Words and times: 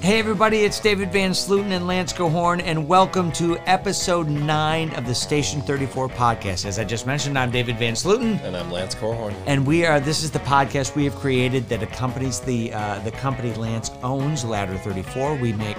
Hey, 0.00 0.18
everybody, 0.18 0.58
it's 0.60 0.80
David 0.80 1.12
Van 1.12 1.32
Sluten 1.32 1.72
and 1.72 1.86
Lance 1.86 2.12
Cohorn, 2.12 2.60
and 2.60 2.88
welcome 2.88 3.30
to 3.32 3.58
episode 3.68 4.28
nine 4.28 4.90
of 4.94 5.06
the 5.06 5.14
Station 5.14 5.60
34 5.60 6.08
podcast. 6.08 6.64
As 6.64 6.78
I 6.78 6.84
just 6.84 7.06
mentioned, 7.06 7.38
I'm 7.38 7.50
David 7.50 7.76
Van 7.78 7.92
Sluten. 7.92 8.42
And 8.42 8.56
I'm 8.56 8.70
Lance 8.70 8.94
Cohorn. 8.94 9.34
And 9.46 9.66
we 9.66 9.84
are, 9.84 10.00
this 10.00 10.22
is 10.22 10.30
the 10.30 10.38
podcast 10.40 10.96
we 10.96 11.04
have 11.04 11.14
created 11.16 11.68
that 11.68 11.82
accompanies 11.82 12.40
the, 12.40 12.72
uh, 12.72 12.98
the 13.00 13.10
company 13.10 13.52
Lance 13.54 13.90
owns, 14.02 14.44
Ladder 14.44 14.76
34. 14.78 15.36
We 15.36 15.52
make 15.52 15.76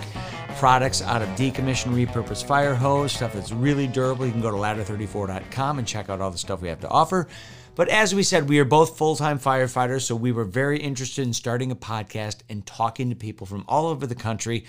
products 0.57 1.01
out 1.01 1.21
of 1.21 1.29
decommissioned, 1.29 2.05
repurposed 2.05 2.45
fire 2.45 2.75
hose, 2.75 3.11
stuff 3.11 3.33
that's 3.33 3.51
really 3.51 3.87
durable. 3.87 4.25
You 4.25 4.33
can 4.33 4.41
go 4.41 4.51
to 4.51 4.57
ladder34.com 4.57 5.79
and 5.79 5.87
check 5.87 6.09
out 6.09 6.21
all 6.21 6.31
the 6.31 6.37
stuff 6.37 6.61
we 6.61 6.69
have 6.69 6.81
to 6.81 6.89
offer. 6.89 7.27
But 7.75 7.89
as 7.89 8.15
we 8.15 8.23
said, 8.23 8.47
we 8.47 8.59
are 8.59 8.65
both 8.65 8.97
full 8.97 9.17
time 9.17 9.37
firefighters, 9.37 10.03
so 10.03 10.15
we 10.15 10.31
were 10.31 10.45
very 10.45 10.79
interested 10.79 11.27
in 11.27 11.33
starting 11.33 11.71
a 11.71 11.75
podcast 11.75 12.37
and 12.49 12.65
talking 12.65 13.09
to 13.09 13.15
people 13.15 13.45
from 13.45 13.65
all 13.67 13.87
over 13.87 14.07
the 14.07 14.15
country 14.15 14.65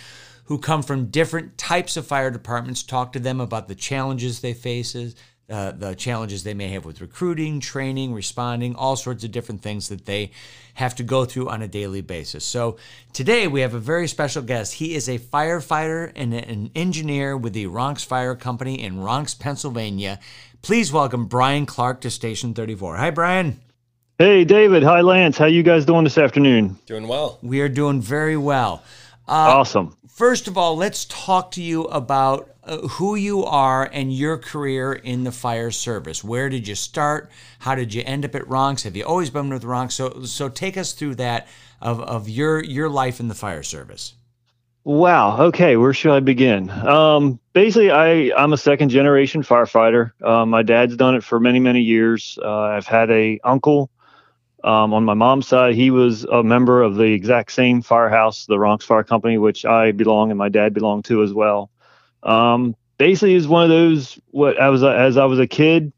who 0.47 0.59
come 0.59 0.83
from 0.83 1.07
different 1.07 1.57
types 1.57 1.97
of 1.97 2.07
fire 2.07 2.31
departments, 2.31 2.83
talk 2.83 3.13
to 3.13 3.19
them 3.19 3.41
about 3.41 3.69
the 3.69 3.75
challenges 3.75 4.41
they 4.41 4.55
faces. 4.55 5.15
Uh, 5.49 5.71
the 5.71 5.95
challenges 5.95 6.43
they 6.43 6.55
may 6.55 6.67
have 6.67 6.85
with 6.85 7.01
recruiting, 7.01 7.61
training, 7.61 8.13
responding, 8.13 8.75
all 8.75 8.97
sorts 8.97 9.23
of 9.23 9.31
different 9.31 9.63
things 9.63 9.89
that 9.91 10.05
they 10.05 10.33
have 10.75 10.93
to 10.93 11.05
go 11.05 11.25
through 11.25 11.49
on 11.49 11.63
a 11.63 11.69
daily 11.69 12.01
basis. 12.01 12.45
So 12.45 12.79
today 13.13 13.47
we 13.47 13.61
have 13.61 13.73
a 13.73 13.79
very 13.79 14.09
special 14.09 14.43
guest. 14.43 14.75
He 14.75 14.97
is 14.97 15.09
a 15.09 15.21
firefighter 15.21 16.11
and 16.17 16.35
an 16.35 16.73
engineer 16.75 17.37
with 17.37 17.53
the 17.53 17.67
Ronks 17.67 18.05
Fire 18.05 18.35
Company 18.35 18.83
in 18.83 18.97
Ronks, 18.97 19.39
Pennsylvania. 19.39 20.19
Please 20.67 20.93
welcome 20.93 21.27
Brian 21.27 21.65
Clark 21.65 22.01
to 22.01 22.11
Station 22.11 22.53
34. 22.53 22.97
Hi, 22.97 23.11
Brian. 23.11 23.61
Hey, 24.19 24.43
David. 24.43 24.83
Hi, 24.83 25.01
Lance. 25.01 25.39
How 25.39 25.47
you 25.47 25.63
guys 25.63 25.85
doing 25.85 26.03
this 26.03 26.19
afternoon? 26.19 26.77
Doing 26.87 27.07
well. 27.07 27.39
We 27.41 27.61
are 27.61 27.69
doing 27.69 28.01
very 28.01 28.37
well. 28.37 28.83
Uh, 29.29 29.61
awesome. 29.61 29.97
First 30.09 30.49
of 30.49 30.59
all, 30.59 30.77
let's 30.77 31.05
talk 31.05 31.53
to 31.53 31.63
you 31.63 31.85
about 31.85 32.51
uh, 32.65 32.79
who 32.79 33.15
you 33.15 33.45
are 33.45 33.89
and 33.93 34.13
your 34.13 34.39
career 34.39 34.93
in 34.93 35.23
the 35.23 35.31
fire 35.31 35.71
service. 35.71 36.25
Where 36.25 36.49
did 36.49 36.67
you 36.67 36.75
start? 36.75 37.31
How 37.61 37.77
did 37.77 37.95
you 37.95 38.03
end 38.05 38.25
up 38.25 38.35
at 38.35 38.43
Ronks? 38.43 38.83
Have 38.83 38.97
you 38.97 39.05
always 39.05 39.31
been 39.31 39.49
with 39.49 39.63
Ronks? 39.63 39.93
So, 39.93 40.25
so 40.25 40.49
take 40.49 40.77
us 40.77 40.95
through 40.95 41.15
that 41.15 41.47
of, 41.81 42.01
of 42.01 42.29
your 42.29 42.61
your 42.65 42.89
life 42.89 43.21
in 43.21 43.29
the 43.29 43.37
fire 43.37 43.63
service. 43.63 44.15
Wow. 44.87 45.41
Okay. 45.47 45.77
Where 45.77 45.93
should 45.93 46.13
I 46.13 46.21
begin? 46.21 46.71
Um, 46.71 47.41
basically, 47.53 47.91
I 47.91 48.31
I'm 48.37 48.53
a 48.53 48.57
second 48.57 48.91
generation 48.91 49.43
firefighter. 49.43 50.13
Uh, 50.23 50.47
my 50.47 50.63
dad's 50.63 50.97
done 50.97 51.17
it 51.17 51.25
for 51.25 51.41
many 51.41 51.59
many 51.59 51.81
years. 51.81 52.39
Uh, 52.41 52.57
I've 52.57 52.87
had 52.87 53.11
a 53.11 53.41
uncle 53.43 53.91
um, 54.63 54.95
on 54.95 55.03
my 55.03 55.15
mom's 55.15 55.49
side. 55.49 55.75
He 55.75 55.91
was 55.91 56.23
a 56.23 56.45
member 56.45 56.83
of 56.83 56.95
the 56.95 57.03
exact 57.03 57.51
same 57.51 57.83
firehouse, 57.83 58.47
the 58.47 58.59
Ronks 58.59 58.85
Fire 58.85 59.03
Company, 59.03 59.39
which 59.39 59.65
I 59.65 59.91
belong 59.91 60.31
and 60.31 60.39
my 60.39 60.51
dad 60.51 60.73
belonged 60.73 61.07
to 61.07 61.25
as 61.25 61.35
well. 61.35 61.69
Um, 62.23 62.77
basically, 62.97 63.35
is 63.35 63.49
one 63.49 63.65
of 63.65 63.71
those 63.71 64.21
what 64.31 64.61
I 64.61 64.69
was 64.69 64.85
as 64.85 65.17
I 65.17 65.25
was 65.25 65.41
a 65.41 65.49
kid. 65.49 65.93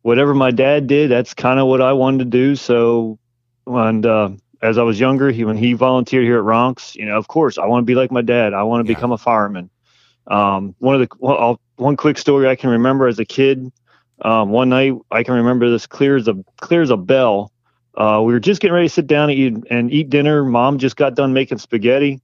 Whatever 0.00 0.32
my 0.32 0.50
dad 0.50 0.86
did, 0.86 1.10
that's 1.10 1.34
kind 1.34 1.60
of 1.60 1.66
what 1.66 1.82
I 1.82 1.92
wanted 1.92 2.20
to 2.20 2.24
do. 2.24 2.56
So, 2.56 3.18
and 3.66 4.06
uh, 4.06 4.30
as 4.62 4.78
I 4.78 4.82
was 4.82 5.00
younger, 5.00 5.30
he 5.30 5.44
when 5.44 5.56
he 5.56 5.72
volunteered 5.72 6.24
here 6.24 6.38
at 6.38 6.44
Ronks, 6.44 6.94
you 6.94 7.06
know, 7.06 7.16
of 7.16 7.28
course, 7.28 7.58
I 7.58 7.66
want 7.66 7.82
to 7.82 7.86
be 7.86 7.94
like 7.94 8.10
my 8.10 8.22
dad. 8.22 8.52
I 8.52 8.62
want 8.62 8.84
to 8.84 8.90
yeah. 8.90 8.96
become 8.96 9.12
a 9.12 9.18
fireman. 9.18 9.70
Um, 10.26 10.74
one 10.78 10.94
of 10.94 11.00
the 11.00 11.08
well, 11.18 11.60
one 11.76 11.96
quick 11.96 12.18
story 12.18 12.48
I 12.48 12.56
can 12.56 12.70
remember 12.70 13.06
as 13.06 13.18
a 13.18 13.24
kid. 13.24 13.72
Um, 14.22 14.50
one 14.50 14.68
night 14.68 14.94
I 15.10 15.22
can 15.22 15.34
remember 15.34 15.70
this 15.70 15.86
clear 15.86 16.16
as 16.16 16.28
a 16.28 16.34
clear 16.60 16.82
as 16.82 16.90
a 16.90 16.96
bell. 16.96 17.52
Uh, 17.96 18.22
we 18.24 18.32
were 18.32 18.40
just 18.40 18.60
getting 18.60 18.74
ready 18.74 18.86
to 18.86 18.94
sit 18.94 19.06
down 19.06 19.30
and 19.30 19.38
eat, 19.38 19.64
and 19.70 19.92
eat 19.92 20.10
dinner. 20.10 20.44
Mom 20.44 20.78
just 20.78 20.96
got 20.96 21.14
done 21.14 21.32
making 21.32 21.58
spaghetti, 21.58 22.20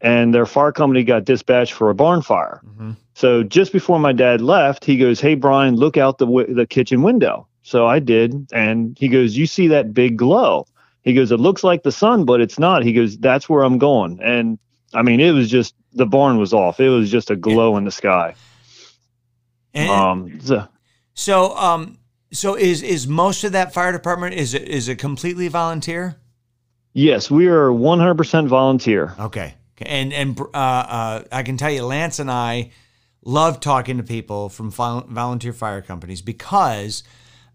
and 0.00 0.34
their 0.34 0.46
fire 0.46 0.72
company 0.72 1.04
got 1.04 1.24
dispatched 1.24 1.72
for 1.74 1.90
a 1.90 1.94
barn 1.94 2.22
fire. 2.22 2.60
Mm-hmm. 2.66 2.92
So 3.14 3.42
just 3.44 3.72
before 3.72 4.00
my 4.00 4.12
dad 4.12 4.40
left, 4.40 4.84
he 4.84 4.96
goes, 4.96 5.20
"Hey 5.20 5.34
Brian, 5.34 5.76
look 5.76 5.98
out 5.98 6.16
the 6.16 6.46
the 6.48 6.66
kitchen 6.66 7.02
window." 7.02 7.46
So 7.62 7.86
I 7.86 7.98
did, 7.98 8.48
and 8.52 8.96
he 8.98 9.08
goes, 9.08 9.36
"You 9.36 9.46
see 9.46 9.68
that 9.68 9.92
big 9.92 10.16
glow?" 10.16 10.66
He 11.04 11.12
goes, 11.12 11.30
it 11.30 11.38
looks 11.38 11.62
like 11.62 11.82
the 11.82 11.92
sun, 11.92 12.24
but 12.24 12.40
it's 12.40 12.58
not. 12.58 12.82
He 12.82 12.92
goes, 12.92 13.18
that's 13.18 13.48
where 13.48 13.62
I'm 13.62 13.78
going. 13.78 14.20
And 14.22 14.58
I 14.94 15.02
mean, 15.02 15.20
it 15.20 15.32
was 15.32 15.50
just 15.50 15.74
the 15.92 16.06
barn 16.06 16.38
was 16.38 16.52
off. 16.52 16.80
It 16.80 16.88
was 16.88 17.10
just 17.10 17.30
a 17.30 17.36
glow 17.36 17.76
in 17.76 17.84
the 17.84 17.90
sky. 17.90 18.34
And 19.74 19.90
um, 19.90 20.40
so, 20.40 20.66
so, 21.14 21.56
um, 21.56 21.98
so 22.32 22.54
is 22.56 22.82
is 22.82 23.06
most 23.06 23.44
of 23.44 23.52
that 23.52 23.74
fire 23.74 23.92
department 23.92 24.34
is 24.34 24.54
it 24.54 24.68
is 24.68 24.88
it 24.88 24.98
completely 24.98 25.48
volunteer? 25.48 26.16
Yes, 26.92 27.28
we 27.30 27.48
are 27.48 27.70
100% 27.70 28.46
volunteer. 28.46 29.14
Okay, 29.18 29.54
and 29.78 30.12
and 30.12 30.40
uh, 30.40 30.44
uh, 30.54 31.24
I 31.32 31.42
can 31.42 31.56
tell 31.56 31.70
you, 31.70 31.84
Lance 31.84 32.18
and 32.18 32.30
I 32.30 32.70
love 33.24 33.58
talking 33.60 33.96
to 33.96 34.04
people 34.04 34.48
from 34.48 34.70
volunteer 34.70 35.52
fire 35.52 35.82
companies 35.82 36.22
because 36.22 37.02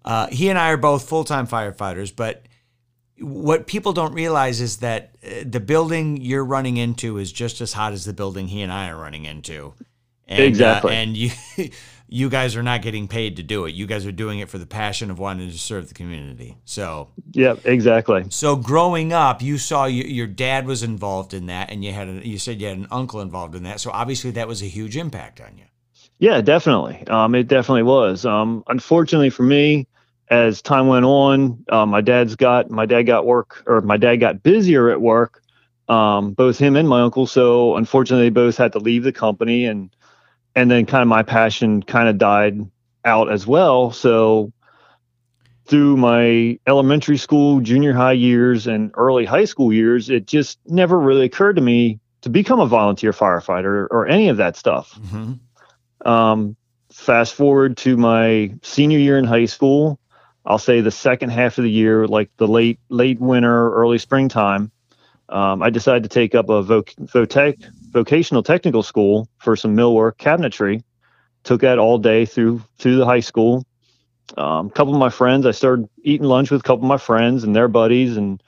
uh, 0.04 0.28
he 0.28 0.50
and 0.50 0.60
I 0.60 0.72
are 0.72 0.78
both 0.78 1.08
full 1.08 1.24
time 1.24 1.48
firefighters, 1.48 2.14
but 2.14 2.44
what 3.22 3.68
people 3.68 3.94
don't 3.94 4.14
realize 4.14 4.62
is 4.62 4.78
that 4.78 5.16
uh, 5.24 5.44
the 5.46 5.60
building 5.60 6.18
you're 6.18 6.46
running 6.46 6.78
into 6.78 7.18
is 7.18 7.32
just 7.32 7.62
as 7.62 7.74
hot 7.74 7.94
as 7.94 8.06
the 8.06 8.14
building 8.14 8.48
he 8.48 8.62
and 8.62 8.72
I 8.72 8.90
are 8.90 8.98
running 8.98 9.26
into. 9.26 9.74
And, 10.28 10.42
uh, 10.42 10.44
exactly. 10.44 10.92
Uh, 10.92 10.96
and 10.96 11.18
you, 11.18 11.32
you 12.08 12.30
guys 12.30 12.56
are 12.56 12.64
not 12.64 12.82
getting 12.82 13.08
paid 13.08 13.38
to 13.38 13.44
do 13.44 13.66
it. 13.66 13.76
You 13.76 13.86
guys 13.86 14.06
are 14.06 14.12
doing 14.12 14.40
it 14.40 14.50
for 14.50 14.58
the 14.58 14.66
passion 14.66 15.12
of 15.12 15.20
wanting 15.20 15.52
to 15.52 15.58
serve 15.58 15.88
the 15.88 15.94
community. 15.94 16.58
So. 16.66 17.10
Yeah, 17.32 17.56
exactly. 17.64 18.26
So 18.30 18.56
growing 18.56 19.14
up, 19.14 19.42
you 19.42 19.58
saw 19.58 19.86
your, 19.86 20.08
your 20.08 20.28
dad 20.28 20.66
was 20.66 20.84
involved 20.84 21.34
in 21.34 21.48
that, 21.48 21.72
and 21.72 21.84
you 21.84 21.92
had 21.94 22.08
a, 22.08 22.28
you 22.28 22.38
said 22.38 22.62
you 22.62 22.68
had 22.68 22.78
an 22.78 22.88
uncle 22.92 23.22
involved 23.22 23.56
in 23.56 23.64
that. 23.64 23.80
So 23.80 23.92
obviously 23.92 24.32
that 24.32 24.48
was 24.48 24.62
a 24.62 24.68
huge 24.68 24.98
impact 24.98 25.42
on 25.42 25.58
you. 25.58 25.66
Yeah, 26.20 26.42
definitely. 26.42 27.08
Um, 27.08 27.34
it 27.34 27.48
definitely 27.48 27.84
was. 27.84 28.26
Um, 28.26 28.64
unfortunately 28.68 29.30
for 29.30 29.44
me, 29.44 29.88
as 30.30 30.62
time 30.62 30.88
went 30.88 31.06
on, 31.06 31.66
uh, 31.70 31.86
my 31.86 32.02
dad's 32.02 32.36
got 32.36 32.70
my 32.70 32.86
dad 32.86 33.04
got 33.04 33.26
work 33.26 33.64
or 33.66 33.82
my 33.82 33.98
dad 33.98 34.18
got 34.18 34.44
busier 34.44 34.90
at 34.90 35.02
work, 35.02 35.42
um, 35.88 36.34
both 36.34 36.60
him 36.60 36.76
and 36.76 36.88
my 36.88 37.02
uncle. 37.02 37.26
So 37.26 37.76
unfortunately, 37.76 38.28
they 38.28 38.34
both 38.34 38.58
had 38.58 38.74
to 38.74 38.80
leave 38.80 39.04
the 39.04 39.12
company, 39.12 39.66
and 39.66 39.90
and 40.56 40.70
then 40.70 40.86
kind 40.86 41.02
of 41.02 41.08
my 41.08 41.24
passion 41.24 41.82
kind 41.82 42.08
of 42.08 42.18
died 42.18 42.60
out 43.06 43.32
as 43.32 43.48
well. 43.48 43.92
So 43.92 44.52
through 45.66 45.98
my 45.98 46.60
elementary 46.68 47.18
school, 47.18 47.60
junior 47.62 47.94
high 47.94 48.14
years, 48.14 48.68
and 48.68 48.92
early 48.96 49.26
high 49.26 49.46
school 49.46 49.74
years, 49.74 50.10
it 50.10 50.28
just 50.28 50.60
never 50.66 51.00
really 51.00 51.26
occurred 51.26 51.56
to 51.56 51.62
me 51.62 52.00
to 52.22 52.30
become 52.30 52.60
a 52.60 52.66
volunteer 52.68 53.14
firefighter 53.14 53.88
or 53.90 54.08
any 54.08 54.30
of 54.30 54.38
that 54.38 54.56
stuff. 54.56 55.00
Mm-hmm. 55.02 56.08
Um, 56.08 56.56
fast 56.92 57.34
forward 57.34 57.78
to 57.78 57.98
my 57.98 58.54
senior 58.62 59.00
year 59.00 59.18
in 59.18 59.26
high 59.26 59.46
school 59.46 60.00
I'll 60.46 60.58
say 60.58 60.82
the 60.82 60.92
second 60.92 61.30
half 61.30 61.58
of 61.58 61.64
the 61.64 61.72
year, 61.72 62.08
like 62.08 62.30
the 62.38 62.48
late 62.48 62.80
late 62.90 63.20
winter, 63.20 63.74
early 63.74 63.98
springtime, 63.98 64.72
um, 65.30 65.62
I 65.62 65.70
decided 65.70 66.04
to 66.04 66.10
take 66.10 66.34
up 66.34 66.50
a 66.50 66.64
voc- 66.64 66.96
voc- 66.96 67.72
vocational 67.92 68.44
technical 68.44 68.84
school 68.84 69.28
for 69.38 69.56
some 69.56 69.76
millwork 69.76 70.18
cabinetry. 70.18 70.84
Took 71.44 71.62
that 71.62 71.80
all 71.80 71.98
day 71.98 72.26
through 72.26 72.62
through 72.78 72.98
the 72.98 73.06
high 73.06 73.20
school. 73.20 73.66
A 74.38 74.42
um, 74.42 74.70
couple 74.70 74.94
of 74.94 75.00
my 75.00 75.10
friends, 75.10 75.46
I 75.46 75.52
started 75.52 75.90
eating 76.04 76.28
lunch 76.28 76.52
with 76.52 76.62
a 76.62 76.64
couple 76.64 76.86
of 76.86 76.90
my 76.90 76.98
friends 76.98 77.44
and 77.44 77.56
their 77.56 77.68
buddies, 77.68 78.16
and 78.16 78.42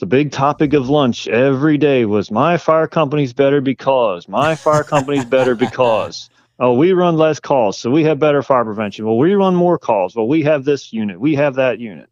the 0.00 0.06
big 0.06 0.32
topic 0.32 0.72
of 0.72 0.88
lunch 0.88 1.28
every 1.28 1.78
day 1.78 2.04
was 2.04 2.30
my 2.30 2.56
fire 2.56 2.88
company's 2.88 3.32
better 3.32 3.60
because 3.60 4.28
my 4.28 4.56
fire 4.56 4.82
company's 4.82 5.24
better 5.24 5.54
because 5.54 6.28
Oh, 6.60 6.74
we 6.74 6.92
run 6.92 7.16
less 7.16 7.40
calls, 7.40 7.78
so 7.78 7.90
we 7.90 8.04
have 8.04 8.20
better 8.20 8.42
fire 8.42 8.64
prevention. 8.64 9.04
Well, 9.04 9.18
we 9.18 9.34
run 9.34 9.56
more 9.56 9.78
calls. 9.78 10.14
Well, 10.14 10.28
we 10.28 10.42
have 10.42 10.64
this 10.64 10.92
unit, 10.92 11.18
we 11.18 11.34
have 11.34 11.54
that 11.56 11.80
unit. 11.80 12.08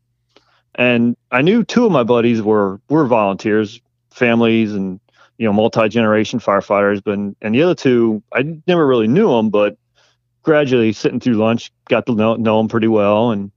And 0.74 1.16
I 1.30 1.42
knew 1.42 1.64
two 1.64 1.86
of 1.86 1.92
my 1.92 2.02
buddies 2.02 2.42
were 2.42 2.80
were 2.88 3.06
volunteers, 3.06 3.80
families, 4.10 4.72
and 4.72 4.98
you 5.38 5.46
know 5.46 5.52
multi 5.52 5.88
generation 5.88 6.40
firefighters. 6.40 7.02
But 7.04 7.18
and 7.18 7.54
the 7.54 7.62
other 7.62 7.74
two, 7.74 8.22
I 8.32 8.58
never 8.66 8.86
really 8.86 9.06
knew 9.06 9.28
them, 9.28 9.50
but 9.50 9.76
gradually 10.42 10.92
sitting 10.92 11.20
through 11.20 11.34
lunch, 11.34 11.70
got 11.88 12.06
to 12.06 12.14
know, 12.14 12.34
know 12.34 12.58
them 12.58 12.68
pretty 12.68 12.88
well. 12.88 13.30
And 13.30 13.52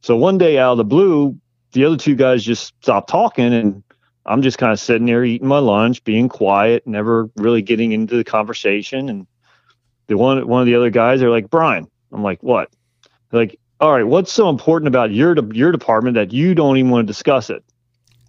so 0.00 0.16
one 0.16 0.38
day 0.38 0.58
out 0.58 0.72
of 0.72 0.78
the 0.78 0.84
blue, 0.84 1.38
the 1.72 1.84
other 1.84 1.96
two 1.96 2.14
guys 2.14 2.44
just 2.44 2.74
stopped 2.82 3.08
talking, 3.08 3.52
and 3.52 3.82
I'm 4.26 4.42
just 4.42 4.58
kind 4.58 4.72
of 4.72 4.80
sitting 4.80 5.06
there 5.06 5.24
eating 5.24 5.48
my 5.48 5.58
lunch, 5.58 6.04
being 6.04 6.28
quiet, 6.28 6.86
never 6.86 7.30
really 7.36 7.62
getting 7.62 7.92
into 7.92 8.16
the 8.16 8.24
conversation, 8.24 9.08
and 9.08 9.26
the 10.06 10.16
one 10.16 10.46
one 10.46 10.60
of 10.60 10.66
the 10.66 10.74
other 10.74 10.90
guys 10.90 11.22
are 11.22 11.30
like 11.30 11.50
brian. 11.50 11.86
I'm 12.12 12.22
like 12.22 12.42
what? 12.42 12.70
They're 13.30 13.40
like 13.40 13.58
all 13.80 13.92
right 13.92 14.06
what's 14.06 14.32
so 14.32 14.48
important 14.48 14.88
about 14.88 15.12
your 15.12 15.36
your 15.52 15.72
department 15.72 16.14
that 16.14 16.32
you 16.32 16.54
don't 16.54 16.76
even 16.76 16.90
want 16.90 17.06
to 17.06 17.12
discuss 17.12 17.50
it? 17.50 17.64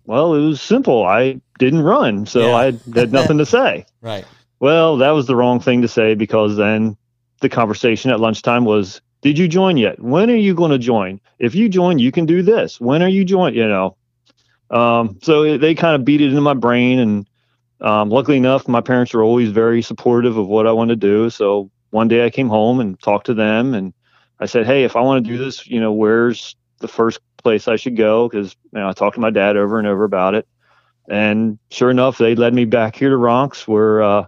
Well 0.06 0.34
it 0.34 0.42
was 0.42 0.62
simple. 0.62 1.06
I 1.06 1.40
didn't 1.60 1.82
run 1.82 2.26
so 2.26 2.48
yeah. 2.48 2.56
i 2.56 2.66
had 2.96 3.12
nothing 3.12 3.38
to 3.38 3.46
say. 3.58 3.86
Right. 4.02 4.26
Well 4.60 4.98
that 4.98 5.12
was 5.12 5.28
the 5.28 5.36
wrong 5.36 5.60
thing 5.60 5.82
to 5.82 5.88
say 5.88 6.16
because 6.16 6.58
then 6.58 6.98
the 7.42 7.50
conversation 7.50 8.12
at 8.12 8.20
lunchtime 8.20 8.66
was 8.66 9.02
did 9.22 9.38
you 9.38 9.48
join 9.48 9.78
yet? 9.78 10.00
When 10.00 10.30
are 10.30 10.36
you 10.36 10.54
going 10.54 10.72
to 10.72 10.78
join? 10.78 11.20
If 11.40 11.56
you 11.56 11.70
join 11.70 12.00
you 12.00 12.12
can 12.12 12.26
do 12.26 12.42
this. 12.42 12.80
When 12.80 13.02
are 13.02 13.10
you 13.10 13.26
join 13.26 13.54
you 13.54 13.68
know? 13.68 13.96
Um, 14.70 15.18
so 15.22 15.58
they 15.58 15.76
kind 15.76 15.96
of 15.96 16.04
beat 16.04 16.22
it 16.22 16.30
into 16.30 16.42
my 16.42 16.54
brain 16.54 17.00
and 17.00 17.28
Um, 17.82 18.10
luckily 18.10 18.38
enough, 18.38 18.68
my 18.68 18.82
parents 18.82 19.14
were 19.14 19.24
always 19.24 19.50
very 19.50 19.82
supportive 19.82 20.38
of 20.38 20.48
what 20.48 20.68
I 20.68 20.72
wanted 20.72 21.00
to 21.02 21.08
do. 21.08 21.30
So 21.30 21.70
one 21.92 22.08
day 22.08 22.26
I 22.26 22.30
came 22.30 22.50
home 22.50 22.80
and 22.80 23.00
talked 23.00 23.28
to 23.28 23.34
them, 23.34 23.74
and 23.74 23.94
I 24.40 24.46
said, 24.46 24.66
"Hey, 24.66 24.84
if 24.84 24.96
I 24.96 25.02
want 25.02 25.24
to 25.24 25.32
do 25.32 25.38
this, 25.38 25.68
you 25.68 25.80
know, 25.80 25.94
where's 25.94 26.56
the 26.80 26.88
first 26.88 27.20
place 27.38 27.68
I 27.68 27.76
should 27.76 27.96
go?" 27.96 28.28
Because 28.28 28.56
you 28.74 28.80
know, 28.80 28.90
I 28.90 28.94
talked 28.94 29.16
to 29.16 29.22
my 29.22 29.30
dad 29.30 29.58
over 29.58 29.78
and 29.80 29.88
over 29.88 30.04
about 30.04 30.36
it, 30.36 30.48
and 31.08 31.60
sure 31.70 31.92
enough, 31.92 32.18
they 32.18 32.36
led 32.36 32.54
me 32.54 32.66
back 32.66 32.96
here 32.96 33.10
to 33.10 33.18
Ronks, 33.18 33.68
where 33.68 34.02
uh, 34.02 34.26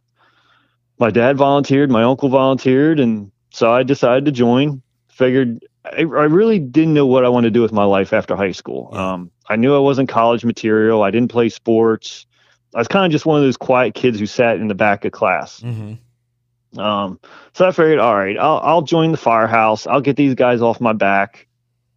my 1.00 1.10
dad 1.10 1.38
volunteered, 1.38 1.90
my 1.90 2.04
uncle 2.04 2.30
volunteered, 2.30 3.00
and 3.00 3.32
so 3.50 3.72
I 3.72 3.84
decided 3.84 4.26
to 4.26 4.32
join. 4.32 4.82
Figured 5.10 5.66
I, 5.86 6.02
I 6.02 6.02
really 6.02 6.60
didn't 6.60 6.94
know 6.94 7.06
what 7.06 7.26
I 7.26 7.30
wanted 7.30 7.48
to 7.48 7.52
do 7.52 7.62
with 7.62 7.74
my 7.74 7.84
life 7.84 8.14
after 8.14 8.36
high 8.36 8.52
school. 8.52 8.96
Um, 8.96 9.32
I 9.50 9.56
knew 9.56 9.76
I 9.76 9.80
wasn't 9.80 10.10
college 10.10 10.46
material. 10.46 11.04
I 11.04 11.12
didn't 11.12 11.32
play 11.32 11.50
sports. 11.50 12.26
I 12.74 12.80
was 12.80 12.88
kind 12.88 13.06
of 13.06 13.12
just 13.12 13.26
one 13.26 13.38
of 13.38 13.44
those 13.44 13.58
quiet 13.58 13.96
kids 13.96 14.20
who 14.20 14.26
sat 14.26 14.58
in 14.58 14.68
the 14.68 14.76
back 14.76 15.06
of 15.06 15.12
class. 15.12 15.60
Mm-hmm. 15.62 16.80
Um, 16.80 17.20
so 17.54 17.68
I 17.68 17.72
figured, 17.72 18.00
all 18.00 18.16
right, 18.16 18.38
I'll, 18.38 18.60
I'll 18.60 18.82
join 18.84 19.12
the 19.12 19.18
firehouse. 19.18 19.88
I'll 19.88 20.02
get 20.02 20.18
these 20.18 20.36
guys 20.36 20.62
off 20.62 20.80
my 20.80 20.94
back, 20.94 21.48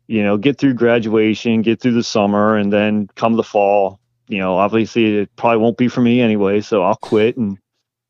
you 0.07 0.23
know, 0.23 0.39
get 0.39 0.59
through 0.59 0.75
graduation, 0.75 1.63
get 1.63 1.81
through 1.81 1.93
the 1.93 2.03
summer, 2.03 2.57
and 2.57 2.73
then 2.73 3.09
come 3.15 3.35
the 3.35 3.43
fall. 3.43 4.01
You 4.29 4.39
know, 4.39 4.57
obviously 4.57 5.19
it 5.19 5.37
probably 5.37 5.59
won't 5.59 5.77
be 5.77 5.89
for 5.89 6.01
me 6.01 6.23
anyway, 6.23 6.63
so 6.63 6.83
I'll 6.83 6.97
quit 6.97 7.37
and 7.37 7.59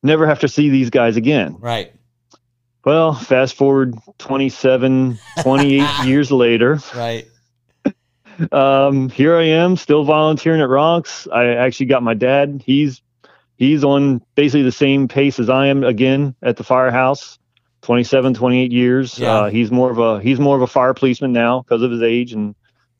never 0.05 0.27
have 0.27 0.41
to 0.41 0.49
see 0.49 0.69
these 0.69 0.91
guys 0.91 1.17
again. 1.17 1.57
Right. 1.59 1.93
Well, 2.85 3.15
fast 3.15 3.55
forward 3.55 3.95
27, 4.19 5.19
28 5.43 5.89
years 6.07 6.31
later. 6.31 6.79
Right. 6.95 7.27
Um, 8.51 9.09
here 9.09 9.37
I 9.37 9.45
am 9.45 9.77
still 9.77 10.05
volunteering 10.05 10.61
at 10.61 10.69
Ronks. 10.69 11.29
I 11.33 11.55
actually 11.55 11.87
got 11.87 12.03
my 12.03 12.15
dad. 12.15 12.63
He's 12.65 13.03
he's 13.57 13.85
on 13.85 14.23
basically 14.35 14.63
the 14.63 14.73
same 14.73 15.09
pace 15.09 15.39
as 15.39 15.49
I 15.49 15.67
am 15.67 15.85
again 15.85 16.35
at 16.43 16.57
the 16.57 16.65
firehouse. 16.65 17.39
27, 17.83 18.35
28 18.35 18.73
years. 18.73 19.19
Yeah. 19.19 19.33
Uh, 19.33 19.51
he's 19.51 19.71
more 19.71 19.91
of 19.91 19.99
a 19.99 20.21
he's 20.21 20.41
more 20.41 20.57
of 20.57 20.63
a 20.63 20.67
fire 20.67 20.95
policeman 20.95 21.33
now 21.33 21.63
because 21.63 21.83
of 21.83 21.91
his 21.91 22.03
age 22.03 22.33
and 22.33 22.55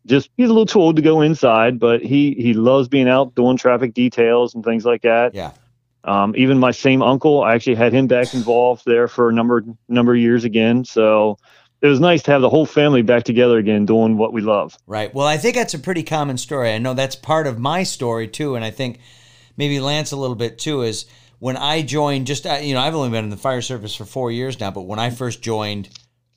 just 0.07 0.29
he's 0.37 0.49
a 0.49 0.53
little 0.53 0.67
too 0.67 0.81
old 0.81 0.97
to 0.97 1.03
go 1.03 1.21
inside, 1.21 1.79
but 1.79 2.03
he 2.03 2.35
he 2.35 2.55
loves 2.55 2.89
being 2.89 3.09
out 3.09 3.35
doing 3.35 3.57
traffic 3.57 3.95
details 3.95 4.55
and 4.55 4.65
things 4.65 4.85
like 4.85 5.03
that. 5.03 5.35
Yeah. 5.35 5.53
Um, 6.05 6.35
even 6.37 6.59
my 6.59 6.73
same 6.73 7.01
uncle, 7.01 7.45
I 7.45 7.55
actually 7.55 7.77
had 7.77 7.93
him 7.93 8.09
back 8.09 8.35
involved 8.35 8.83
there 8.85 9.07
for 9.07 9.29
a 9.29 9.33
number 9.33 9.65
number 9.89 10.15
of 10.15 10.19
years 10.19 10.45
again. 10.45 10.85
So 10.85 11.39
it 11.83 11.89
was 11.89 11.99
nice 11.99 12.23
to 12.23 12.31
have 12.31 12.41
the 12.41 12.49
whole 12.49 12.65
family 12.65 13.03
back 13.03 13.25
together 13.25 13.59
again, 13.59 13.85
doing 13.85 14.17
what 14.17 14.33
we 14.33 14.41
love. 14.41 14.79
Right. 14.87 15.13
Well, 15.13 15.27
I 15.27 15.37
think 15.37 15.57
that's 15.57 15.75
a 15.75 15.79
pretty 15.81 16.05
common 16.05 16.39
story. 16.39 16.73
I 16.73 16.79
know 16.79 16.95
that's 16.95 17.17
part 17.17 17.49
of 17.49 17.59
my 17.59 17.83
story 17.83 18.29
too, 18.29 18.55
and 18.55 18.65
I 18.65 18.71
think 18.71 19.01
maybe 19.57 19.81
Lance 19.81 20.13
a 20.13 20.17
little 20.17 20.37
bit 20.37 20.59
too 20.61 20.83
is 20.83 21.07
when 21.41 21.57
I 21.57 21.83
joined. 21.83 22.29
Just 22.29 22.47
uh, 22.47 22.61
you 22.63 22.75
know, 22.75 22.81
I've 22.81 22.95
only 22.95 23.11
been 23.11 23.25
in 23.25 23.31
the 23.31 23.37
fire 23.37 23.61
service 23.61 23.97
for 23.97 24.05
four 24.05 24.31
years 24.31 24.61
now, 24.61 24.71
but 24.71 24.83
when 24.83 25.01
I 25.01 25.11
first 25.11 25.43
joined, 25.43 25.89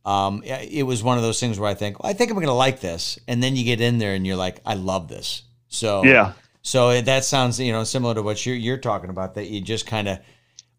um, 0.04 0.42
it 0.44 0.84
was 0.84 1.04
one 1.04 1.18
of 1.18 1.24
those 1.24 1.40
things 1.40 1.60
where 1.60 1.70
I 1.70 1.76
think, 1.76 2.02
well, 2.02 2.10
I 2.10 2.14
think 2.14 2.32
I'm 2.32 2.38
going 2.38 2.48
to 2.48 2.54
like 2.54 2.80
this, 2.80 3.20
and 3.28 3.42
then 3.42 3.56
you 3.56 3.64
get 3.64 3.82
in 3.82 4.00
there 4.00 4.16
and 4.16 4.26
you're 4.26 4.36
like, 4.36 4.62
I 4.66 4.74
love 4.74 5.08
this. 5.08 5.44
So 5.68 6.04
Yeah, 6.04 6.34
So 6.64 7.02
that 7.02 7.24
sounds, 7.24 7.60
you 7.60 7.72
know, 7.72 7.84
similar 7.84 8.16
to 8.16 8.24
what 8.24 8.44
you're, 8.46 8.56
you're 8.56 8.78
talking 8.78 9.12
about. 9.12 9.36
That 9.36 9.48
you 9.48 9.62
just 9.62 9.86
kind 9.86 10.08
of 10.08 10.20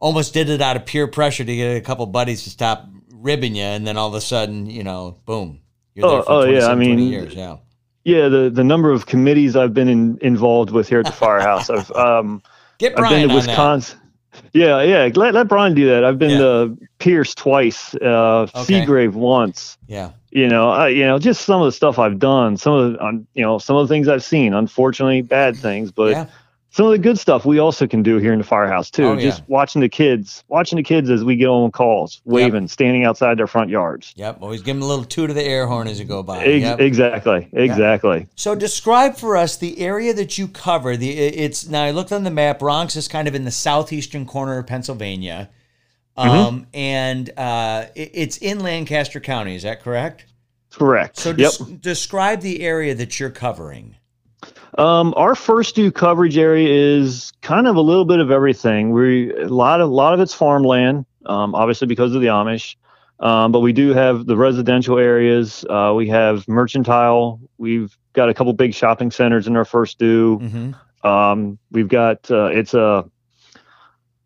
almost 0.00 0.34
did 0.34 0.48
it 0.48 0.60
out 0.60 0.76
of 0.76 0.86
pure 0.86 1.06
pressure 1.06 1.44
to 1.44 1.56
get 1.56 1.76
a 1.76 1.80
couple 1.80 2.04
buddies 2.06 2.44
to 2.44 2.50
stop 2.50 2.88
ribbing 3.26 3.54
you, 3.56 3.64
and 3.64 3.86
then 3.86 3.96
all 3.96 4.08
of 4.08 4.14
a 4.14 4.20
sudden, 4.20 4.66
you 4.70 4.82
know, 4.84 5.18
boom, 5.26 5.60
you're 5.94 6.06
Oh, 6.06 6.24
oh, 6.26 6.44
yeah, 6.44 6.66
I 6.68 6.74
mean, 6.74 6.98
years. 6.98 7.34
Yeah, 7.34 7.56
yeah. 8.04 8.28
The 8.28 8.48
the 8.50 8.64
number 8.64 8.90
of 8.90 9.06
committees 9.06 9.56
I've 9.56 9.74
been 9.74 9.88
in, 9.88 10.18
involved 10.22 10.70
with 10.70 10.88
here 10.88 11.00
at 11.00 11.06
the 11.06 11.12
firehouse. 11.26 11.68
I've 11.68 11.90
um, 11.92 12.42
get 12.78 12.98
I've 12.98 13.10
been 13.10 13.28
to. 13.28 13.34
Wisconsin. 13.34 13.98
Yeah, 14.52 14.82
yeah. 14.82 15.10
Let 15.14 15.34
let 15.34 15.48
Brian 15.48 15.74
do 15.74 15.86
that. 15.88 16.04
I've 16.04 16.18
been 16.18 16.30
Yeah. 16.32 16.38
to 16.38 16.78
Pierce 16.98 17.34
twice, 17.34 17.94
uh, 17.96 18.46
Okay. 18.54 18.84
Seagrave 18.84 19.12
once. 19.14 19.78
Yeah, 19.88 20.10
You 20.30 20.46
know, 20.46 20.68
I, 20.68 20.88
you 20.88 21.06
know, 21.06 21.18
just 21.18 21.46
some 21.46 21.62
of 21.62 21.66
the 21.66 21.72
stuff 21.72 21.98
I've 21.98 22.18
done, 22.18 22.58
some 22.58 22.74
of 22.74 22.92
the, 22.92 23.02
um, 23.04 23.26
you 23.34 23.42
know, 23.42 23.58
some 23.58 23.76
of 23.76 23.88
the 23.88 23.94
things 23.94 24.08
I've 24.08 24.22
seen. 24.24 24.52
Unfortunately, 24.52 25.22
bad 25.22 25.56
things, 25.56 25.90
but 25.90 26.10
yeah, 26.10 26.26
some 26.76 26.84
of 26.84 26.92
the 26.92 26.98
good 26.98 27.18
stuff 27.18 27.46
we 27.46 27.58
also 27.58 27.86
can 27.86 28.02
do 28.02 28.18
here 28.18 28.34
in 28.34 28.38
the 28.38 28.44
firehouse 28.44 28.90
too. 28.90 29.04
Oh, 29.06 29.12
yeah. 29.14 29.22
Just 29.30 29.42
watching 29.48 29.80
the 29.80 29.88
kids, 29.88 30.44
watching 30.48 30.76
the 30.76 30.82
kids 30.82 31.08
as 31.08 31.24
we 31.24 31.34
get 31.34 31.46
on 31.46 31.70
calls, 31.70 32.20
waving, 32.26 32.68
standing 32.68 33.02
outside 33.04 33.38
their 33.38 33.46
front 33.46 33.70
yards. 33.70 34.12
yep. 34.14 34.36
Always 34.42 34.60
give 34.60 34.76
them 34.76 34.82
a 34.82 34.86
little 34.86 35.06
toot 35.06 35.30
of 35.30 35.36
the 35.36 35.42
air 35.42 35.66
horn 35.66 35.88
as 35.88 35.98
you 35.98 36.04
go 36.04 36.22
by. 36.22 36.44
Ex- 36.44 36.60
Yep. 36.64 36.80
Exactly, 36.80 37.48
exactly. 37.54 38.26
So 38.36 38.54
describe 38.54 39.16
for 39.16 39.38
us 39.38 39.56
the 39.56 39.78
area 39.80 40.12
that 40.12 40.36
you 40.36 40.48
cover. 40.48 40.98
The 40.98 41.10
it's 41.18 41.66
now 41.66 41.82
I 41.82 41.92
looked 41.92 42.12
on 42.12 42.24
the 42.24 42.30
map. 42.30 42.58
Ronks 42.60 42.94
is 42.94 43.08
kind 43.08 43.26
of 43.26 43.34
in 43.34 43.44
the 43.44 43.50
southeastern 43.50 44.26
corner 44.26 44.58
of 44.58 44.66
Pennsylvania, 44.66 45.48
Mm-hmm. 46.18 46.28
um, 46.30 46.66
and 46.74 47.30
uh, 47.38 47.86
it- 47.94 48.10
it's 48.12 48.36
in 48.38 48.60
Lancaster 48.60 49.20
County. 49.20 49.54
Is 49.56 49.62
that 49.64 49.82
correct? 49.82 50.26
Correct. 50.70 51.16
So 51.18 51.30
yep. 51.30 51.52
describe 51.80 52.40
the 52.42 52.60
area 52.62 52.94
that 52.94 53.18
you're 53.18 53.30
covering. 53.30 53.96
Um, 54.78 55.14
our 55.16 55.34
first 55.34 55.74
due 55.74 55.90
coverage 55.90 56.36
area 56.36 56.68
is 56.68 57.32
kind 57.42 57.66
of 57.66 57.76
a 57.76 57.80
little 57.80 58.04
bit 58.04 58.20
of 58.20 58.30
everything. 58.30 58.90
We 58.90 59.32
a 59.32 59.48
lot 59.48 59.80
of 59.80 59.90
a 59.90 59.94
lot 59.94 60.14
of 60.14 60.20
it's 60.20 60.34
farmland, 60.34 61.06
um, 61.24 61.54
obviously 61.54 61.86
because 61.86 62.14
of 62.14 62.20
the 62.20 62.28
Amish. 62.28 62.76
Um, 63.18 63.50
but 63.50 63.60
we 63.60 63.72
do 63.72 63.94
have 63.94 64.26
the 64.26 64.36
residential 64.36 64.98
areas. 64.98 65.64
Uh, 65.68 65.94
we 65.96 66.08
have 66.08 66.46
mercantile. 66.48 67.40
We've 67.56 67.96
got 68.12 68.28
a 68.28 68.34
couple 68.34 68.52
big 68.52 68.74
shopping 68.74 69.10
centers 69.10 69.46
in 69.46 69.56
our 69.56 69.64
first 69.64 69.98
due. 69.98 70.38
Mm-hmm. 70.38 71.06
Um, 71.06 71.58
we've 71.70 71.88
got 71.88 72.30
uh, 72.30 72.46
it's 72.46 72.74
a 72.74 73.08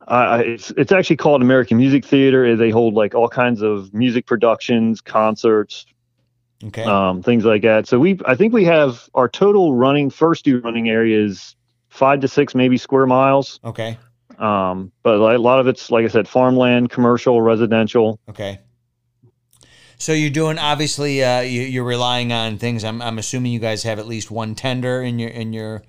uh, 0.09 0.43
it's 0.45 0.73
it's 0.73 0.91
actually 0.91 1.17
called 1.17 1.41
American 1.41 1.77
Music 1.77 2.05
Theater. 2.05 2.57
They 2.57 2.71
hold 2.71 2.95
like 2.95 3.15
all 3.15 3.29
kinds 3.29 3.63
of 3.63 3.95
music 3.95 4.27
productions, 4.27 5.01
concerts, 5.01 5.87
Okay. 6.65 6.85
um, 6.85 7.23
things 7.23 7.45
like 7.45 7.63
that. 7.63 7.87
So 7.87 7.99
we, 7.99 8.21
I 8.27 8.35
think 8.35 8.53
we 8.53 8.65
have 8.65 9.09
our 9.15 9.29
total 9.29 9.75
running 9.75 10.11
first 10.11 10.45
due 10.45 10.61
running 10.61 10.89
area 10.91 11.19
is 11.25 11.57
five 11.89 12.21
to 12.21 12.29
six 12.29 12.55
maybe 12.55 12.77
square 12.77 13.07
miles. 13.07 13.61
okay. 13.65 13.99
Um, 14.39 14.91
but 15.03 15.17
a 15.17 15.39
lot 15.39 15.61
of 15.61 15.67
it's 15.67 15.91
like 15.91 16.05
I 16.05 16.09
said, 16.09 16.27
farmland, 16.27 16.91
commercial, 16.91 17.43
residential. 17.43 18.19
Okay. 18.29 18.59
So 19.99 20.13
you're 20.13 20.31
doing 20.31 20.59
obviously 20.59 21.23
uh, 21.23 21.41
you, 21.41 21.61
you're 21.61 21.85
relying 21.85 22.33
on 22.33 22.57
things. 22.57 22.85
I'm, 22.85 23.03
I'm 23.03 23.19
assuming 23.19 23.53
you 23.53 23.59
guys 23.59 23.83
have 23.83 23.99
at 23.99 24.07
least 24.07 24.31
one 24.31 24.55
tender 24.55 25.03
in 25.03 25.19
your 25.19 25.29
in 25.29 25.53
your 25.53 25.83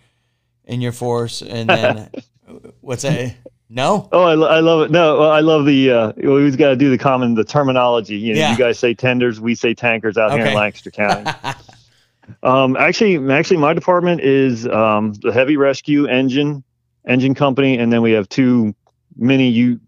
in 0.65 0.81
your 0.81 0.91
force, 0.91 1.41
and 1.41 1.69
then 1.69 2.09
what's 2.81 3.03
that? 3.03 3.35
No. 3.73 4.09
Oh, 4.11 4.23
I, 4.23 4.33
lo- 4.33 4.47
I 4.49 4.59
love 4.59 4.81
it. 4.81 4.91
No, 4.91 5.21
I 5.21 5.39
love 5.39 5.65
the. 5.65 5.91
Uh, 5.91 6.11
we 6.17 6.27
always 6.27 6.57
got 6.57 6.69
to 6.71 6.75
do 6.75 6.89
the 6.89 6.97
common 6.97 7.35
the 7.35 7.45
terminology. 7.45 8.17
You 8.17 8.33
know, 8.33 8.39
Yeah. 8.41 8.51
you 8.51 8.57
guys 8.57 8.77
say 8.77 8.93
tenders, 8.93 9.39
we 9.39 9.55
say 9.55 9.73
tankers 9.73 10.17
out 10.17 10.33
here 10.33 10.45
in 10.45 10.53
Lancaster 10.53 10.91
County. 10.91 11.31
um, 12.43 12.75
actually, 12.75 13.31
actually, 13.31 13.57
my 13.57 13.73
department 13.73 14.19
is 14.21 14.67
um, 14.67 15.13
the 15.21 15.31
heavy 15.31 15.55
rescue 15.55 16.05
engine 16.05 16.63
engine 17.07 17.33
company, 17.33 17.77
and 17.77 17.93
then 17.93 18.01
we 18.01 18.11
have 18.11 18.27
two 18.27 18.75
mini 19.15 19.47
u, 19.49 19.79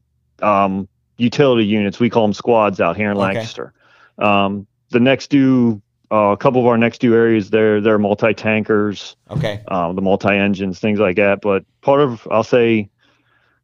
um, 0.42 0.88
utility 1.18 1.66
units. 1.66 2.00
We 2.00 2.10
call 2.10 2.24
them 2.24 2.34
squads 2.34 2.80
out 2.80 2.96
here 2.96 3.12
in 3.12 3.18
Okay. 3.18 3.22
Lancaster. 3.26 3.74
Um, 4.18 4.66
the 4.92 5.00
next 5.02 5.28
due, 5.30 5.82
uh, 6.10 6.32
a 6.32 6.38
couple 6.38 6.62
of 6.62 6.68
our 6.68 6.78
next 6.78 7.00
two 7.00 7.14
areas, 7.16 7.50
they're 7.50 7.82
they're 7.82 8.00
multi 8.00 8.34
tankers, 8.34 9.18
Okay. 9.30 9.62
um, 9.68 9.96
the 9.98 10.02
multi 10.02 10.30
engines, 10.30 10.80
things 10.80 11.00
like 11.00 11.18
that. 11.18 11.42
But 11.42 11.66
part 11.82 12.00
of, 12.00 12.26
I'll 12.32 12.44
say, 12.46 12.90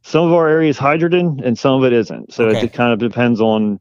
some 0.09 0.25
of 0.25 0.33
our 0.33 0.47
area 0.47 0.69
is 0.71 0.77
hydranted 0.77 1.45
and 1.45 1.57
some 1.57 1.75
of 1.75 1.83
it 1.83 1.93
isn't. 1.93 2.33
So 2.33 2.47
Okay. 2.47 2.65
it 2.65 2.73
kind 2.73 2.91
of 2.91 2.99
depends 2.99 3.39
on 3.39 3.79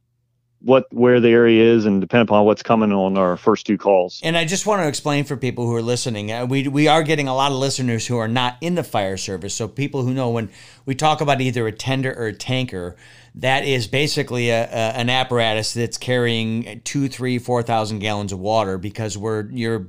what 0.61 0.85
where 0.93 1.21
the 1.21 1.29
area 1.29 1.63
is 1.73 1.87
and 1.87 2.01
depend 2.01 2.23
upon 2.29 2.45
what's 2.45 2.63
coming 2.65 2.93
on 2.93 3.17
our 3.17 3.37
first 3.37 3.65
two 3.65 3.79
calls. 3.79 4.21
And 4.25 4.37
I 4.37 4.45
just 4.45 4.67
want 4.67 4.83
to 4.83 4.89
explain 4.89 5.25
for 5.25 5.37
people 5.37 5.65
who 5.67 5.75
are 5.75 5.83
listening, 5.83 6.31
uh, 6.33 6.45
we 6.47 6.69
we 6.69 6.87
are 6.89 7.03
getting 7.03 7.29
a 7.29 7.35
lot 7.35 7.51
of 7.53 7.59
listeners 7.59 8.09
who 8.09 8.19
are 8.19 8.29
not 8.29 8.57
in 8.61 8.75
the 8.75 8.83
fire 8.85 9.17
service. 9.17 9.55
So 9.55 9.69
people 9.69 10.03
who 10.03 10.13
know 10.13 10.29
when 10.31 10.51
we 10.85 10.95
talk 10.95 11.21
about 11.21 11.41
either 11.41 11.67
a 11.67 11.73
tender 11.73 12.13
or 12.13 12.27
a 12.27 12.33
tanker, 12.35 12.97
that 13.37 13.65
is 13.65 13.87
basically 13.87 14.51
a, 14.51 14.65
a 14.65 14.99
an 14.99 15.09
apparatus 15.09 15.73
that's 15.73 15.97
carrying 15.97 16.81
two, 16.85 17.09
three, 17.09 17.39
four 17.39 17.63
thousand 17.63 18.01
gallons 18.01 18.33
of 18.33 18.41
water 18.41 18.77
because 18.79 19.17
we're 19.17 19.49
you're 19.51 19.87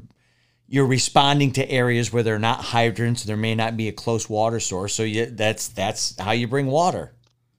you're 0.71 0.85
responding 0.85 1.51
to 1.53 1.69
areas 1.69 2.13
where 2.13 2.21
there 2.23 2.35
are 2.35 2.39
not 2.39 2.63
hydrants, 2.63 3.23
there 3.23 3.35
may 3.35 3.55
not 3.55 3.75
be 3.75 3.87
a 3.87 3.91
close 3.91 4.29
water 4.29 4.59
source. 4.59 4.93
So 4.93 5.03
you, 5.03 5.25
that's 5.25 5.69
that's 5.69 6.17
how 6.19 6.31
you 6.31 6.47
bring 6.47 6.67
water. 6.67 7.13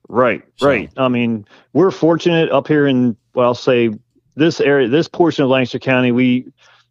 Right, 0.08 0.42
So- 0.56 0.68
right. 0.68 0.90
I 0.96 1.08
mean, 1.08 1.44
we're 1.72 1.90
fortunate 1.90 2.50
up 2.50 2.66
here 2.68 2.86
in 2.86 3.16
well, 3.34 3.46
I'll 3.48 3.54
say 3.54 3.90
this 4.36 4.60
area, 4.60 4.88
this 4.88 5.08
portion 5.08 5.44
of 5.44 5.50
Lancaster 5.50 5.78
County, 5.78 6.12
we 6.12 6.46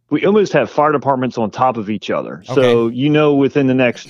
we 0.10 0.26
almost 0.26 0.54
have 0.54 0.70
fire 0.70 0.92
departments 0.92 1.38
on 1.38 1.52
top 1.52 1.78
of 1.78 1.90
each 1.90 2.10
other. 2.10 2.44
So 2.46 2.88
you 2.88 3.10
know, 3.10 3.36
within 3.36 3.68
the 3.68 3.74
next, 3.74 4.08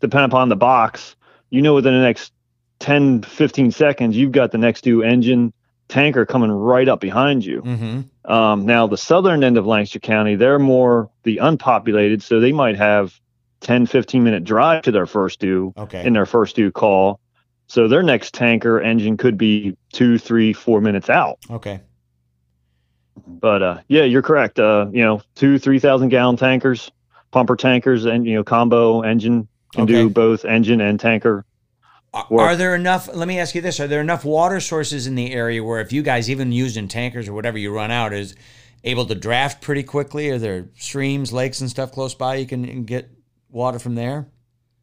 depending 0.00 0.30
upon 0.30 0.48
the 0.48 0.56
box, 0.56 1.16
you 1.50 1.62
know, 1.62 1.74
within 1.74 1.94
the 1.94 2.00
next 2.02 2.32
10, 2.80 3.22
15 3.22 3.70
seconds, 3.70 4.16
you've 4.16 4.32
got 4.32 4.52
the 4.52 4.58
next 4.58 4.82
due 4.82 5.02
engine 5.02 5.52
tanker 5.88 6.26
coming 6.26 6.50
right 6.50 6.88
up 6.88 7.00
behind 7.00 7.44
you. 7.44 7.62
Mm-hmm. 7.62 8.00
Um, 8.26 8.66
now, 8.66 8.86
the 8.86 8.96
southern 8.96 9.44
end 9.44 9.56
of 9.56 9.66
Lancaster 9.66 10.00
County, 10.00 10.34
they're 10.34 10.58
more 10.58 11.10
the 11.22 11.38
unpopulated, 11.38 12.22
so 12.22 12.40
they 12.40 12.52
might 12.52 12.76
have 12.76 13.18
10, 13.60 13.86
15 13.86 14.22
minute 14.24 14.44
drive 14.44 14.82
to 14.82 14.90
their 14.92 15.06
first 15.06 15.38
due 15.40 15.72
Okay. 15.76 16.04
in 16.04 16.12
their 16.12 16.26
first 16.26 16.56
due 16.56 16.70
call. 16.72 17.20
So 17.68 17.88
their 17.88 18.02
next 18.02 18.34
tanker 18.34 18.80
engine 18.80 19.16
could 19.16 19.38
be 19.38 19.76
two, 19.92 20.18
three, 20.18 20.52
four 20.52 20.80
minutes 20.80 21.08
out. 21.10 21.38
okay. 21.50 21.80
But 23.26 23.62
uh, 23.62 23.78
yeah, 23.88 24.04
you're 24.04 24.22
correct. 24.22 24.58
Uh, 24.58 24.86
you 24.92 25.02
know, 25.02 25.22
two, 25.34 25.58
three 25.58 25.78
thousand 25.78 26.10
gallon 26.10 26.36
tankers, 26.36 26.90
pumper 27.32 27.56
tankers, 27.56 28.04
and 28.04 28.26
you 28.26 28.34
know, 28.34 28.44
combo 28.44 29.00
engine 29.02 29.48
can 29.72 29.84
Okay. 29.84 29.92
do 29.94 30.10
both 30.10 30.44
engine 30.44 30.80
and 30.80 31.00
tanker. 31.00 31.44
Are, 32.16 32.26
Work. 32.30 32.40
are 32.40 32.56
there 32.56 32.74
enough? 32.74 33.14
Let 33.14 33.28
me 33.28 33.38
ask 33.38 33.54
you 33.54 33.60
this: 33.60 33.78
Are 33.78 33.86
there 33.86 34.00
enough 34.00 34.24
water 34.24 34.58
sources 34.58 35.06
in 35.06 35.16
the 35.16 35.32
area 35.32 35.62
where, 35.62 35.80
if 35.80 35.92
you 35.92 36.02
guys 36.02 36.30
even 36.30 36.50
used 36.50 36.78
in 36.78 36.88
tankers 36.88 37.28
or 37.28 37.34
whatever 37.34 37.58
you 37.58 37.70
run 37.70 37.90
out, 37.90 38.14
is 38.14 38.34
able 38.84 39.04
to 39.04 39.14
draft 39.14 39.60
pretty 39.60 39.82
quickly? 39.82 40.30
Are 40.30 40.38
there 40.38 40.70
streams, 40.76 41.30
lakes, 41.30 41.60
and 41.60 41.68
stuff 41.68 41.92
close 41.92 42.14
by 42.14 42.36
you 42.36 42.46
can 42.46 42.84
get 42.84 43.10
water 43.50 43.78
from 43.78 43.96
there? 43.96 44.28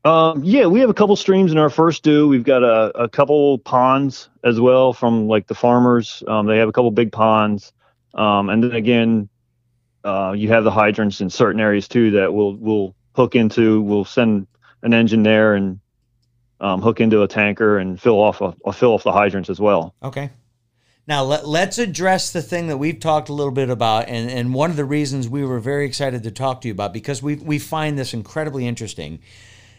Um, 0.05 0.43
yeah, 0.43 0.67
we 0.67 0.79
have 0.81 0.91
a 0.91 0.93
couple 0.93 1.15
streams 1.15 1.51
in 1.51 1.57
our 1.57 1.71
first 1.71 2.03
due. 2.03 2.27
We've 2.27 2.43
got 2.43 2.61
a, 2.61 2.91
a 3.03 3.09
couple 3.09 3.57
ponds 3.59 4.29
as 4.43 4.59
well 4.59 4.93
from 4.93 5.27
like 5.27 5.47
the 5.47 5.55
farmers. 5.55 6.21
Um, 6.27 6.45
they 6.45 6.57
have 6.59 6.69
a 6.69 6.73
couple 6.73 6.91
big 6.91 7.11
ponds. 7.11 7.73
Um, 8.13 8.49
and 8.49 8.63
then 8.63 8.73
again, 8.73 9.29
uh, 10.03 10.33
you 10.37 10.49
have 10.49 10.65
the 10.65 10.71
hydrants 10.71 11.19
in 11.19 11.31
certain 11.31 11.59
areas 11.59 11.87
too 11.87 12.11
that 12.11 12.31
we'll 12.31 12.57
we'll 12.57 12.95
hook 13.15 13.33
into. 13.35 13.81
We'll 13.81 14.05
send 14.05 14.45
an 14.83 14.93
engine 14.93 15.23
there 15.23 15.55
and 15.55 15.79
um, 16.59 16.81
hook 16.81 17.01
into 17.01 17.21
a 17.21 17.27
tanker 17.27 17.77
and 17.77 17.99
fill 18.01 18.19
off 18.19 18.41
a, 18.41 18.55
a 18.65 18.73
fill 18.73 18.93
off 18.93 19.03
the 19.03 19.11
hydrants 19.11 19.49
as 19.49 19.59
well. 19.59 19.93
Okay. 20.01 20.29
Now 21.05 21.23
let, 21.23 21.45
let's 21.45 21.77
address 21.79 22.31
the 22.31 22.41
thing 22.41 22.67
that 22.67 22.77
we've 22.77 22.99
talked 22.99 23.27
a 23.27 23.33
little 23.33 23.51
bit 23.51 23.69
about, 23.69 24.07
and, 24.07 24.29
and 24.29 24.53
one 24.53 24.69
of 24.69 24.77
the 24.77 24.85
reasons 24.85 25.27
we 25.27 25.43
were 25.43 25.59
very 25.59 25.85
excited 25.85 26.23
to 26.23 26.31
talk 26.31 26.61
to 26.61 26.69
you 26.69 26.73
about 26.73 26.93
because 26.93 27.21
we 27.21 27.35
we 27.35 27.59
find 27.59 27.97
this 27.97 28.13
incredibly 28.13 28.65
interesting. 28.65 29.19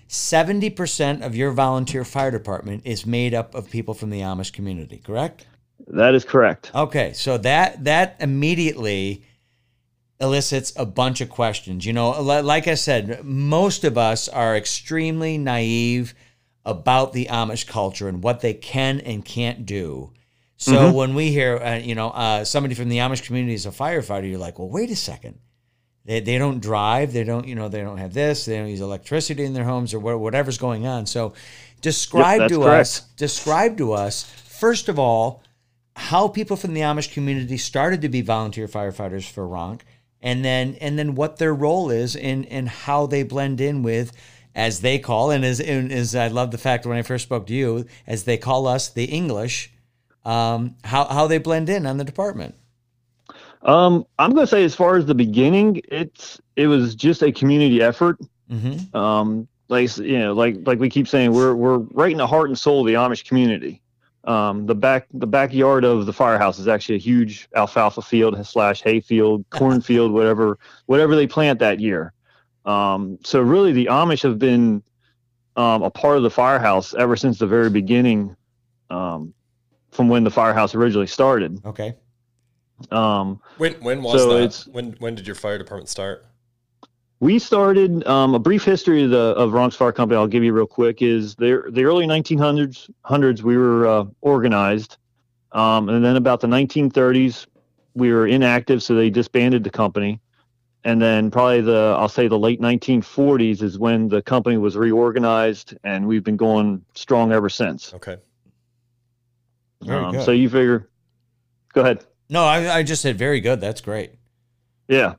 Seventy 0.06 0.68
percent 0.68 1.24
of 1.24 1.34
your 1.34 1.50
volunteer 1.50 2.04
fire 2.04 2.30
department 2.30 2.82
is 2.84 3.06
made 3.06 3.32
up 3.32 3.54
of 3.54 3.70
people 3.70 3.94
from 3.94 4.10
the 4.10 4.20
Amish 4.20 4.52
community, 4.52 4.98
correct? 4.98 5.46
That 5.86 6.14
is 6.14 6.26
correct. 6.26 6.70
Okay, 6.74 7.14
so 7.14 7.38
that 7.38 7.84
that 7.84 8.16
immediately 8.20 9.24
elicits 10.20 10.72
a 10.76 10.84
bunch 10.84 11.22
of 11.22 11.30
questions. 11.30 11.86
You 11.86 11.94
know, 11.94 12.20
like 12.20 12.68
I 12.68 12.74
said, 12.74 13.24
most 13.24 13.82
of 13.82 13.96
us 13.96 14.28
are 14.28 14.54
extremely 14.56 15.38
naive 15.38 16.14
about 16.64 17.12
the 17.12 17.26
Amish 17.26 17.66
culture 17.66 18.08
and 18.08 18.22
what 18.22 18.40
they 18.40 18.54
can 18.54 19.00
and 19.00 19.24
can't 19.24 19.66
do. 19.66 20.12
So 20.56 20.92
when 20.92 21.14
we 21.14 21.30
hear, 21.30 21.58
uh, 21.58 21.76
you 21.76 21.94
know, 21.94 22.08
uh, 22.10 22.44
somebody 22.44 22.74
from 22.74 22.88
the 22.88 22.98
Amish 22.98 23.22
community 23.22 23.54
is 23.54 23.66
a 23.66 23.70
firefighter, 23.70 24.30
you're 24.30 24.38
like, 24.38 24.58
well, 24.58 24.70
wait 24.70 24.90
a 24.90 24.96
second. 24.96 25.38
They, 26.06 26.20
they 26.20 26.38
don't 26.38 26.60
drive. 26.60 27.12
They 27.12 27.24
don't, 27.24 27.46
you 27.46 27.54
know, 27.54 27.68
they 27.68 27.80
don't 27.80 27.98
have 27.98 28.14
this. 28.14 28.44
They 28.44 28.56
don't 28.56 28.68
use 28.68 28.80
electricity 28.80 29.44
in 29.44 29.52
their 29.52 29.64
homes 29.64 29.92
or 29.92 29.98
wha- 29.98 30.16
whatever's 30.16 30.58
going 30.58 30.86
on. 30.86 31.06
So 31.06 31.34
describe 31.80 32.40
that's 32.40 32.52
to 32.52 32.60
correct. 32.60 32.80
us, 32.80 33.00
describe 33.16 33.76
to 33.78 33.92
us, 33.92 34.22
first 34.22 34.88
of 34.88 34.98
all, 34.98 35.42
how 35.96 36.28
people 36.28 36.56
from 36.56 36.74
the 36.74 36.80
Amish 36.80 37.12
community 37.12 37.56
started 37.56 38.02
to 38.02 38.08
be 38.08 38.20
volunteer 38.20 38.66
firefighters 38.66 39.30
for 39.30 39.46
Ronk, 39.46 39.80
and 40.20 40.44
then 40.44 40.76
and 40.80 40.98
then 40.98 41.14
what 41.14 41.36
their 41.36 41.54
role 41.54 41.90
is 41.90 42.16
in 42.16 42.46
and 42.46 42.68
how 42.68 43.06
they 43.06 43.22
blend 43.22 43.60
in 43.60 43.82
with, 43.82 44.12
as 44.54 44.80
they 44.80 44.98
call 44.98 45.30
and 45.30 45.44
as 45.44 45.60
and 45.60 45.92
as 45.92 46.14
I 46.14 46.28
love 46.28 46.50
the 46.50 46.58
fact 46.58 46.86
when 46.86 46.96
I 46.96 47.02
first 47.02 47.24
spoke 47.24 47.46
to 47.48 47.54
you, 47.54 47.86
as 48.06 48.24
they 48.24 48.36
call 48.36 48.66
us 48.66 48.88
the 48.88 49.04
English, 49.04 49.72
um, 50.24 50.76
how 50.84 51.04
how 51.06 51.26
they 51.26 51.38
blend 51.38 51.68
in 51.68 51.86
on 51.86 51.98
the 51.98 52.04
department. 52.04 52.54
Um, 53.62 54.04
I'm 54.18 54.34
going 54.34 54.46
to 54.46 54.50
say 54.50 54.62
as 54.62 54.74
far 54.74 54.96
as 54.96 55.06
the 55.06 55.14
beginning, 55.14 55.80
it's 55.88 56.40
it 56.56 56.66
was 56.66 56.94
just 56.94 57.22
a 57.22 57.32
community 57.32 57.82
effort. 57.82 58.18
Mm-hmm. 58.50 58.94
um 58.94 59.48
like 59.68 59.96
you 59.96 60.18
know 60.18 60.34
like 60.34 60.56
like 60.66 60.78
we 60.78 60.90
keep 60.90 61.08
saying 61.08 61.32
we're 61.32 61.54
we're 61.54 61.78
right 61.78 62.12
in 62.12 62.18
the 62.18 62.26
heart 62.26 62.48
and 62.48 62.58
soul 62.58 62.80
of 62.80 62.86
the 62.86 62.94
amish 62.94 63.26
community 63.26 63.80
um 64.24 64.66
the 64.66 64.74
back 64.74 65.06
the 65.14 65.26
backyard 65.26 65.84
of 65.84 66.06
the 66.06 66.12
firehouse 66.12 66.58
is 66.58 66.68
actually 66.68 66.96
a 66.96 66.98
huge 66.98 67.48
alfalfa 67.56 68.02
field 68.02 68.46
slash 68.46 68.82
hay 68.82 69.00
field 69.00 69.44
cornfield 69.50 70.12
whatever 70.12 70.58
whatever 70.86 71.16
they 71.16 71.26
plant 71.26 71.58
that 71.58 71.80
year 71.80 72.12
um 72.64 73.18
so 73.24 73.40
really 73.40 73.72
the 73.72 73.86
amish 73.86 74.22
have 74.22 74.38
been 74.38 74.82
um 75.56 75.82
a 75.82 75.90
part 75.90 76.16
of 76.16 76.22
the 76.22 76.30
firehouse 76.30 76.94
ever 76.94 77.14
since 77.16 77.38
the 77.38 77.46
very 77.46 77.70
beginning 77.70 78.34
um 78.90 79.32
from 79.90 80.08
when 80.08 80.24
the 80.24 80.30
firehouse 80.30 80.74
originally 80.74 81.06
started 81.06 81.60
Okay. 81.64 81.94
um 82.90 83.40
When 83.58 83.74
when 83.74 84.02
was 84.02 84.20
So 84.22 84.28
that? 84.30 84.36
it's- 84.38 84.66
When 84.66 84.92
when 84.98 85.14
did 85.14 85.26
your 85.26 85.36
fire 85.36 85.58
department 85.58 85.88
start? 85.88 86.26
We 87.20 87.38
started 87.38 88.06
um, 88.06 88.34
a 88.34 88.38
brief 88.38 88.64
history 88.64 89.04
of 89.04 89.10
the 89.10 89.34
of 89.36 89.52
Ronks 89.52 89.74
Fire 89.76 89.92
Company. 89.92 90.18
I'll 90.18 90.26
give 90.26 90.44
you 90.44 90.52
real 90.52 90.66
quick. 90.66 91.00
Is 91.00 91.34
the 91.36 91.62
the 91.70 91.84
early 91.84 92.06
1900s 92.06 92.90
hundreds 93.02 93.42
we 93.42 93.56
were 93.56 93.86
uh, 93.86 94.04
organized, 94.20 94.98
um, 95.52 95.88
and 95.88 96.04
then 96.04 96.16
about 96.16 96.40
the 96.40 96.48
1930s 96.48 97.46
we 97.94 98.12
were 98.12 98.26
inactive, 98.26 98.82
so 98.82 98.94
they 98.94 99.08
disbanded 99.08 99.64
the 99.64 99.70
company. 99.70 100.20
And 100.86 101.00
then 101.00 101.30
probably 101.30 101.62
the 101.62 101.96
I'll 101.98 102.10
say 102.10 102.28
the 102.28 102.38
late 102.38 102.60
1940s 102.60 103.62
is 103.62 103.78
when 103.78 104.08
the 104.08 104.20
company 104.20 104.58
was 104.58 104.76
reorganized, 104.76 105.74
and 105.82 106.06
we've 106.06 106.22
been 106.24 106.36
going 106.36 106.84
strong 106.94 107.32
ever 107.32 107.48
since. 107.48 107.94
Okay. 107.94 108.18
Very 109.82 110.04
Um, 110.04 110.12
good. 110.12 110.24
so 110.24 110.30
you 110.30 110.48
figure, 110.50 110.88
go 111.72 111.80
ahead. 111.80 112.04
No, 112.28 112.44
I, 112.44 112.78
I 112.78 112.82
just 112.82 113.00
said 113.02 113.16
very 113.16 113.40
good. 113.40 113.60
That's 113.60 113.80
great. 113.80 114.12
Yeah. 114.88 115.14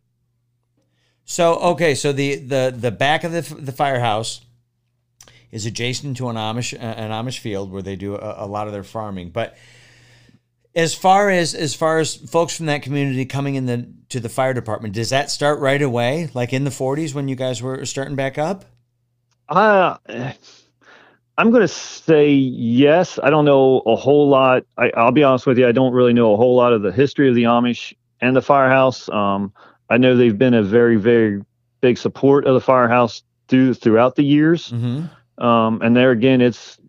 So 1.25 1.55
okay, 1.55 1.95
so 1.95 2.11
the 2.11 2.35
the 2.35 2.73
the 2.75 2.91
back 2.91 3.23
of 3.23 3.31
the 3.31 3.41
the 3.41 3.71
firehouse 3.71 4.41
is 5.51 5.65
adjacent 5.65 6.17
to 6.17 6.29
an 6.29 6.35
Amish 6.35 6.73
uh, 6.75 6.77
an 6.77 7.09
Amish 7.09 7.39
field 7.39 7.71
where 7.71 7.81
they 7.81 7.95
do 7.95 8.15
a, 8.15 8.45
a 8.45 8.47
lot 8.47 8.67
of 8.67 8.73
their 8.73 8.83
farming. 8.83 9.31
But 9.31 9.57
as 10.75 10.93
far 10.93 11.29
as 11.29 11.55
as 11.55 11.73
far 11.73 11.99
as 11.99 12.15
folks 12.15 12.55
from 12.55 12.65
that 12.65 12.81
community 12.81 13.25
coming 13.25 13.55
in 13.55 13.65
the 13.65 13.87
to 14.09 14.19
the 14.19 14.29
fire 14.29 14.53
department, 14.53 14.93
does 14.93 15.09
that 15.09 15.31
start 15.31 15.59
right 15.59 15.81
away, 15.81 16.29
like 16.33 16.53
in 16.53 16.63
the 16.63 16.69
40s 16.69 17.13
when 17.13 17.27
you 17.27 17.35
guys 17.35 17.61
were 17.61 17.85
starting 17.85 18.15
back 18.15 18.37
up? 18.37 18.65
Uh, 19.47 19.97
I'm 21.37 21.51
going 21.51 21.61
to 21.61 21.67
say 21.67 22.29
yes. 22.31 23.19
I 23.21 23.29
don't 23.29 23.45
know 23.45 23.81
a 23.85 23.95
whole 23.95 24.29
lot. 24.29 24.63
I, 24.77 24.91
I'll 24.95 25.11
be 25.11 25.23
honest 25.23 25.45
with 25.45 25.57
you. 25.57 25.67
I 25.67 25.71
don't 25.71 25.93
really 25.93 26.13
know 26.13 26.33
a 26.33 26.37
whole 26.37 26.55
lot 26.55 26.73
of 26.73 26.81
the 26.81 26.91
history 26.91 27.29
of 27.29 27.35
the 27.35 27.43
Amish 27.43 27.93
and 28.21 28.35
the 28.35 28.41
firehouse. 28.41 29.09
Um, 29.09 29.53
I 29.89 29.97
know 29.97 30.15
they've 30.15 30.37
been 30.37 30.53
a 30.53 30.63
very, 30.63 30.95
very 30.95 31.41
big 31.81 31.97
support 31.97 32.45
of 32.45 32.53
the 32.53 32.61
firehouse 32.61 33.21
through 33.47 33.75
throughout 33.75 34.15
the 34.15 34.23
years. 34.23 34.71
Mm-hmm. 34.71 35.43
Um, 35.43 35.81
and 35.81 35.95
there 35.95 36.11
again, 36.11 36.41
it's 36.41 36.79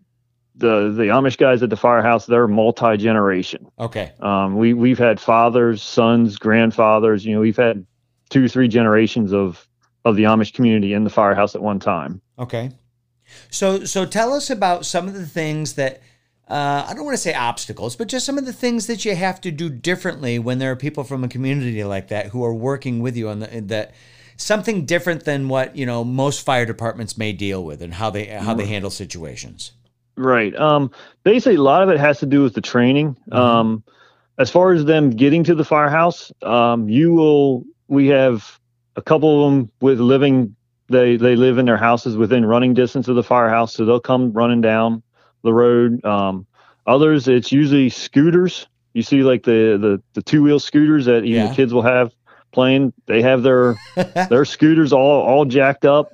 the 0.57 0.93
the 0.97 1.05
Amish 1.05 1.37
guys 1.37 1.63
at 1.63 1.71
the 1.71 1.77
firehouse. 1.77 2.27
They're 2.27 2.49
multi 2.49 2.97
generation. 2.97 3.67
Okay. 3.79 4.13
Um, 4.21 4.57
we 4.57 4.73
we've 4.75 4.99
had 4.99 5.21
fathers, 5.21 5.83
sons, 5.83 6.37
grandfathers. 6.37 7.25
You 7.25 7.35
know, 7.35 7.41
we've 7.41 7.57
had 7.57 7.87
two, 8.31 8.49
three 8.49 8.69
generations 8.69 9.33
of 9.33 9.69
of 10.05 10.17
the 10.17 10.25
Amish 10.25 10.55
community 10.55 10.93
in 10.93 11.05
the 11.05 11.11
firehouse 11.11 11.55
at 11.55 11.63
one 11.63 11.81
time. 11.81 12.21
Okay. 12.39 12.71
So 13.51 13.85
so 13.85 14.07
tell 14.07 14.33
us 14.33 14.51
about 14.51 14.87
some 14.87 15.09
of 15.09 15.15
the 15.15 15.27
things 15.27 15.75
that 15.75 16.01
uh, 16.49 16.87
I 16.89 16.95
don't 16.95 17.05
want 17.05 17.17
to 17.17 17.23
say 17.23 17.35
obstacles, 17.35 17.97
but 17.97 18.09
just 18.09 18.25
some 18.25 18.39
of 18.39 18.47
the 18.47 18.53
things 18.53 18.87
that 18.87 19.05
you 19.05 19.17
have 19.17 19.41
to 19.41 19.51
do 19.51 19.69
differently 19.69 20.39
when 20.39 20.59
there 20.59 20.71
are 20.71 20.77
people 20.77 21.03
from 21.03 21.25
a 21.25 21.29
community 21.29 21.83
like 21.83 22.09
that 22.09 22.27
who 22.29 22.45
are 22.45 22.55
working 22.55 23.01
with 23.01 23.17
you 23.17 23.29
on 23.29 23.41
the, 23.41 23.61
that 23.63 23.95
something 24.37 24.85
different 24.85 25.25
than 25.25 25.49
what 25.49 25.75
you 25.75 25.85
know 25.85 26.05
most 26.05 26.45
fire 26.45 26.65
departments 26.65 27.19
may 27.19 27.33
deal 27.33 27.65
with 27.65 27.83
and 27.83 27.95
how 27.95 28.11
they 28.11 28.27
how 28.27 28.55
they 28.55 28.67
handle 28.67 28.91
situations. 28.91 29.73
Right. 30.17 30.55
Um, 30.57 30.91
basically, 31.25 31.57
a 31.57 31.63
lot 31.63 31.83
of 31.83 31.91
it 31.91 31.99
has 32.01 32.21
to 32.21 32.27
do 32.27 32.43
with 32.43 32.55
the 32.55 32.61
training. 32.61 33.17
Mhm. 33.31 33.37
Um, 33.37 33.85
as 34.39 34.51
far 34.51 34.73
as 34.73 34.85
them 34.85 35.11
getting 35.11 35.45
to 35.45 35.55
the 35.55 35.65
firehouse, 35.65 36.33
um, 36.43 36.89
you 36.89 37.13
will. 37.13 37.65
We 37.89 38.09
have 38.09 38.59
a 38.97 39.03
couple 39.03 39.45
of 39.47 39.53
them 39.53 39.71
with 39.81 40.01
living. 40.01 40.57
They 40.89 41.17
they 41.17 41.37
live 41.37 41.59
in 41.59 41.67
their 41.67 41.77
houses 41.77 42.17
within 42.17 42.45
running 42.47 42.75
distance 42.75 43.09
of 43.09 43.17
the 43.17 43.23
firehouse, 43.23 43.75
so 43.75 43.85
they'll 43.85 44.01
come 44.01 44.33
running 44.33 44.61
down 44.61 45.03
the 45.43 45.53
road. 45.53 46.05
Um, 46.05 46.47
others, 46.87 47.29
it's 47.29 47.53
usually 47.53 47.89
scooters. 47.91 48.67
You 48.95 49.03
see, 49.03 49.23
like 49.23 49.43
the 49.45 49.77
the, 49.81 50.03
the 50.15 50.23
two 50.23 50.43
wheel 50.43 50.59
scooters 50.61 51.05
that 51.07 51.19
even 51.25 51.33
Yeah. 51.43 51.49
the 51.49 51.55
kids 51.55 51.73
will 51.75 51.83
have 51.83 52.15
playing. 52.53 52.93
They 53.07 53.21
have 53.23 53.43
their 53.43 53.77
their 54.31 54.45
scooters 54.45 54.93
all 54.93 55.23
all 55.23 55.45
jacked 55.45 55.85
up 55.85 56.13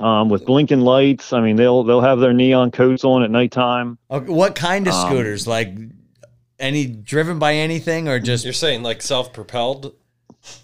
um, 0.00 0.28
with 0.28 0.44
blinking 0.46 0.80
lights. 0.80 1.32
I 1.32 1.40
mean, 1.40 1.56
they'll 1.56 1.82
they'll 1.84 2.00
have 2.00 2.18
their 2.20 2.32
neon 2.32 2.70
coats 2.70 3.04
on 3.04 3.22
at 3.22 3.30
nighttime. 3.30 3.98
Okay, 4.10 4.30
what 4.32 4.54
kind 4.54 4.86
of 4.86 4.94
Um, 4.94 5.06
scooters? 5.08 5.46
Like 5.46 5.74
any 6.58 6.86
driven 6.86 7.38
by 7.38 7.54
anything 7.54 8.08
or 8.08 8.18
just 8.18 8.44
You're 8.44 8.52
saying 8.54 8.82
like 8.82 9.02
self-propelled? 9.02 9.94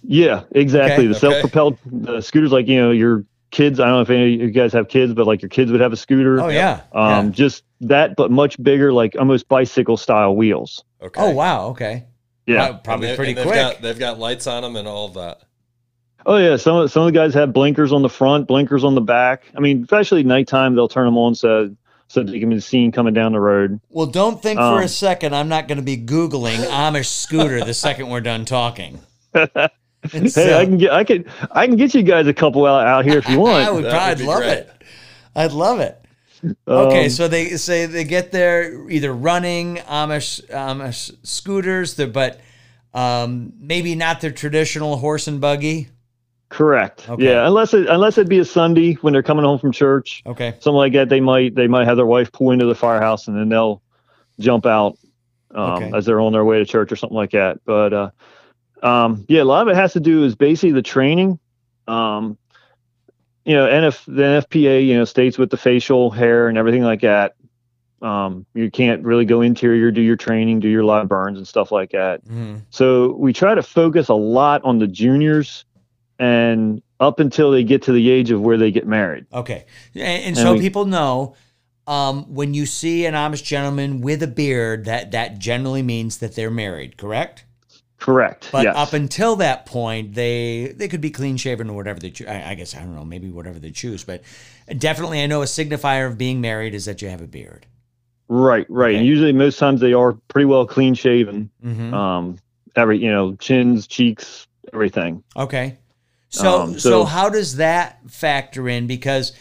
Yeah, 0.02 0.44
exactly. 0.52 1.04
Okay. 1.04 1.06
The 1.08 1.14
self-propelled 1.18 1.78
the 1.86 2.20
scooters, 2.20 2.52
like 2.52 2.66
you 2.68 2.80
know, 2.80 2.90
your 2.92 3.24
kids. 3.50 3.80
I 3.80 3.86
don't 3.86 3.94
know 3.96 4.00
if 4.02 4.10
any 4.10 4.34
of 4.34 4.40
you 4.40 4.50
guys 4.50 4.72
have 4.72 4.88
kids, 4.88 5.12
but 5.12 5.26
like 5.26 5.42
your 5.42 5.48
kids 5.48 5.70
would 5.72 5.80
have 5.80 5.92
a 5.92 5.96
scooter. 5.96 6.40
oh 6.40 6.48
yeah. 6.48 6.82
Um, 6.92 7.26
yeah. 7.26 7.30
just 7.32 7.64
that, 7.80 8.16
but 8.16 8.30
much 8.30 8.62
bigger, 8.62 8.92
like 8.92 9.16
almost 9.18 9.48
bicycle 9.48 9.96
style 9.96 10.36
wheels. 10.36 10.84
Okay. 11.02 11.20
Oh 11.20 11.30
wow. 11.30 11.66
Okay. 11.68 12.04
Yeah. 12.46 12.70
Wow, 12.70 12.80
probably 12.84 13.06
And 13.08 13.12
they- 13.12 13.16
pretty 13.16 13.30
and 13.32 13.38
they've 13.38 13.46
quick. 13.46 13.56
Got, 13.56 13.82
they've 13.82 13.98
got 13.98 14.18
lights 14.18 14.46
on 14.46 14.62
them 14.62 14.76
and 14.76 14.86
all 14.88 15.06
of 15.06 15.14
that. 15.14 15.42
Oh 16.26 16.36
yeah, 16.36 16.56
some 16.56 16.76
of 16.76 16.90
some 16.92 17.02
of 17.02 17.06
the 17.06 17.12
guys 17.18 17.34
have 17.34 17.52
blinkers 17.52 17.92
on 17.92 18.02
the 18.02 18.08
front, 18.08 18.46
blinkers 18.46 18.84
on 18.84 18.94
the 18.94 19.00
back. 19.00 19.44
I 19.56 19.60
mean, 19.60 19.82
especially 19.82 20.22
nighttime, 20.22 20.74
they'll 20.74 20.88
turn 20.88 21.04
them 21.06 21.18
on 21.18 21.34
so 21.34 21.74
so 22.08 22.22
they 22.22 22.38
can 22.40 22.50
be 22.50 22.60
seen 22.60 22.92
coming 22.92 23.14
down 23.14 23.32
the 23.32 23.40
road. 23.40 23.80
Well, 23.90 24.06
don't 24.06 24.40
think 24.42 24.58
for 24.58 24.64
Um, 24.64 24.78
a 24.82 24.88
second 24.88 25.34
I'm 25.34 25.48
not 25.48 25.66
going 25.66 25.78
to 25.78 25.82
be 25.84 25.96
Googling 25.96 26.58
Amish 26.68 27.06
scooter 27.06 27.64
the 27.64 27.74
second 27.74 28.08
we're 28.10 28.20
done 28.20 28.44
talking. 28.44 29.00
Hey, 30.10 30.26
So- 30.26 30.58
I 30.58 30.64
can 30.64 30.78
get 30.78 30.92
I 30.92 31.04
can 31.04 31.24
I 31.52 31.66
can 31.68 31.76
get 31.76 31.94
you 31.94 32.02
guys 32.02 32.26
a 32.26 32.34
couple 32.34 32.66
out, 32.66 32.84
out 32.86 33.04
here 33.04 33.18
if 33.18 33.28
you 33.28 33.38
want. 33.40 33.64
I 33.64 33.70
would 33.70 33.84
That 33.84 33.92
probably 33.92 34.10
would 34.10 34.18
be 34.18 34.26
love 34.26 34.38
great. 34.40 34.58
it. 34.58 34.82
I'd 35.36 35.52
love 35.52 35.78
it. 35.78 36.04
Okay, 36.66 37.04
Um, 37.04 37.10
so 37.10 37.28
they 37.28 37.50
say 37.50 37.86
they 37.86 38.02
get 38.02 38.32
there 38.32 38.90
either 38.90 39.12
running 39.12 39.76
Amish 39.76 40.44
Amish 40.48 41.12
scooters, 41.22 41.94
the- 41.94 42.08
but 42.08 42.40
um, 42.92 43.52
maybe 43.60 43.94
not 43.94 44.20
their 44.20 44.32
traditional 44.32 44.96
horse 44.96 45.28
and 45.28 45.40
buggy. 45.40 45.88
Correct. 46.52 47.09
Okay. 47.09 47.25
Yeah, 47.25 47.47
unless 47.47 47.75
it 47.75 47.87
unless 47.88 48.18
it 48.18 48.28
be 48.28 48.38
a 48.38 48.44
Sunday 48.44 48.94
when 48.94 49.12
they're 49.12 49.23
coming 49.23 49.44
home 49.44 49.59
from 49.59 49.73
church, 49.73 50.23
Okay, 50.26 50.50
something 50.61 50.75
like 50.76 50.92
that. 50.92 51.09
They 51.09 51.21
might 51.21 51.54
they 51.54 51.66
might 51.66 51.87
have 51.87 51.97
their 51.97 52.06
wife 52.06 52.30
pull 52.30 52.50
into 52.50 52.66
the 52.66 52.75
firehouse 52.75 53.26
and 53.28 53.37
then 53.37 53.49
they'll 53.49 53.82
jump 54.38 54.66
out 54.66 54.99
um, 55.54 55.73
Okay. 55.73 55.90
as 55.97 56.06
they're 56.06 56.21
on 56.21 56.32
their 56.32 56.44
way 56.44 56.59
to 56.59 56.64
church 56.64 56.92
or 56.92 56.97
something 56.97 57.16
like 57.16 57.30
that. 57.32 57.59
But 57.64 57.92
uh, 57.92 58.11
um, 58.82 59.25
yeah, 59.28 59.42
a 59.42 59.44
lot 59.44 59.62
of 59.66 59.68
it 59.68 59.76
has 59.76 59.92
to 59.94 60.00
do 60.00 60.25
is 60.25 60.35
basically 60.35 60.73
the 60.73 60.82
training. 60.82 61.38
Um, 61.88 62.38
you 63.44 63.54
know, 63.54 63.66
NF 63.66 64.04
the 64.06 64.23
NFPA 64.23 64.87
you 64.87 64.97
know 64.97 65.04
states 65.04 65.38
with 65.38 65.50
the 65.50 65.56
facial 65.56 66.11
hair 66.11 66.49
and 66.49 66.56
everything 66.56 66.82
like 66.85 67.00
that. 67.00 67.35
Um, 68.02 68.47
you 68.54 68.68
can't 68.68 69.04
really 69.04 69.25
go 69.25 69.42
interior, 69.42 69.92
do 69.92 70.00
your 70.00 70.16
training, 70.16 70.59
do 70.59 70.68
your 70.68 70.82
live 70.82 71.09
burns 71.09 71.38
and 71.38 71.47
stuff 71.47 71.71
like 71.71 71.92
that. 71.92 72.25
Mhm. 72.25 72.62
So 72.71 73.12
we 73.12 73.32
try 73.32 73.54
to 73.54 73.62
focus 73.62 74.09
a 74.09 74.14
lot 74.14 74.61
on 74.64 74.80
the 74.80 74.88
juniors 74.88 75.64
and 76.22 76.82
up 77.00 77.18
until 77.20 77.50
they 77.50 77.64
get 77.64 77.82
to 77.82 77.92
the 77.92 78.10
age 78.10 78.30
of 78.30 78.40
where 78.40 78.56
they 78.56 78.70
get 78.70 78.86
married. 78.86 79.26
okay, 79.32 79.64
and, 79.94 80.02
and 80.04 80.24
And 80.26 80.36
so 80.36 80.52
we- 80.54 80.60
people 80.60 80.84
know 80.86 81.34
um, 81.86 82.32
when 82.32 82.54
you 82.54 82.64
see 82.64 83.06
an 83.06 83.14
Amish 83.14 83.42
gentleman 83.42 84.00
with 84.02 84.22
a 84.22 84.28
beard, 84.28 84.84
that 84.84 85.10
that 85.10 85.38
generally 85.40 85.82
means 85.82 86.18
that 86.18 86.36
they're 86.36 86.50
married. 86.50 86.96
Correct. 86.96 87.44
Correct. 87.98 88.48
But 88.52 88.64
yes. 88.64 88.76
up 88.76 88.92
until 88.92 89.36
that 89.36 89.66
point, 89.66 90.14
they 90.14 90.72
they 90.76 90.88
could 90.88 91.00
be 91.00 91.10
clean 91.10 91.36
shaven 91.36 91.68
or 91.70 91.76
whatever 91.76 92.00
they 92.00 92.10
choose. 92.10 92.26
I, 92.28 92.50
I 92.50 92.54
guess 92.54 92.74
I 92.76 92.80
don't 92.80 92.94
know, 92.96 93.04
maybe 93.04 93.30
whatever 93.30 93.58
they 93.60 93.70
choose. 93.72 94.02
But 94.04 94.22
definitely, 94.78 95.22
I 95.22 95.26
know 95.26 95.42
a 95.42 95.46
signifier 95.46 96.06
of 96.08 96.18
being 96.18 96.40
married 96.40 96.74
is 96.74 96.84
that 96.86 97.00
you 97.02 97.08
have 97.08 97.20
a 97.20 97.28
beard. 97.28 97.66
right, 98.28 98.66
right. 98.68 98.90
Okay. 98.90 98.98
And 98.98 99.06
usually 99.06 99.32
most 99.32 99.58
times 99.58 99.80
they 99.80 99.92
are 99.92 100.12
pretty 100.28 100.46
well 100.46 100.66
clean 100.66 100.94
shaven. 100.94 101.50
Mm-hmm. 101.64 101.94
Um, 101.94 102.38
every, 102.76 102.98
you 102.98 103.10
know, 103.10 103.34
chins, 103.36 103.86
cheeks, 103.86 104.46
everything. 104.72 105.22
Okay. 105.36 105.78
So, 106.32 106.62
Um, 106.62 106.78
so 106.78 106.90
so- 106.90 107.04
how 107.04 107.28
does 107.28 107.56
that 107.56 107.98
factor 108.10 108.68
in? 108.68 108.86
Because 108.86 109.32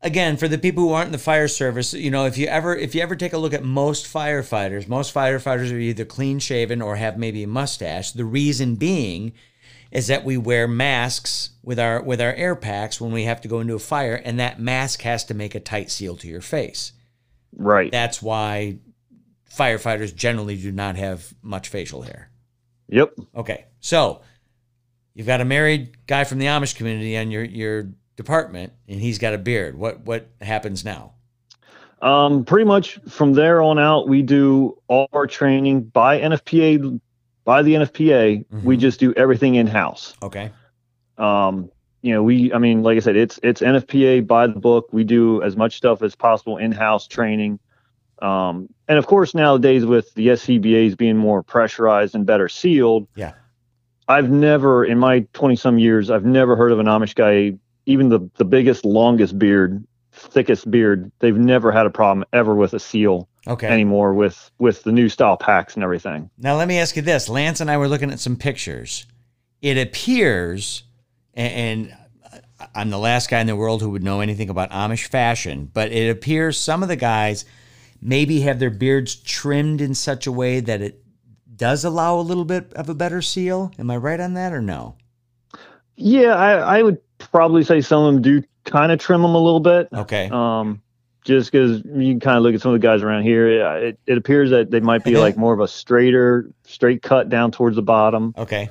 again, 0.00 0.36
for 0.36 0.48
the 0.48 0.58
people 0.58 0.82
who 0.82 0.92
aren't 0.92 1.06
in 1.08 1.12
the 1.12 1.18
fire 1.18 1.46
service, 1.46 1.92
you 1.92 2.10
know, 2.10 2.24
if 2.24 2.38
you 2.38 2.46
ever 2.46 2.74
if 2.74 2.94
you 2.94 3.02
ever 3.02 3.14
take 3.14 3.34
a 3.34 3.38
look 3.38 3.52
at 3.54 3.62
most 3.62 4.06
firefighters, 4.06 4.88
most 4.88 5.14
firefighters 5.14 5.70
are 5.72 5.78
either 5.78 6.04
clean 6.06 6.38
shaven 6.38 6.80
or 6.82 6.96
have 6.96 7.18
maybe 7.18 7.42
a 7.42 7.46
mustache. 7.48 8.12
The 8.12 8.24
reason 8.24 8.76
being 8.76 9.32
is 9.90 10.06
that 10.06 10.24
we 10.24 10.38
wear 10.38 10.66
masks 10.66 11.50
with 11.62 11.78
our 11.78 12.02
with 12.02 12.18
our 12.20 12.32
air 12.32 12.56
packs 12.56 12.98
when 12.98 13.12
we 13.12 13.24
have 13.24 13.42
to 13.42 13.48
go 13.48 13.60
into 13.60 13.74
a 13.74 13.78
fire, 13.78 14.14
and 14.14 14.40
that 14.40 14.58
mask 14.58 15.02
has 15.02 15.24
to 15.26 15.34
make 15.34 15.54
a 15.54 15.60
tight 15.60 15.90
seal 15.90 16.16
to 16.16 16.26
your 16.26 16.40
face. 16.40 16.92
Right. 17.54 17.92
That's 17.92 18.22
why 18.22 18.78
firefighters 19.54 20.14
generally 20.14 20.56
do 20.56 20.72
not 20.72 20.96
have 20.96 21.34
much 21.42 21.68
facial 21.68 22.02
hair. 22.02 22.30
Yep. 22.88 23.16
Okay, 23.36 23.66
so 23.80 24.22
you've 25.14 25.26
got 25.26 25.40
a 25.40 25.44
married 25.44 26.06
guy 26.06 26.24
from 26.24 26.38
the 26.38 26.46
Amish 26.46 26.76
community 26.76 27.16
on 27.16 27.30
your 27.30 27.44
your 27.44 27.88
department, 28.16 28.72
and 28.88 29.00
he's 29.00 29.18
got 29.18 29.34
a 29.34 29.38
beard. 29.38 29.76
What 29.78 30.00
what 30.06 30.28
happens 30.40 30.84
now? 30.84 31.12
Um, 32.00 32.44
pretty 32.44 32.64
much 32.64 32.98
from 33.08 33.32
there 33.34 33.62
on 33.62 33.78
out, 33.78 34.08
we 34.08 34.22
do 34.22 34.76
all 34.88 35.08
our 35.12 35.26
training 35.26 35.82
by 35.84 36.18
NFPA, 36.18 37.00
by 37.44 37.62
the 37.62 37.74
NFPA. 37.74 38.44
We 38.64 38.76
Mhm. 38.76 38.80
just 38.80 38.98
do 38.98 39.12
everything 39.14 39.54
in 39.54 39.68
house. 39.68 40.14
Okay, 40.22 40.50
um 41.18 41.70
you 42.04 42.12
know 42.12 42.22
we 42.22 42.52
i 42.52 42.58
mean 42.58 42.82
like 42.82 42.96
i 42.96 43.00
said 43.00 43.14
it's 43.14 43.38
it's 43.44 43.60
nfpa 43.60 44.26
by 44.26 44.46
the 44.48 44.58
book 44.58 44.88
we 44.92 45.04
do 45.04 45.40
as 45.42 45.56
much 45.56 45.76
stuff 45.76 46.02
as 46.02 46.16
possible 46.16 46.56
in-house 46.56 47.06
training 47.06 47.60
um 48.22 48.68
and 48.88 48.98
of 48.98 49.06
course 49.06 49.34
nowadays 49.34 49.84
with 49.86 50.12
the 50.14 50.26
scbas 50.28 50.96
being 50.96 51.16
more 51.16 51.44
pressurized 51.44 52.16
and 52.16 52.26
better 52.26 52.48
sealed 52.48 53.06
Yeah. 53.14 53.34
I've 54.08 54.30
never 54.30 54.84
in 54.84 54.98
my 54.98 55.20
20 55.32 55.56
some 55.56 55.78
years 55.78 56.10
i've 56.10 56.24
never 56.24 56.56
heard 56.56 56.72
of 56.72 56.78
an 56.78 56.86
amish 56.86 57.14
guy 57.14 57.56
even 57.86 58.08
the 58.08 58.20
the 58.36 58.44
biggest 58.44 58.84
longest 58.84 59.38
beard 59.38 59.84
thickest 60.12 60.70
beard 60.70 61.10
they've 61.20 61.38
never 61.38 61.72
had 61.72 61.86
a 61.86 61.90
problem 61.90 62.24
ever 62.32 62.54
with 62.54 62.74
a 62.74 62.80
seal 62.80 63.28
okay. 63.46 63.66
anymore 63.66 64.14
with 64.14 64.50
with 64.58 64.82
the 64.84 64.92
new 64.92 65.08
style 65.08 65.36
packs 65.36 65.74
and 65.74 65.82
everything 65.82 66.30
Now 66.38 66.56
let 66.56 66.68
me 66.68 66.78
ask 66.78 66.96
you 66.96 67.02
this: 67.02 67.28
Lance 67.28 67.60
and 67.60 67.70
I 67.70 67.76
were 67.76 67.88
looking 67.88 68.10
at 68.10 68.20
some 68.20 68.36
pictures. 68.36 69.06
It 69.60 69.78
appears, 69.78 70.82
and, 71.34 71.90
and 71.90 71.96
I'm 72.74 72.90
the 72.90 72.98
last 72.98 73.30
guy 73.30 73.40
in 73.40 73.46
the 73.46 73.56
world 73.56 73.80
who 73.80 73.90
would 73.90 74.02
know 74.02 74.20
anything 74.20 74.50
about 74.50 74.70
Amish 74.70 75.06
fashion, 75.06 75.70
but 75.72 75.92
it 75.92 76.10
appears 76.10 76.58
some 76.58 76.82
of 76.82 76.88
the 76.88 76.96
guys 76.96 77.44
maybe 78.00 78.40
have 78.40 78.58
their 78.58 78.70
beards 78.70 79.14
trimmed 79.14 79.80
in 79.80 79.94
such 79.94 80.26
a 80.26 80.32
way 80.32 80.58
that 80.60 80.82
it 80.82 81.01
does 81.62 81.84
allow 81.84 82.18
a 82.18 82.22
little 82.30 82.44
bit 82.44 82.72
of 82.74 82.88
a 82.88 82.94
better 82.94 83.22
seal. 83.22 83.70
Am 83.78 83.90
I 83.90 83.96
right 83.96 84.18
on 84.20 84.34
that 84.34 84.52
or 84.52 84.60
no? 84.60 84.96
yeah 85.96 86.34
i 86.34 86.78
i 86.78 86.82
would 86.82 86.98
probably 87.18 87.62
say 87.62 87.80
some 87.80 88.02
of 88.02 88.14
them 88.14 88.22
do 88.22 88.42
kind 88.64 88.90
of 88.90 88.98
trim 88.98 89.20
them 89.22 89.34
a 89.34 89.38
little 89.38 89.60
bit 89.60 89.88
Okay. 89.92 90.28
um, 90.32 90.80
just 91.24 91.52
because 91.52 91.82
you 91.84 92.12
can 92.14 92.20
kind 92.20 92.36
of 92.38 92.42
look 92.42 92.54
at 92.54 92.60
some 92.62 92.74
of 92.74 92.80
the 92.80 92.84
guys 92.84 93.02
around 93.02 93.22
here. 93.22 93.48
yeah, 93.58 93.74
It, 93.74 93.98
it 94.06 94.18
appears 94.18 94.50
that 94.50 94.70
they 94.72 94.80
might 94.80 95.04
be 95.04 95.16
like 95.16 95.36
more 95.36 95.52
of 95.54 95.60
a 95.60 95.68
straighter, 95.68 96.50
straight 96.64 97.00
cut 97.02 97.28
down 97.28 97.52
towards 97.52 97.76
the 97.76 97.82
bottom. 97.82 98.34
Okay. 98.36 98.70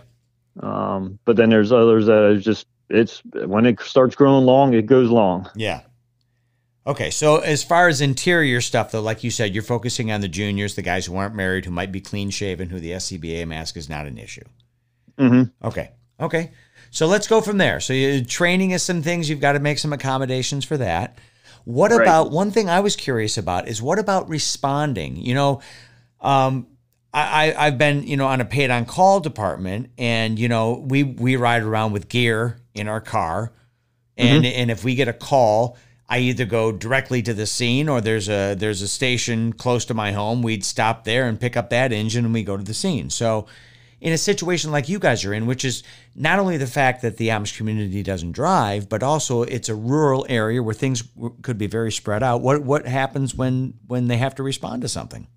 Um, 0.60 1.17
but 1.23 1.38
then 1.38 1.49
there's 1.49 1.71
others 1.71 2.08
that 2.08 2.23
is 2.36 2.43
just 2.43 2.67
it's 2.89 3.21
when 3.45 3.65
it 3.65 3.80
starts 3.80 4.15
growing 4.15 4.45
long, 4.45 4.73
it 4.73 4.86
goes 4.86 5.10
long. 5.10 5.49
Yeah. 5.56 5.82
Okay, 6.85 7.11
so 7.11 7.37
as 7.37 7.63
far 7.63 7.87
as 7.87 8.01
interior 8.01 8.59
stuff, 8.59 8.91
though, 8.91 9.01
like 9.01 9.23
you 9.23 9.29
said, 9.29 9.53
you're 9.53 9.61
focusing 9.61 10.11
on 10.11 10.21
the 10.21 10.27
juniors, 10.27 10.73
the 10.75 10.81
guys 10.81 11.05
who 11.05 11.15
aren't 11.15 11.35
married, 11.35 11.65
who 11.65 11.71
might 11.71 11.91
be 11.91 12.01
clean 12.01 12.31
shaven, 12.31 12.69
who 12.69 12.79
the 12.79 12.91
SCBA 12.91 13.47
mask 13.47 13.77
is 13.77 13.87
not 13.87 14.07
an 14.07 14.17
issue. 14.17 14.45
hmm 15.17 15.43
Okay, 15.63 15.91
okay. 16.19 16.51
So 16.89 17.05
let's 17.05 17.27
go 17.27 17.39
from 17.39 17.57
there. 17.57 17.79
So 17.79 17.93
you, 17.93 18.25
training 18.25 18.71
is 18.71 18.81
some 18.83 19.01
things 19.03 19.29
you've 19.29 19.39
got 19.39 19.53
to 19.53 19.59
make 19.59 19.77
some 19.77 19.93
accommodations 19.93 20.65
for 20.65 20.77
that. 20.77 21.19
What 21.65 21.91
Right. 21.91 22.01
about 22.01 22.31
one 22.31 22.49
thing 22.51 22.67
I 22.69 22.79
was 22.79 22.95
curious 22.95 23.37
about 23.37 23.67
is 23.67 23.81
what 23.81 23.99
about 23.99 24.27
responding? 24.27 25.15
You 25.17 25.35
know, 25.35 25.61
um, 26.19 26.65
I, 27.13 27.53
I 27.53 27.67
I've 27.67 27.77
been 27.77 28.07
you 28.07 28.17
know 28.17 28.25
on 28.25 28.41
a 28.41 28.45
paid 28.45 28.71
on 28.71 28.85
call 28.85 29.19
department, 29.19 29.91
and 29.99 30.39
you 30.39 30.49
know 30.49 30.83
we 30.85 31.03
we 31.03 31.35
ride 31.35 31.61
around 31.61 31.91
with 31.91 32.09
gear 32.09 32.59
in 32.73 32.87
our 32.87 33.01
car, 33.01 33.53
and 34.17 34.45
and 34.45 34.71
if 34.71 34.83
we 34.83 34.95
get 34.95 35.07
a 35.07 35.13
call. 35.13 35.77
I 36.12 36.19
either 36.19 36.43
go 36.43 36.74
directly 36.74 37.21
to 37.21 37.34
the 37.34 37.45
scene 37.45 37.88
or 37.88 38.02
there's 38.02 38.28
a 38.28 38.54
there's 38.54 38.82
a 38.82 38.88
station 38.89 39.54
close 39.54 39.86
to 39.86 39.93
my 39.93 40.12
home. 40.12 40.41
We'd 40.41 40.65
stop 40.65 41.06
there 41.06 41.26
and 41.26 41.39
pick 41.39 41.56
up 41.56 41.69
that 41.69 41.93
engine 41.93 42.26
and 42.26 42.34
we 42.34 42.43
go 42.43 42.58
to 42.58 42.63
the 42.63 42.74
scene. 42.74 43.10
So 43.10 43.47
in 44.02 44.12
a 44.12 44.17
situation 44.17 44.71
like 44.71 44.89
you 44.89 45.00
guys 45.00 45.24
are 45.24 45.34
in, 45.34 45.45
which 45.45 45.63
is 45.63 45.84
not 46.13 46.38
only 46.38 46.58
the 46.58 46.67
fact 46.67 47.02
that 47.04 47.15
the 47.15 47.30
Amish 47.30 47.56
community 47.56 48.04
doesn't 48.04 48.34
drive, 48.34 48.89
but 48.89 49.04
also 49.04 49.43
it's 49.43 49.69
a 49.69 49.76
rural 49.76 50.26
area 50.28 50.62
where 50.62 50.74
things 50.74 51.02
could 51.43 51.58
be 51.58 51.67
very 51.67 51.93
spread 51.93 52.24
out. 52.24 52.41
What 52.41 52.62
what 52.63 52.86
happens 52.86 53.34
when 53.34 53.76
when 53.88 54.10
they 54.10 54.17
have 54.17 54.36
to 54.36 54.43
respond 54.43 54.82
to 54.82 54.89
something? 54.89 55.28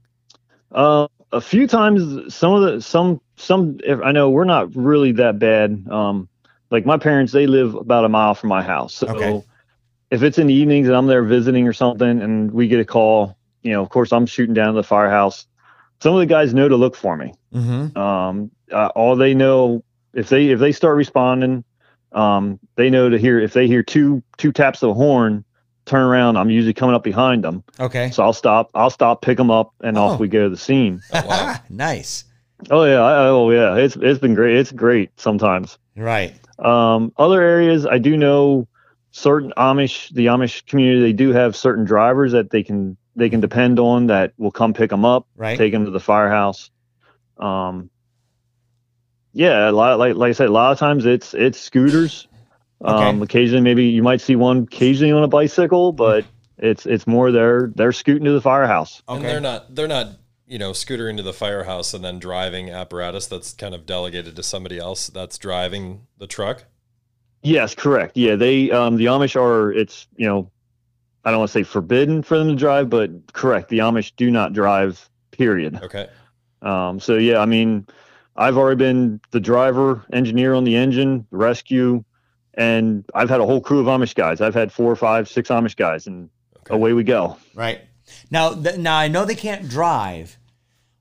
Uh, 0.73 1.07
a 1.31 1.41
few 1.41 1.69
times, 1.69 2.35
some 2.35 2.53
of 2.53 2.63
the 2.63 2.81
some 2.81 3.21
some 3.37 3.79
if, 3.85 4.01
I 4.01 4.11
know 4.11 4.29
we're 4.29 4.43
not 4.43 4.75
really 4.75 5.13
that 5.13 5.39
bad. 5.39 5.87
Um, 5.89 6.29
like 6.73 6.85
my 6.85 6.99
parents, 6.99 7.33
they 7.33 7.47
live 7.47 7.77
about 7.77 8.05
a 8.05 8.09
mile 8.09 8.35
from 8.35 8.49
my 8.49 8.63
house, 8.63 8.93
so 8.93 9.09
Okay. 9.09 9.45
If 10.11 10.23
it's 10.23 10.39
in 10.39 10.47
the 10.47 10.55
evenings 10.55 10.87
and 10.89 10.97
I'm 10.97 11.07
there 11.07 11.23
visiting 11.23 11.67
or 11.67 11.73
something, 11.73 12.21
and 12.23 12.51
we 12.51 12.69
get 12.69 12.81
a 12.81 12.85
call, 12.85 13.37
you 13.63 13.73
know, 13.73 13.83
of 13.83 13.89
course 13.91 14.13
I'm 14.13 14.27
shooting 14.27 14.55
down 14.55 14.69
to 14.69 14.73
the 14.75 14.83
firehouse. 14.83 15.47
Some 16.01 16.15
of 16.15 16.21
the 16.21 16.27
guys 16.27 16.53
know 16.55 16.69
to 16.69 16.77
look 16.77 16.97
for 16.97 17.17
me. 17.17 17.33
Mm-hmm. 17.55 17.97
Um, 17.97 18.51
uh, 18.71 18.89
all 18.95 19.17
they 19.17 19.35
know 19.35 19.83
if 20.13 20.29
they 20.29 20.49
if 20.49 20.61
they 20.61 20.73
start 20.73 20.97
responding, 20.97 21.65
um, 22.13 22.59
they 22.77 22.91
know 22.91 23.09
to 23.09 23.19
hear 23.19 23.41
if 23.41 23.53
they 23.53 23.67
hear 23.67 23.83
two 23.83 24.23
two 24.37 24.53
taps 24.53 24.83
of 24.83 24.91
a 24.91 24.95
horn, 24.95 25.45
turn 25.87 26.03
around. 26.03 26.37
I'm 26.37 26.51
usually 26.51 26.75
coming 26.75 26.95
up 26.95 27.03
behind 27.05 27.43
them, 27.45 27.63
Okay. 27.81 28.11
so 28.11 28.23
I'll 28.23 28.33
stop. 28.33 28.71
I'll 28.75 28.91
stop, 28.91 29.23
pick 29.23 29.37
them 29.39 29.51
up, 29.51 29.73
and 29.83 29.97
Oh. 29.99 30.03
off 30.03 30.21
we 30.21 30.29
go 30.29 30.45
to 30.45 30.51
the 30.51 30.57
scene. 30.57 31.01
Oh, 31.13 31.23
wow. 31.27 31.57
nice. 31.71 32.25
Oh 32.71 32.85
yeah, 32.85 33.01
I, 33.01 33.27
oh 33.29 33.51
yeah. 33.51 33.77
It's 33.77 33.97
it's 33.97 34.19
been 34.21 34.35
great. 34.35 34.57
It's 34.57 34.73
great 34.73 35.11
sometimes. 35.19 35.79
Right. 35.97 36.35
Um, 36.59 37.13
other 37.17 37.41
areas 37.41 37.87
I 37.87 37.99
do 37.99 38.17
know 38.17 38.69
certain 39.15 39.53
Amish, 39.57 40.13
the 40.13 40.27
Amish 40.27 40.67
community, 40.67 41.01
they 41.01 41.13
do 41.13 41.31
have 41.33 41.55
certain 41.55 41.85
drivers 41.85 42.33
that 42.33 42.51
they 42.51 42.65
can 42.65 42.97
they 43.15 43.31
can 43.31 43.41
depend 43.41 43.79
on 43.79 44.09
that 44.09 44.33
will 44.39 44.51
come 44.51 44.75
pick 44.75 44.91
them 44.91 45.05
up, 45.05 45.29
Right. 45.37 45.57
take 45.57 45.73
them 45.73 45.85
to 45.85 45.93
the 45.93 46.01
firehouse. 46.01 46.71
Um, 47.39 47.91
yeah, 49.33 49.71
a 49.71 49.73
lot 49.73 49.99
like 50.01 50.17
like 50.17 50.31
I 50.31 50.33
said, 50.33 50.49
a 50.49 50.53
lot 50.53 50.73
of 50.73 50.79
times 50.79 51.07
it's 51.07 51.33
it's 51.35 51.59
scooters. 51.59 52.29
Um, 52.85 53.23
Okay. 53.23 53.23
occasionally, 53.23 53.63
maybe 53.63 53.85
you 53.85 54.03
might 54.03 54.21
see 54.21 54.37
one 54.37 54.65
occasionally 54.65 55.13
on 55.13 55.23
a 55.23 55.29
bicycle, 55.29 55.93
but 55.93 56.27
it's 56.59 56.85
it's 56.85 57.07
more 57.07 57.31
they're 57.33 57.73
they're 57.77 57.93
scooting 57.93 58.25
to 58.25 58.33
the 58.33 58.43
firehouse. 58.43 59.01
And 59.09 59.21
Okay. 59.21 59.29
they're 59.29 59.41
not 59.41 59.75
they're 59.75 59.89
not 59.89 60.09
you 60.47 60.59
know 60.59 60.73
scootering 60.73 61.17
to 61.17 61.23
the 61.23 61.33
firehouse 61.33 61.95
and 61.95 62.05
then 62.05 62.19
driving 62.19 62.69
apparatus 62.69 63.27
that's 63.27 63.55
kind 63.55 63.75
of 63.75 63.87
delegated 63.87 64.37
to 64.37 64.43
somebody 64.43 64.79
else 64.79 65.07
that's 65.07 65.39
driving 65.39 66.09
the 66.19 66.27
truck. 66.27 66.65
Yes, 67.45 67.75
correct. 67.75 68.17
Yeah, 68.17 68.35
they 68.37 68.71
um 68.71 68.97
the 68.97 69.05
Amish 69.07 69.41
are 69.41 69.71
it's 69.73 70.07
you 70.17 70.27
know 70.27 70.51
I 71.25 71.31
don't 71.31 71.39
want 71.41 71.51
to 71.51 71.53
say 71.53 71.63
forbidden 71.63 72.23
for 72.23 72.39
them 72.39 72.49
to 72.49 72.55
drive, 72.57 72.91
but 72.91 73.33
correct. 73.33 73.69
The 73.69 73.79
Amish 73.79 74.13
do 74.17 74.31
not 74.31 74.53
drive. 74.53 75.09
Period. 75.31 75.81
Okay. 75.83 76.09
Um, 76.63 77.01
so 77.01 77.17
yeah, 77.17 77.39
I 77.39 77.47
mean, 77.47 77.87
I've 78.37 78.57
already 78.57 78.77
been 78.79 79.21
the 79.33 79.41
driver, 79.41 80.05
engineer 80.13 80.55
on 80.55 80.63
the 80.65 80.77
engine, 80.77 81.27
rescue, 81.33 82.05
and 82.55 83.05
I've 83.15 83.29
had 83.29 83.41
a 83.41 83.47
whole 83.47 83.61
crew 83.61 83.81
of 83.81 83.87
Amish 83.87 84.15
guys. 84.15 84.41
I've 84.41 84.55
had 84.55 84.73
four, 84.73 84.95
five, 84.97 85.29
six 85.29 85.49
Amish 85.51 85.77
guys, 85.77 86.07
and 86.07 86.31
Okay. 86.61 86.75
away 86.75 86.93
we 86.95 87.05
go. 87.05 87.37
Right. 87.55 87.81
Now, 88.31 88.55
th- 88.55 88.79
now 88.79 88.97
I 88.97 89.09
know 89.09 89.25
they 89.25 89.35
can't 89.35 89.69
drive. 89.69 90.39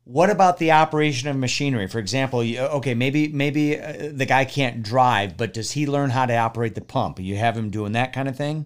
What 0.06 0.30
about 0.30 0.58
the 0.58 0.72
operation 0.72 1.30
of 1.30 1.38
machinery? 1.38 1.88
For 1.88 2.00
example, 2.00 2.42
okay, 2.42 2.94
maybe 2.94 3.30
maybe 3.30 3.80
uh, 3.80 4.10
the 4.12 4.26
guy 4.26 4.44
can't 4.44 4.84
drive, 4.84 5.38
but 5.38 5.54
does 5.54 5.72
he 5.72 5.88
learn 5.88 6.10
how 6.10 6.26
to 6.26 6.36
operate 6.36 6.76
the 6.76 6.82
pump? 6.82 7.20
You 7.20 7.38
have 7.38 7.56
him 7.56 7.70
doing 7.70 7.94
that 7.94 8.12
kind 8.12 8.28
of 8.28 8.36
thing. 8.36 8.66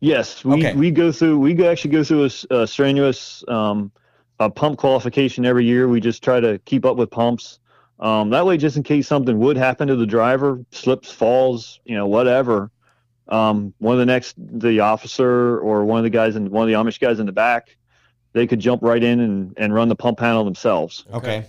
Yes, 0.00 0.44
we, 0.44 0.54
Okay. 0.54 0.74
we 0.74 0.90
go 0.90 1.12
through. 1.12 1.38
We 1.38 1.66
actually 1.66 1.92
go 1.92 2.04
through 2.04 2.28
a 2.50 2.66
strenuous 2.66 3.42
um, 3.48 3.90
a 4.38 4.50
pump 4.50 4.78
qualification 4.78 5.44
every 5.46 5.64
year. 5.64 5.88
We 5.88 6.00
just 6.00 6.22
try 6.22 6.40
to 6.40 6.58
keep 6.64 6.84
up 6.84 6.96
with 6.96 7.10
pumps. 7.10 7.58
Um, 7.98 8.30
that 8.30 8.46
way, 8.46 8.56
just 8.56 8.76
in 8.78 8.82
case 8.82 9.06
something 9.06 9.38
would 9.38 9.58
happen 9.58 9.88
to 9.88 9.96
the 9.96 10.06
driver, 10.06 10.64
slips, 10.72 11.10
falls, 11.12 11.80
you 11.84 11.94
know, 11.94 12.06
whatever. 12.06 12.70
Um, 13.28 13.74
one 13.78 13.92
of 13.94 13.98
the 13.98 14.06
next, 14.06 14.34
the 14.38 14.80
officer 14.80 15.58
or 15.58 15.84
one 15.84 15.98
of 15.98 16.04
the 16.04 16.10
guys 16.10 16.34
in 16.34 16.50
one 16.50 16.62
of 16.62 16.68
the 16.68 16.74
Amish 16.74 16.98
guys 16.98 17.20
in 17.20 17.26
the 17.26 17.32
back, 17.32 17.76
they 18.32 18.46
could 18.46 18.60
jump 18.60 18.82
right 18.82 19.02
in 19.02 19.20
and, 19.20 19.54
and 19.56 19.74
run 19.74 19.88
the 19.88 19.96
pump 19.96 20.18
panel 20.18 20.44
themselves. 20.44 21.04
Okay. 21.12 21.44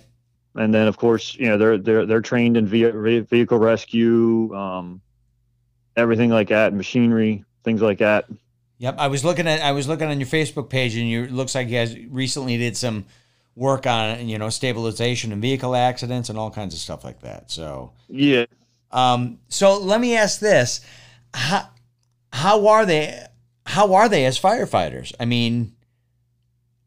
And 0.54 0.74
then, 0.74 0.86
of 0.88 0.96
course, 0.98 1.34
you 1.36 1.46
know, 1.46 1.56
they're 1.56 1.78
they're 1.78 2.04
they're 2.06 2.20
trained 2.20 2.56
in 2.56 2.66
ve- 2.66 3.20
vehicle 3.20 3.58
rescue, 3.58 4.54
um, 4.54 5.00
everything 5.96 6.30
like 6.30 6.48
that, 6.48 6.74
machinery, 6.74 7.44
things 7.64 7.80
like 7.80 7.98
that. 7.98 8.26
Yep. 8.78 8.96
I 8.98 9.06
was 9.08 9.24
looking 9.24 9.46
at 9.46 9.62
I 9.62 9.72
was 9.72 9.88
looking 9.88 10.08
on 10.08 10.18
your 10.20 10.28
Facebook 10.28 10.68
page, 10.68 10.94
and 10.96 11.08
you 11.08 11.26
looks 11.28 11.54
like 11.54 11.68
you 11.68 11.74
guys 11.74 11.96
recently 12.10 12.58
did 12.58 12.76
some 12.76 13.06
work 13.54 13.86
on 13.86 14.28
you 14.28 14.38
know 14.38 14.50
stabilization 14.50 15.32
and 15.32 15.40
vehicle 15.40 15.74
accidents 15.76 16.28
and 16.28 16.38
all 16.38 16.50
kinds 16.50 16.74
of 16.74 16.80
stuff 16.80 17.04
like 17.04 17.20
that. 17.20 17.50
So, 17.50 17.92
Yeah. 18.08 18.44
um, 18.90 19.38
so 19.48 19.78
let 19.78 20.00
me 20.00 20.16
ask 20.16 20.38
this: 20.40 20.80
how 21.32 21.68
how 22.32 22.66
are 22.66 22.84
they? 22.84 23.24
How 23.64 23.94
are 23.94 24.08
they 24.08 24.26
as 24.26 24.38
firefighters? 24.38 25.14
I 25.20 25.24
mean, 25.24 25.74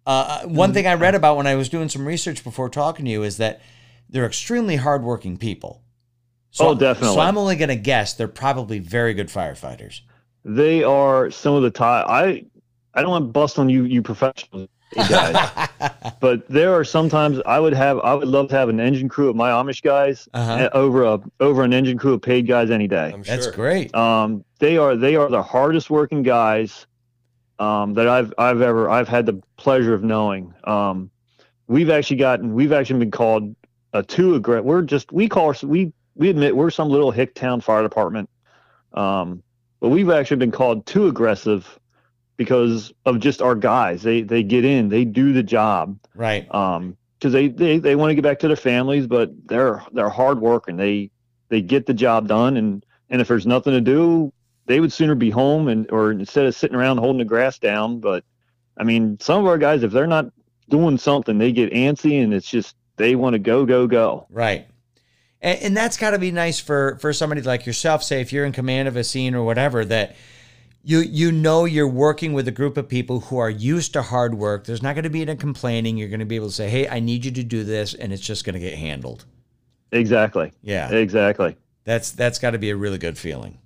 uh, 0.06 0.44
one 0.44 0.74
thing 0.74 0.86
I 0.88 0.94
read 0.94 1.16
about 1.16 1.38
when 1.38 1.48
I 1.48 1.56
was 1.56 1.70
doing 1.70 1.90
some 1.90 2.06
research 2.08 2.44
before 2.44 2.70
talking 2.70 3.06
to 3.06 3.12
you 3.12 3.24
is 3.24 3.38
that 3.38 3.62
they're 4.10 4.26
extremely 4.26 4.76
hardworking 4.76 5.38
people. 5.38 5.82
So, 6.52 6.70
Oh, 6.70 6.76
definitely. 6.76 7.16
So 7.16 7.22
I'm 7.22 7.38
only 7.38 7.56
going 7.56 7.70
to 7.70 7.76
guess 7.76 8.14
they're 8.14 8.28
probably 8.28 8.80
very 8.80 9.14
good 9.14 9.28
firefighters. 9.28 10.02
They 10.46 10.84
are 10.84 11.32
some 11.32 11.54
of 11.56 11.64
the 11.64 11.72
top. 11.72 12.08
I 12.10 12.46
I 12.94 13.02
don't 13.02 13.10
want 13.12 13.24
to 13.26 13.32
bust 13.32 13.58
on 13.60 13.68
you, 13.68 13.84
you 13.84 14.02
professionals 14.02 14.70
guys, 14.96 15.70
but 16.22 16.48
there 16.48 16.72
are 16.74 16.84
sometimes 16.86 17.42
I 17.46 17.60
would 17.60 17.74
have 17.74 18.00
I 18.00 18.14
would 18.14 18.28
love 18.28 18.48
to 18.50 18.56
have 18.56 18.70
an 18.70 18.80
engine 18.80 19.10
crew 19.10 19.30
of 19.30 19.36
my 19.36 19.50
Amish 19.50 19.82
guys 19.82 20.30
Uh-huh. 20.34 20.54
uh, 20.54 20.70
over 20.78 21.04
a 21.04 21.20
over 21.40 21.64
an 21.64 21.74
engine 21.74 21.98
crew 21.98 22.14
of 22.14 22.22
paid 22.22 22.48
guys 22.48 22.70
any 22.70 22.88
day. 22.88 23.12
I'm 23.14 23.24
sure. 23.24 23.36
That's 23.36 23.48
great. 23.48 23.94
Um, 23.96 24.46
they 24.60 24.78
are 24.78 24.96
they 24.96 25.16
are 25.16 25.30
the 25.30 25.44
hardest 25.44 25.90
working 25.90 26.22
guys 26.24 26.86
um, 27.60 27.94
that 27.96 28.08
I've 28.08 28.34
I've 28.38 28.62
ever 28.62 28.90
I've 28.90 29.08
had 29.08 29.26
the 29.26 29.42
pleasure 29.58 29.94
of 29.94 30.04
knowing. 30.04 30.54
Um, 30.64 31.10
we've 31.68 31.90
actually 31.90 32.18
gotten 32.18 32.54
we've 32.54 32.72
actually 32.72 33.00
been 33.00 33.12
called 33.12 33.56
a 33.94 34.04
too 34.04 34.36
aggressive. 34.36 34.66
We're 34.66 34.82
just 34.82 35.12
we 35.12 35.28
call 35.30 35.50
us 35.52 35.64
we 35.64 35.94
we 36.16 36.30
admit 36.30 36.56
we're 36.56 36.70
some 36.70 36.90
little 36.90 37.12
hick 37.12 37.34
town 37.36 37.62
fire 37.62 37.84
department, 37.84 38.30
um, 38.94 39.42
but 39.80 39.90
we've 39.90 40.10
actually 40.10 40.38
been 40.38 40.52
called 40.52 40.86
too 40.86 41.08
aggressive 41.08 41.80
because 42.38 42.94
of 43.06 43.20
just 43.20 43.42
our 43.42 43.56
guys. 43.56 44.02
They 44.04 44.22
they 44.22 44.44
get 44.44 44.66
in, 44.66 44.90
they 44.90 45.06
do 45.06 45.34
the 45.34 45.44
job 45.44 45.98
Right. 46.14 46.54
um 46.54 46.98
because 47.20 47.32
they, 47.32 47.48
they 47.48 47.80
they 47.80 47.96
want 47.96 48.12
to 48.12 48.16
get 48.16 48.24
back 48.24 48.40
to 48.40 48.48
their 48.48 48.58
families 48.58 49.08
but 49.08 49.32
they're 49.48 49.82
they're 49.94 50.10
hard 50.10 50.40
working 50.42 50.76
they 50.76 51.10
they 51.50 51.62
get 51.62 51.86
the 51.86 51.94
job 51.94 52.28
done 52.28 52.58
and 52.58 52.86
and 53.10 53.22
if 53.22 53.28
there's 53.30 53.48
nothing 53.48 53.72
to 53.74 53.82
do 53.82 54.32
they 54.66 54.80
would 54.80 54.94
sooner 54.94 55.16
be 55.16 55.30
home 55.30 55.68
and 55.68 55.90
or 55.92 56.12
instead 56.12 56.46
of 56.46 56.56
sitting 56.56 56.76
around 56.76 56.98
holding 56.98 57.20
the 57.20 57.26
grass 57.26 57.58
down 57.60 58.00
but 58.00 58.24
i 58.78 58.84
mean 58.84 59.18
some 59.20 59.40
of 59.40 59.48
our 59.48 59.58
guys 59.58 59.84
if 59.84 59.92
they're 59.92 60.08
not 60.08 60.26
doing 60.70 60.98
something 60.98 61.38
they 61.38 61.52
get 61.52 61.72
antsy 61.74 62.24
and 62.24 62.34
it's 62.34 62.50
just 62.50 62.76
they 62.98 63.16
want 63.16 63.34
to 63.34 63.40
go 63.40 63.66
go 63.66 63.88
go 63.88 64.26
Right. 64.30 64.68
And, 65.42 65.60
and 65.62 65.78
that's 65.78 65.98
got 65.98 66.12
to 66.12 66.20
be 66.20 66.32
nice 66.32 66.60
for 66.60 66.98
for 67.00 67.14
somebody 67.14 67.42
like 67.42 67.66
yourself. 67.66 68.04
Say 68.04 68.20
if 68.20 68.34
you're 68.34 68.46
in 68.46 68.52
command 68.52 68.88
of 68.88 68.98
a 68.98 69.04
scene 69.04 69.36
or 69.36 69.44
whatever, 69.44 69.86
that 69.86 70.16
you 70.84 71.00
you 71.00 71.32
know 71.32 71.66
you're 71.66 71.88
working 71.88 72.34
with 72.34 72.48
a 72.48 72.52
group 72.52 72.78
of 72.78 72.90
people 72.90 73.22
who 73.22 73.38
are 73.38 73.50
used 73.50 73.94
to 73.94 74.02
hard 74.02 74.36
work. 74.36 74.66
There's 74.66 74.82
not 74.82 74.96
going 74.96 75.04
to 75.04 75.10
be 75.10 75.22
any 75.22 75.36
complaining. 75.36 75.98
You're 75.98 76.10
going 76.10 76.20
to 76.20 76.26
be 76.26 76.36
able 76.36 76.48
to 76.48 76.54
say, 76.54 76.70
"Hey, 76.70 76.88
I 76.88 77.00
need 77.00 77.26
you 77.26 77.32
to 77.32 77.44
do 77.44 77.64
this," 77.64 77.94
and 77.94 78.12
it's 78.12 78.24
just 78.24 78.44
going 78.44 78.56
to 78.56 78.60
get 78.60 78.74
handled. 78.78 79.26
exactly 79.92 80.52
Yeah, 80.62 80.90
exactly 80.90 81.56
that's 81.84 82.12
that's 82.12 82.40
got 82.40 82.52
to 82.52 82.58
be 82.58 82.72
a 82.72 82.76
really 82.76 82.98
good 82.98 83.18
feeling. 83.18 83.60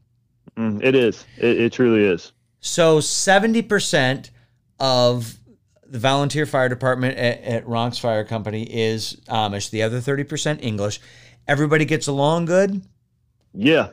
Mm, 0.60 0.84
it 0.84 0.94
is 0.94 1.26
it, 1.38 1.58
it 1.58 1.72
truly 1.72 2.04
is 2.04 2.34
So 2.60 3.00
seventy 3.00 3.62
percent 3.62 4.30
of 4.78 5.40
the 5.88 6.00
volunteer 6.00 6.46
fire 6.46 6.68
department 6.68 7.18
at, 7.18 7.42
at 7.44 7.66
Ronks 7.66 7.98
Fire 8.00 8.26
Company 8.26 8.64
is 8.64 9.16
Amish. 9.30 9.70
The 9.70 9.82
other 9.84 10.02
thirty 10.02 10.26
percent 10.26 10.62
English. 10.62 11.00
Everybody 11.48 11.86
gets 11.86 12.08
along 12.08 12.46
good. 12.46 12.82
Yeah. 13.54 13.92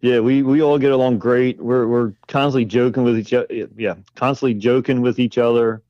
Yeah, 0.00 0.20
we, 0.20 0.42
we 0.42 0.62
all 0.62 0.78
get 0.78 0.92
along 0.92 1.18
great. 1.18 1.60
We're 1.60 1.86
we're 1.86 2.12
constantly 2.28 2.64
joking 2.64 3.02
with 3.02 3.18
each 3.18 3.34
other. 3.34 3.46
Yeah, 3.76 3.96
constantly 4.14 4.54
joking 4.54 5.02
with 5.02 5.18
each 5.18 5.36
other, 5.36 5.82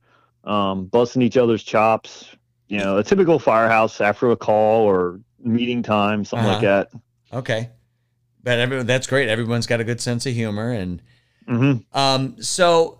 um, 0.43 0.85
busting 0.87 1.21
each 1.21 1.37
other's 1.37 1.63
chops. 1.63 2.35
You 2.67 2.79
know, 2.79 2.97
a 2.97 3.03
typical 3.03 3.39
firehouse 3.39 4.01
after 4.01 4.31
a 4.31 4.35
call 4.35 4.83
or 4.83 5.21
meeting 5.39 5.81
time, 5.81 6.25
something 6.25 6.47
like 6.47 6.61
that. 6.61 6.89
Okay. 7.31 7.69
But 8.43 8.59
every, 8.59 8.83
that's 8.83 9.07
great. 9.07 9.29
Everyone's 9.29 9.67
got 9.67 9.79
a 9.79 9.83
good 9.83 10.01
sense 10.01 10.25
of 10.25 10.33
humor. 10.33 10.71
And 10.71 11.01
hmm 11.47 11.73
um, 11.93 12.41
so, 12.41 12.99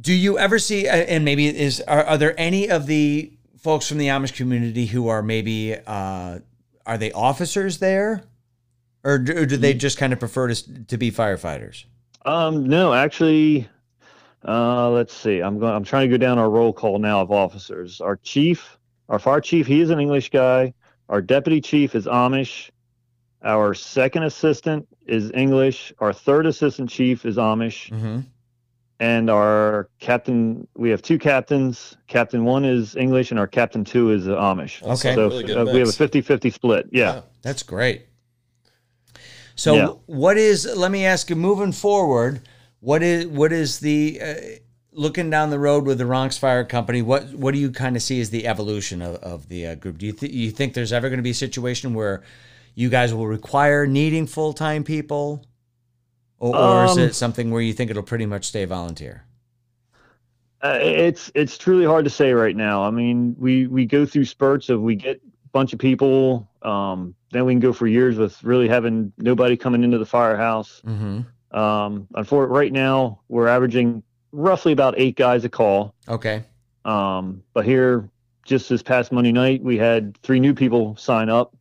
do 0.00 0.12
you 0.12 0.38
ever 0.38 0.58
see, 0.58 0.88
uh, 0.88 0.96
and 0.96 1.24
maybe 1.24 1.46
is, 1.46 1.80
are, 1.82 2.04
are 2.04 2.18
there 2.18 2.38
any 2.38 2.68
of 2.68 2.86
the 2.86 3.32
folks 3.58 3.88
from 3.88 3.98
the 3.98 4.08
Amish 4.08 4.34
community 4.34 4.86
who 4.86 5.08
are 5.08 5.22
maybe, 5.22 5.76
uh, 5.86 6.38
are 6.86 6.98
they 6.98 7.12
officers 7.12 7.78
there? 7.78 8.24
Or 9.04 9.18
do, 9.18 9.36
or 9.36 9.46
do 9.46 9.56
they 9.56 9.74
just 9.74 9.98
kind 9.98 10.12
of 10.12 10.20
prefer 10.20 10.48
to, 10.48 10.84
to 10.84 10.96
be 10.96 11.10
firefighters? 11.10 11.84
Um, 12.24 12.68
no, 12.68 12.94
actually, 12.94 13.68
uh, 14.46 14.90
let's 14.90 15.12
see. 15.14 15.40
I'm 15.40 15.58
going. 15.58 15.72
I'm 15.72 15.84
trying 15.84 16.08
to 16.08 16.16
go 16.16 16.20
down 16.20 16.38
our 16.38 16.50
roll 16.50 16.72
call 16.72 16.98
now 16.98 17.20
of 17.20 17.30
officers. 17.30 18.00
Our 18.00 18.16
chief, 18.16 18.78
our 19.08 19.18
fire 19.18 19.40
chief, 19.40 19.66
he 19.66 19.80
is 19.80 19.90
an 19.90 19.98
English 19.98 20.30
guy. 20.30 20.72
Our 21.08 21.20
deputy 21.20 21.60
chief 21.60 21.94
is 21.94 22.06
Amish. 22.06 22.70
Our 23.44 23.74
second 23.74 24.22
assistant 24.24 24.86
is 25.06 25.30
English. 25.34 25.92
Our 25.98 26.12
third 26.12 26.46
assistant 26.46 26.88
chief 26.90 27.24
is 27.26 27.36
Amish. 27.36 27.90
Mm-hmm. 27.90 28.20
and 29.00 29.28
our 29.30 29.88
captain 29.98 30.68
we 30.76 30.90
have 30.90 31.02
two 31.02 31.18
captains 31.18 31.96
captain 32.06 32.44
one 32.44 32.64
is 32.64 32.94
english 32.94 33.30
and 33.32 33.40
our 33.40 33.48
captain 33.48 33.84
two 33.84 34.12
is 34.12 34.26
amish 34.26 34.80
Okay. 34.82 35.14
so 35.16 35.28
really 35.28 35.52
uh, 35.54 35.64
we 35.64 35.78
have 35.80 35.88
a 35.88 36.04
mix. 36.04 36.28
50-50 36.28 36.52
split 36.52 36.86
yeah, 36.92 37.14
Yeah. 37.14 37.20
That's 37.42 37.62
great. 37.64 38.06
So, 39.54 39.74
Yeah. 39.74 39.86
what 40.06 40.36
is? 40.38 40.64
Let 40.64 40.90
me 40.90 41.04
ask 41.04 41.28
you. 41.28 41.36
Moving 41.36 41.72
forward, 41.72 42.40
what 42.80 43.02
is 43.02 43.26
what 43.26 43.52
is 43.52 43.80
the 43.80 44.20
uh, 44.22 44.34
looking 44.92 45.28
down 45.30 45.50
the 45.50 45.58
road 45.58 45.84
with 45.84 45.98
the 45.98 46.04
Ronks 46.04 46.38
Fire 46.38 46.64
Company? 46.64 47.02
What 47.02 47.34
what 47.34 47.52
do 47.54 47.58
you 47.60 47.70
kind 47.70 47.94
of 47.96 48.02
see 48.02 48.20
as 48.20 48.30
the 48.30 48.46
evolution 48.46 49.02
of, 49.02 49.16
of 49.16 49.48
the 49.48 49.66
uh, 49.66 49.74
group? 49.74 49.98
Do 49.98 50.06
you 50.06 50.12
th- 50.12 50.32
you 50.32 50.50
think 50.50 50.72
there's 50.74 50.92
ever 50.92 51.08
going 51.10 51.18
to 51.18 51.22
be 51.22 51.30
a 51.30 51.34
situation 51.34 51.92
where 51.92 52.22
you 52.74 52.88
guys 52.88 53.12
will 53.14 53.26
require 53.26 53.86
needing 53.86 54.26
full 54.26 54.52
time 54.52 54.84
people, 54.84 55.44
or, 56.38 56.56
or 56.56 56.84
is 56.84 56.92
Um, 56.92 56.98
it 57.00 57.14
something 57.14 57.50
where 57.50 57.62
you 57.62 57.72
think 57.72 57.90
it'll 57.90 58.02
pretty 58.02 58.26
much 58.26 58.46
stay 58.46 58.64
volunteer? 58.64 59.24
Uh, 60.62 60.78
it's 60.80 61.30
it's 61.34 61.58
truly 61.58 61.84
hard 61.84 62.04
to 62.04 62.10
say 62.10 62.32
right 62.32 62.54
now 62.54 62.84
i 62.84 62.90
mean 62.90 63.34
we 63.36 63.66
we 63.66 63.84
go 63.84 64.06
through 64.06 64.24
spurts 64.24 64.68
of 64.68 64.80
we 64.80 64.94
get 64.94 65.16
a 65.16 65.48
bunch 65.48 65.72
of 65.72 65.78
people 65.80 66.48
um 66.62 67.12
then 67.32 67.44
we 67.44 67.52
can 67.52 67.58
go 67.58 67.72
for 67.72 67.88
years 67.88 68.16
with 68.16 68.40
really 68.44 68.68
having 68.68 69.12
nobody 69.18 69.56
coming 69.56 69.82
into 69.82 69.98
the 69.98 70.06
firehouse 70.06 70.80
Mm-hmm. 70.86 71.58
um 71.58 72.06
and 72.14 72.28
for 72.28 72.46
right 72.46 72.72
now 72.72 73.18
we're 73.28 73.48
averaging 73.48 74.04
roughly 74.30 74.70
about 74.70 74.94
eight 74.98 75.16
guys 75.16 75.44
a 75.44 75.48
call 75.48 75.94
Okay. 76.08 76.44
Um, 76.84 77.42
but 77.54 77.64
here, 77.64 78.08
just 78.44 78.68
this 78.68 78.82
past 78.82 79.10
Monday 79.12 79.30
night, 79.32 79.62
we 79.62 79.76
had 79.78 80.16
three 80.22 80.40
new 80.40 80.52
people 80.54 80.96
sign 80.96 81.28
up. 81.28 81.54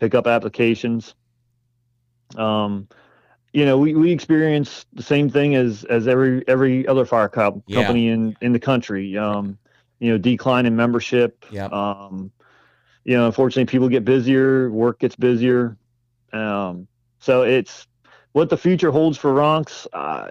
Pick 0.00 0.14
up 0.14 0.26
applications. 0.26 1.14
Um, 2.36 2.88
you 3.52 3.64
know, 3.64 3.78
we, 3.78 3.94
we 3.94 4.10
experience 4.12 4.86
the 4.92 5.02
same 5.02 5.28
thing 5.28 5.54
as 5.54 5.84
as 5.84 6.08
every 6.08 6.46
every 6.48 6.86
other 6.86 7.04
fire 7.04 7.28
co- 7.28 7.62
Yeah. 7.66 7.76
company 7.80 8.08
in 8.08 8.36
in 8.40 8.52
the 8.52 8.60
country. 8.60 9.16
Um, 9.16 9.58
you 9.98 10.10
know, 10.10 10.18
decline 10.18 10.66
in 10.66 10.74
membership. 10.74 11.44
Yep. 11.50 11.72
Um, 11.72 12.32
you 13.04 13.16
know, 13.16 13.26
unfortunately, 13.26 13.66
people 13.70 13.88
get 13.88 14.04
busier, 14.04 14.70
work 14.70 15.00
gets 15.00 15.14
busier. 15.16 15.76
Um, 16.32 16.86
so 17.18 17.42
it's 17.42 17.86
what 18.32 18.48
the 18.48 18.56
future 18.56 18.90
holds 18.90 19.18
for 19.18 19.32
Ronks. 19.34 19.86
Uh, 19.92 20.28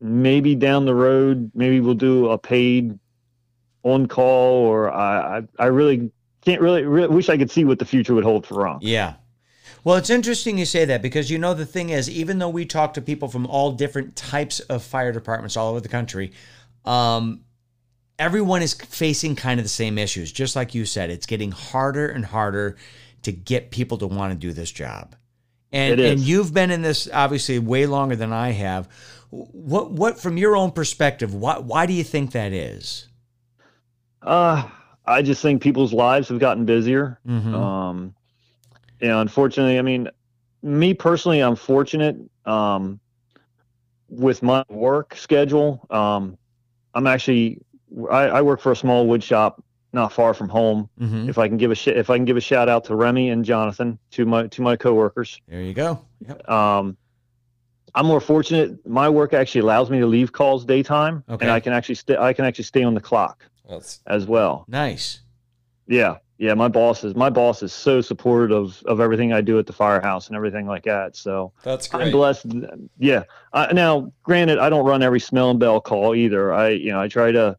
maybe 0.00 0.54
down 0.54 0.86
the 0.86 0.94
road, 0.94 1.50
maybe 1.54 1.80
we'll 1.80 1.94
do 1.94 2.30
a 2.30 2.38
paid 2.38 2.98
on 3.82 4.06
call, 4.06 4.64
or 4.66 4.90
I 4.92 5.38
I, 5.38 5.42
I 5.58 5.66
really 5.66 6.10
can't 6.44 6.60
really, 6.60 6.84
really 6.84 7.08
wish 7.08 7.28
I 7.28 7.36
could 7.36 7.50
see 7.50 7.64
what 7.64 7.78
the 7.78 7.84
future 7.84 8.14
would 8.14 8.24
hold 8.24 8.46
for 8.46 8.54
Ronks. 8.54 8.80
Yeah. 8.82 9.14
Well, 9.84 9.96
it's 9.96 10.10
interesting 10.10 10.58
you 10.58 10.66
say 10.66 10.84
that 10.86 11.00
because 11.00 11.30
you 11.30 11.38
know 11.38 11.54
the 11.54 11.66
thing 11.66 11.90
is, 11.90 12.08
even 12.10 12.38
though 12.38 12.48
we 12.48 12.66
talk 12.66 12.94
to 12.94 13.00
people 13.00 13.28
from 13.28 13.46
all 13.46 13.72
different 13.72 14.14
types 14.14 14.60
of 14.60 14.82
fire 14.82 15.12
departments 15.12 15.56
all 15.56 15.70
over 15.70 15.80
the 15.80 15.88
country, 15.88 16.32
um, 16.84 17.42
everyone 18.18 18.62
is 18.62 18.74
facing 18.74 19.36
kind 19.36 19.58
of 19.58 19.64
the 19.64 19.70
same 19.70 19.96
issues. 19.96 20.30
Just 20.32 20.54
like 20.54 20.74
you 20.74 20.84
said, 20.84 21.10
it's 21.10 21.26
getting 21.26 21.50
harder 21.50 22.08
and 22.08 22.24
harder 22.26 22.76
to 23.22 23.32
get 23.32 23.70
people 23.70 23.98
to 23.98 24.06
want 24.06 24.32
to 24.32 24.38
do 24.38 24.52
this 24.52 24.70
job. 24.70 25.16
And 25.72 26.00
and 26.00 26.20
you've 26.20 26.52
been 26.52 26.70
in 26.70 26.82
this 26.82 27.08
obviously 27.12 27.58
way 27.58 27.86
longer 27.86 28.16
than 28.16 28.32
I 28.32 28.50
have. 28.50 28.88
What 29.30 29.92
what 29.92 30.18
from 30.18 30.36
your 30.36 30.56
own 30.56 30.72
perspective, 30.72 31.32
why 31.32 31.58
why 31.58 31.86
do 31.86 31.92
you 31.92 32.02
think 32.02 32.32
that 32.32 32.52
is? 32.52 33.06
Uh, 34.20 34.68
I 35.06 35.22
just 35.22 35.42
think 35.42 35.62
people's 35.62 35.92
lives 35.92 36.28
have 36.28 36.38
gotten 36.38 36.64
busier. 36.64 37.18
Mhm. 37.26 37.54
Um, 37.54 38.14
know, 39.00 39.20
unfortunately, 39.20 39.78
I 39.78 39.82
mean, 39.82 40.08
me 40.62 40.92
personally, 40.94 41.40
I'm 41.40 41.56
fortunate 41.56 42.16
um, 42.44 43.00
with 44.08 44.42
my 44.42 44.64
work 44.68 45.14
schedule. 45.16 45.86
Um, 45.90 46.36
I'm 46.94 47.06
actually, 47.06 47.60
I, 48.10 48.24
I 48.26 48.42
work 48.42 48.60
for 48.60 48.72
a 48.72 48.76
small 48.76 49.06
wood 49.06 49.22
shop 49.22 49.62
not 49.92 50.12
far 50.12 50.34
from 50.34 50.48
home. 50.48 50.88
Mhm. 51.00 51.28
If 51.28 51.38
I 51.38 51.48
can 51.48 51.56
give 51.56 51.70
a 51.70 51.74
sh- 51.74 51.88
if 51.88 52.10
I 52.10 52.16
can 52.16 52.24
give 52.24 52.36
a 52.36 52.40
shout 52.40 52.68
out 52.68 52.84
to 52.84 52.94
Remy 52.94 53.30
and 53.30 53.44
Jonathan, 53.44 53.98
to 54.12 54.24
my 54.26 54.46
to 54.48 54.62
my 54.62 54.76
coworkers. 54.76 55.40
There 55.48 55.62
you 55.62 55.74
go. 55.74 56.04
Yep. 56.28 56.48
Um, 56.48 56.96
I'm 57.94 58.06
more 58.06 58.20
fortunate. 58.20 58.86
My 58.86 59.08
work 59.08 59.32
actually 59.34 59.62
allows 59.62 59.90
me 59.90 59.98
to 59.98 60.06
leave 60.06 60.30
calls 60.30 60.64
daytime, 60.64 61.24
Okay. 61.28 61.44
and 61.44 61.50
I 61.52 61.58
can 61.58 61.72
actually 61.72 61.96
stay. 61.96 62.16
I 62.16 62.32
can 62.32 62.44
actually 62.44 62.64
stay 62.64 62.84
on 62.84 62.94
the 62.94 63.00
clock 63.00 63.44
That's 63.70 64.00
as 64.06 64.26
well. 64.26 64.64
Nice. 64.68 65.20
Yeah, 65.86 66.16
yeah. 66.38 66.54
My 66.54 66.68
boss 66.68 67.04
is 67.04 67.14
my 67.14 67.30
boss 67.30 67.62
is 67.62 67.72
so 67.72 68.00
supportive 68.00 68.50
of 68.56 68.82
of 68.84 69.00
everything 69.00 69.32
I 69.32 69.40
do 69.40 69.58
at 69.58 69.66
the 69.66 69.72
firehouse 69.72 70.26
and 70.26 70.36
everything 70.36 70.66
like 70.66 70.84
that. 70.84 71.16
So 71.16 71.52
that's 71.62 71.88
great. 71.88 72.00
I'm 72.00 72.04
great. 72.06 72.12
blessed. 72.12 72.46
Yeah. 72.98 73.22
Uh, 73.52 73.68
now, 73.72 74.12
granted, 74.22 74.58
I 74.58 74.68
don't 74.68 74.84
run 74.84 75.02
every 75.02 75.20
smell 75.20 75.50
and 75.50 75.60
bell 75.60 75.80
call 75.80 76.14
either. 76.14 76.52
I 76.52 76.70
you 76.70 76.90
know 76.90 77.00
I 77.00 77.08
try 77.08 77.32
to 77.32 77.56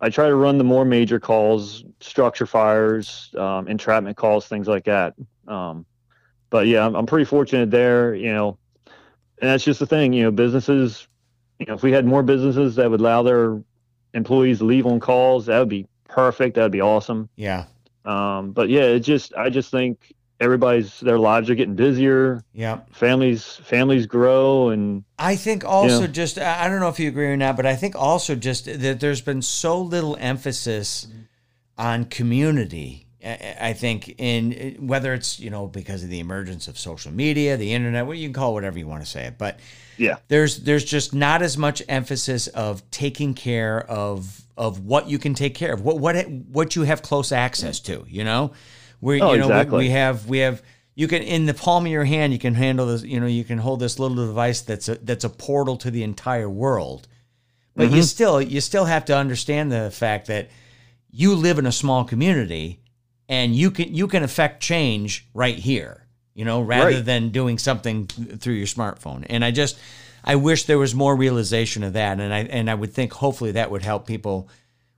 I 0.00 0.10
try 0.10 0.28
to 0.28 0.34
run 0.34 0.58
the 0.58 0.64
more 0.64 0.84
major 0.84 1.18
calls, 1.18 1.84
structure 2.00 2.46
fires, 2.46 3.34
um, 3.36 3.66
entrapment 3.66 4.16
calls, 4.16 4.46
things 4.46 4.68
like 4.68 4.84
that. 4.84 5.14
Um, 5.48 5.84
but 6.50 6.66
yeah, 6.68 6.86
I'm, 6.86 6.94
I'm 6.94 7.06
pretty 7.06 7.24
fortunate 7.24 7.70
there. 7.70 8.14
You 8.14 8.32
know, 8.32 8.58
and 8.86 9.50
that's 9.50 9.64
just 9.64 9.80
the 9.80 9.86
thing. 9.86 10.12
You 10.12 10.24
know, 10.24 10.30
businesses. 10.30 11.08
You 11.58 11.66
know, 11.66 11.74
if 11.74 11.82
we 11.82 11.90
had 11.90 12.06
more 12.06 12.22
businesses 12.22 12.76
that 12.76 12.88
would 12.88 13.00
allow 13.00 13.24
their 13.24 13.60
employees 14.14 14.60
leave 14.62 14.86
on 14.86 15.00
calls, 15.00 15.46
that 15.46 15.58
would 15.58 15.68
be 15.68 15.86
perfect. 16.08 16.56
That'd 16.56 16.72
be 16.72 16.80
awesome. 16.80 17.28
Yeah. 17.36 17.66
Um, 18.04 18.52
but 18.52 18.68
yeah, 18.68 18.82
it 18.84 19.00
just 19.00 19.34
I 19.34 19.50
just 19.50 19.70
think 19.70 20.14
everybody's 20.40 21.00
their 21.00 21.18
lives 21.18 21.50
are 21.50 21.54
getting 21.54 21.74
busier. 21.74 22.42
Yeah. 22.54 22.80
Families 22.92 23.56
families 23.64 24.06
grow 24.06 24.68
and 24.70 25.04
I 25.18 25.36
think 25.36 25.64
also 25.64 26.02
Yeah. 26.02 26.06
just 26.06 26.38
I 26.38 26.68
don't 26.68 26.80
know 26.80 26.88
if 26.88 26.98
you 27.00 27.08
agree 27.08 27.26
or 27.26 27.36
not, 27.36 27.56
but 27.56 27.66
I 27.66 27.74
think 27.76 27.94
also 27.96 28.34
just 28.34 28.64
that 28.66 29.00
there's 29.00 29.20
been 29.20 29.42
so 29.42 29.80
little 29.80 30.16
emphasis 30.20 31.06
on 31.76 32.04
community. 32.06 33.06
I 33.24 33.56
I 33.60 33.72
think 33.72 34.14
in 34.18 34.76
whether 34.78 35.12
it's 35.12 35.38
you 35.40 35.50
know 35.50 35.66
because 35.66 36.02
of 36.04 36.08
the 36.08 36.20
emergence 36.20 36.68
of 36.68 36.78
social 36.78 37.12
media, 37.12 37.56
the 37.56 37.74
internet, 37.74 38.06
what 38.06 38.16
you 38.16 38.28
can 38.28 38.32
call 38.32 38.50
it 38.50 38.54
whatever 38.54 38.78
you 38.78 38.86
want 38.86 39.02
to 39.04 39.10
say 39.10 39.24
it, 39.26 39.36
but 39.38 39.58
yeah. 39.98 40.16
there's 40.28 40.60
there's 40.62 40.84
just 40.84 41.14
not 41.14 41.42
as 41.42 41.56
much 41.58 41.82
emphasis 41.88 42.46
of 42.48 42.88
taking 42.90 43.34
care 43.34 43.80
of 43.90 44.42
of 44.56 44.80
what 44.84 45.08
you 45.08 45.18
can 45.18 45.34
take 45.34 45.54
care 45.54 45.72
of, 45.74 45.82
what 45.82 45.98
what 45.98 46.28
what 46.30 46.76
you 46.76 46.82
have 46.82 47.02
close 47.02 47.30
access 47.32 47.80
to. 47.80 48.04
You 48.08 48.24
know, 48.24 48.52
where 49.00 49.22
Oh, 49.22 49.32
you 49.32 49.38
know 49.38 49.46
we- 49.48 49.52
exactly. 49.52 49.78
we 49.78 49.90
have 49.90 50.26
we 50.28 50.38
have 50.38 50.62
you 50.94 51.06
can 51.08 51.22
in 51.22 51.46
the 51.46 51.54
palm 51.54 51.86
of 51.86 51.92
your 51.92 52.04
hand 52.04 52.32
you 52.32 52.38
can 52.38 52.54
handle 52.54 52.86
this. 52.86 53.02
You 53.04 53.20
know, 53.20 53.26
you 53.26 53.44
can 53.44 53.58
hold 53.58 53.80
this 53.80 53.98
little 53.98 54.16
device 54.16 54.62
that's 54.62 54.88
a 54.88 54.96
that's 54.96 55.24
a 55.24 55.30
portal 55.30 55.76
to 55.78 55.90
the 55.90 56.02
entire 56.02 56.48
world. 56.50 57.06
But 57.76 57.86
Mm-hmm. 57.86 57.96
you 57.96 58.02
still 58.02 58.42
you 58.42 58.60
still 58.60 58.86
have 58.86 59.04
to 59.04 59.16
understand 59.16 59.70
the 59.70 59.90
fact 59.92 60.26
that 60.26 60.50
you 61.10 61.34
live 61.36 61.58
in 61.60 61.66
a 61.66 61.72
small 61.72 62.04
community 62.04 62.80
and 63.28 63.54
you 63.54 63.70
can 63.70 63.94
you 63.94 64.08
can 64.08 64.24
affect 64.24 64.60
change 64.60 65.28
right 65.34 65.56
here 65.56 66.04
you 66.38 66.44
know 66.44 66.60
rather 66.62 66.96
Right. 66.96 67.04
than 67.04 67.30
doing 67.30 67.58
something 67.58 68.06
th- 68.06 68.38
through 68.40 68.54
your 68.54 68.66
smartphone 68.66 69.26
and 69.28 69.44
i 69.44 69.50
just 69.50 69.76
i 70.24 70.36
wish 70.36 70.64
there 70.64 70.78
was 70.78 70.94
more 70.94 71.16
realization 71.16 71.82
of 71.82 71.92
that 71.94 72.20
and 72.20 72.32
i 72.32 72.40
and 72.58 72.70
i 72.70 72.74
would 72.74 72.92
think 72.92 73.12
hopefully 73.12 73.52
that 73.52 73.70
would 73.72 73.82
help 73.82 74.06
people 74.06 74.48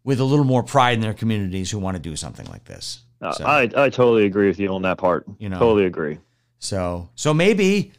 with 0.04 0.20
a 0.20 0.24
little 0.24 0.44
more 0.44 0.62
pride 0.62 0.94
in 0.94 1.00
their 1.00 1.14
communities 1.14 1.70
who 1.70 1.78
want 1.78 1.96
to 1.96 2.02
do 2.10 2.14
something 2.14 2.46
like 2.54 2.64
this 2.66 3.00
Uh, 3.22 3.32
So- 3.32 3.44
I 3.46 3.62
I 3.84 3.88
totally 3.90 4.24
agree 4.26 4.48
with 4.48 4.58
you 4.60 4.68
on 4.74 4.82
that 4.82 4.98
part. 4.98 5.24
You 5.38 5.48
know. 5.48 5.58
totally 5.58 5.86
agree. 5.86 6.18
so 6.58 7.08
so 7.14 7.32
maybe 7.34 7.92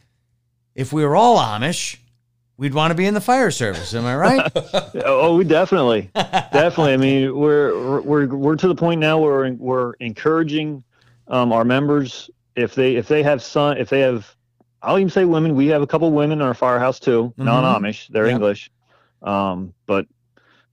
if 0.74 0.92
we 0.92 1.04
were 1.04 1.16
all 1.16 1.36
amish 1.38 1.96
we'd 2.58 2.74
want 2.74 2.90
to 2.92 2.94
be 3.02 3.06
in 3.06 3.14
the 3.14 3.20
fire 3.32 3.50
service 3.50 3.92
am 3.94 4.06
i 4.06 4.14
right 4.16 4.52
oh, 5.04 5.36
we 5.36 5.44
definitely, 5.44 6.10
definitely. 6.14 6.92
I 6.92 6.96
mean, 7.08 7.36
we're 7.42 8.00
we're 8.02 8.26
we're 8.44 8.56
to 8.56 8.68
the 8.68 8.74
point 8.84 9.00
now 9.00 9.18
where 9.18 9.38
we're, 9.38 9.52
we're 9.70 9.92
encouraging 10.00 10.84
um, 11.28 11.52
our 11.52 11.64
members 11.64 12.30
if 12.56 12.74
they 12.74 12.96
if 12.96 13.08
they 13.08 13.22
have 13.22 13.42
son 13.42 13.78
if 13.78 13.88
they 13.88 14.00
have 14.00 14.34
I'll 14.84 14.98
even 14.98 15.10
say 15.10 15.24
women. 15.24 15.54
We 15.54 15.68
have 15.68 15.80
a 15.80 15.86
couple 15.86 16.10
women 16.10 16.40
in 16.40 16.42
our 16.46 16.54
firehouse 16.54 16.98
too, 16.98 17.32
Mhm. 17.38 17.44
non 17.44 17.82
Amish. 17.82 18.08
They're 18.08 18.26
Yep. 18.26 18.32
English, 18.34 18.70
um, 19.22 19.72
but 19.86 20.06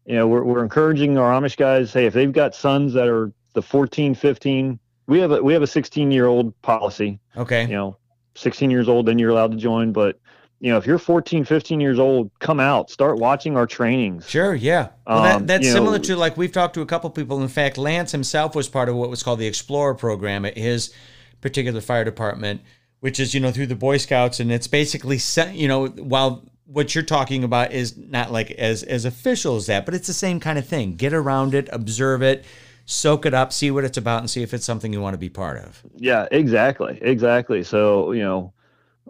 you 0.05 0.15
know 0.15 0.27
we're 0.27 0.43
we're 0.43 0.63
encouraging 0.63 1.17
our 1.17 1.31
Amish 1.39 1.55
guys. 1.57 1.93
Hey, 1.93 2.05
if 2.07 2.13
they've 2.13 2.31
got 2.31 2.55
sons 2.55 2.93
that 2.93 3.07
are 3.07 3.31
the 3.53 3.61
14, 3.61 4.15
15, 4.15 4.79
we 5.07 5.19
have 5.19 5.31
a 5.31 5.43
we 5.43 5.53
have 5.53 5.61
a 5.61 5.67
16 5.67 6.11
year 6.11 6.25
old 6.25 6.59
policy. 6.61 7.19
okay 7.37 7.63
You 7.67 7.75
know, 7.75 7.97
16 8.35 8.71
years 8.71 8.89
old, 8.89 9.05
then 9.05 9.19
you're 9.19 9.29
allowed 9.29 9.51
to 9.51 9.57
join, 9.57 9.91
but 9.91 10.17
you 10.61 10.71
know, 10.71 10.77
if 10.77 10.85
you're 10.85 10.97
14, 10.97 11.45
15 11.45 11.79
years 11.79 11.99
old, 11.99 12.31
come 12.39 12.59
out, 12.59 12.89
start 12.89 13.17
watching 13.17 13.55
our 13.55 13.65
trainings. 13.65 14.27
Sure, 14.27 14.53
yeah. 14.53 14.89
Well, 15.07 15.23
that, 15.23 15.35
Um, 15.37 15.45
that's 15.45 15.65
you 15.65 15.71
similar 15.71 15.97
know- 15.99 16.03
to 16.03 16.15
like 16.17 16.35
we've 16.35 16.51
talked 16.51 16.73
to 16.73 16.81
a 16.81 16.85
couple 16.85 17.09
people. 17.11 17.41
In 17.41 17.47
fact, 17.47 17.77
Lance 17.77 18.11
himself 18.11 18.55
was 18.55 18.67
part 18.67 18.89
of 18.89 18.95
what 18.95 19.09
was 19.09 19.23
called 19.23 19.39
the 19.39 19.47
Explorer 19.47 19.93
program 19.95 20.43
at 20.45 20.57
his 20.57 20.91
particular 21.41 21.81
fire 21.81 22.03
department, 22.03 22.61
which 22.99 23.19
is 23.19 23.33
you 23.33 23.39
know 23.39 23.51
through 23.51 23.67
the 23.67 23.75
Boy 23.75 23.97
Scouts, 23.97 24.39
and 24.39 24.51
it's 24.51 24.67
basically 24.67 25.17
se- 25.17 25.55
you 25.55 25.67
know 25.67 25.87
while 25.87 26.43
what 26.65 26.93
you're 26.93 27.03
talking 27.03 27.43
about 27.43 27.71
is 27.71 27.97
not 27.97 28.31
like 28.31 28.51
as 28.51 28.83
as 28.83 29.05
official 29.05 29.55
as 29.55 29.65
that, 29.65 29.85
but 29.85 29.93
it's 29.93 30.07
the 30.07 30.13
same 30.13 30.39
kind 30.39 30.59
of 30.59 30.67
thing. 30.67 30.95
Get 30.95 31.13
around 31.13 31.53
it, 31.55 31.67
observe 31.71 32.21
it, 32.21 32.45
soak 32.85 33.25
it 33.25 33.33
up, 33.33 33.51
see 33.51 33.71
what 33.71 33.83
it's 33.83 33.97
about, 33.97 34.19
and 34.19 34.29
see 34.29 34.43
if 34.43 34.53
it's 34.53 34.65
something 34.65 34.93
you 34.93 35.01
want 35.01 35.15
to 35.15 35.19
be 35.19 35.29
part 35.29 35.57
of. 35.57 35.83
Yeah, 35.95 36.27
exactly, 36.31 36.99
exactly. 37.01 37.63
So 37.63 38.11
you 38.11 38.23
know, 38.23 38.53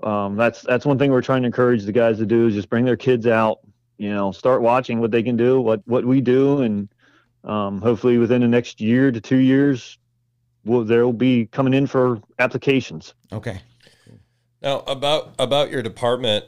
um, 0.03 0.37
that's 0.37 0.61
that's 0.61 0.85
one 0.85 0.97
thing 0.97 1.11
we're 1.11 1.21
trying 1.21 1.41
to 1.43 1.47
encourage 1.47 1.83
the 1.83 1.91
guys 1.91 2.17
to 2.19 2.25
do 2.25 2.47
is 2.47 2.55
just 2.55 2.69
bring 2.69 2.85
their 2.85 2.97
kids 2.97 3.27
out. 3.27 3.59
You 3.97 4.13
know, 4.13 4.31
start 4.31 4.61
watching 4.61 5.01
what 5.01 5.11
they 5.11 5.23
can 5.23 5.35
do, 5.35 5.59
what 5.59 5.81
what 5.85 6.05
we 6.05 6.21
do, 6.21 6.61
and 6.61 6.87
um, 7.43 7.81
hopefully 7.81 8.17
within 8.17 8.41
the 8.41 8.47
next 8.47 8.79
year 8.81 9.11
to 9.11 9.19
two 9.19 9.37
years, 9.37 9.97
we'll, 10.69 10.86
they'll 10.86 11.12
be 11.12 11.47
coming 11.47 11.73
in 11.73 11.88
for 11.88 12.21
applications. 12.38 13.13
Okay. 13.32 13.62
Now 14.62 14.79
about 14.82 15.34
about 15.39 15.71
your 15.71 15.82
department, 15.82 16.45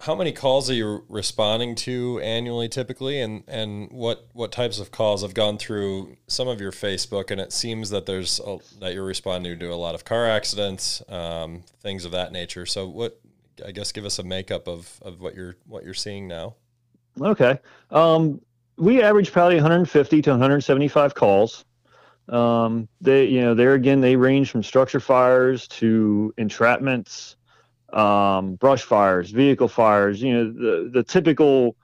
how 0.00 0.14
many 0.14 0.32
calls 0.32 0.70
are 0.70 0.74
you 0.74 1.04
responding 1.08 1.74
to 1.74 2.20
annually 2.20 2.68
typically, 2.68 3.20
and 3.20 3.42
and 3.48 3.90
what 3.90 4.28
what 4.32 4.52
types 4.52 4.78
of 4.78 4.90
calls? 4.90 5.24
I've 5.24 5.34
gone 5.34 5.58
through 5.58 6.16
some 6.28 6.46
of 6.46 6.60
your 6.60 6.70
Facebook, 6.70 7.30
and 7.30 7.40
it 7.40 7.52
seems 7.52 7.90
that 7.90 8.06
there's 8.06 8.40
a, 8.40 8.58
that 8.80 8.94
you're 8.94 9.04
responding 9.04 9.58
to 9.58 9.72
a 9.72 9.74
lot 9.74 9.94
of 9.94 10.04
car 10.04 10.26
accidents, 10.26 11.02
um, 11.08 11.64
things 11.80 12.04
of 12.04 12.12
that 12.12 12.32
nature. 12.32 12.64
So 12.64 12.86
what? 12.86 13.20
I 13.66 13.72
guess 13.72 13.90
give 13.90 14.04
us 14.04 14.20
a 14.20 14.22
makeup 14.22 14.68
of, 14.68 15.00
of 15.02 15.20
what 15.20 15.34
you're 15.34 15.56
what 15.66 15.82
you're 15.82 15.94
seeing 15.94 16.28
now. 16.28 16.54
Okay. 17.20 17.58
Um, 17.90 18.40
we 18.76 19.02
average 19.02 19.32
probably 19.32 19.56
150 19.56 20.22
to 20.22 20.30
175 20.30 21.14
calls. 21.16 21.64
Um, 22.28 22.88
they, 23.00 23.24
you 23.26 23.40
know, 23.40 23.54
there 23.54 23.74
again, 23.74 24.00
they 24.00 24.16
range 24.16 24.50
from 24.50 24.62
structure 24.62 25.00
fires 25.00 25.66
to 25.68 26.34
entrapments, 26.38 27.36
um, 27.92 28.56
brush 28.56 28.82
fires, 28.82 29.30
vehicle 29.30 29.68
fires. 29.68 30.20
You 30.22 30.32
know, 30.34 30.52
the 30.52 30.90
the 30.92 31.02
typical 31.02 31.76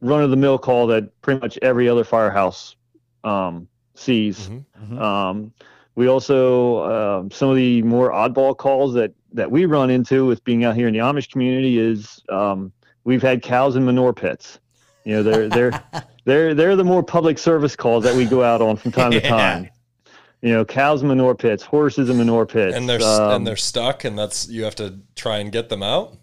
run 0.00 0.22
of 0.22 0.30
the 0.30 0.36
mill 0.36 0.58
call 0.58 0.86
that 0.88 1.20
pretty 1.22 1.40
much 1.40 1.58
every 1.62 1.88
other 1.88 2.04
firehouse 2.04 2.76
um, 3.24 3.68
sees. 3.94 4.48
Mhm. 4.48 4.64
Mhm. 4.90 5.00
Um, 5.00 5.52
we 5.96 6.08
also 6.08 7.20
um, 7.20 7.30
some 7.30 7.50
of 7.50 7.56
the 7.56 7.82
more 7.82 8.10
oddball 8.10 8.56
calls 8.56 8.94
that 8.94 9.12
that 9.32 9.50
we 9.50 9.66
run 9.66 9.90
into 9.90 10.26
with 10.26 10.42
being 10.44 10.64
out 10.64 10.76
here 10.76 10.88
in 10.88 10.94
the 10.94 11.00
Amish 11.00 11.30
community 11.30 11.78
is 11.78 12.22
um, 12.30 12.72
we've 13.04 13.22
had 13.22 13.42
cows 13.42 13.76
in 13.76 13.84
manure 13.84 14.12
pits. 14.12 14.60
You 15.04 15.16
know, 15.16 15.22
they're 15.22 15.48
they're 15.48 15.82
they're 16.24 16.54
they're 16.54 16.76
the 16.76 16.84
more 16.84 17.02
public 17.02 17.38
service 17.38 17.76
calls 17.76 18.04
that 18.04 18.14
we 18.14 18.24
go 18.24 18.42
out 18.42 18.62
on 18.62 18.76
from 18.76 18.92
time 18.92 19.10
to 19.12 19.20
time. 19.20 19.68
You 20.44 20.52
know, 20.52 20.62
cows 20.62 21.00
in 21.00 21.08
manure 21.08 21.34
pits, 21.34 21.62
horses 21.62 22.10
in 22.10 22.18
manure 22.18 22.44
pits, 22.44 22.76
and 22.76 22.86
they're 22.86 23.00
um, 23.02 23.30
and 23.30 23.46
they're 23.46 23.56
stuck, 23.56 24.04
and 24.04 24.18
that's 24.18 24.46
you 24.46 24.62
have 24.64 24.74
to 24.74 24.98
try 25.16 25.38
and 25.38 25.50
get 25.50 25.70
them 25.70 25.82
out. 25.82 26.18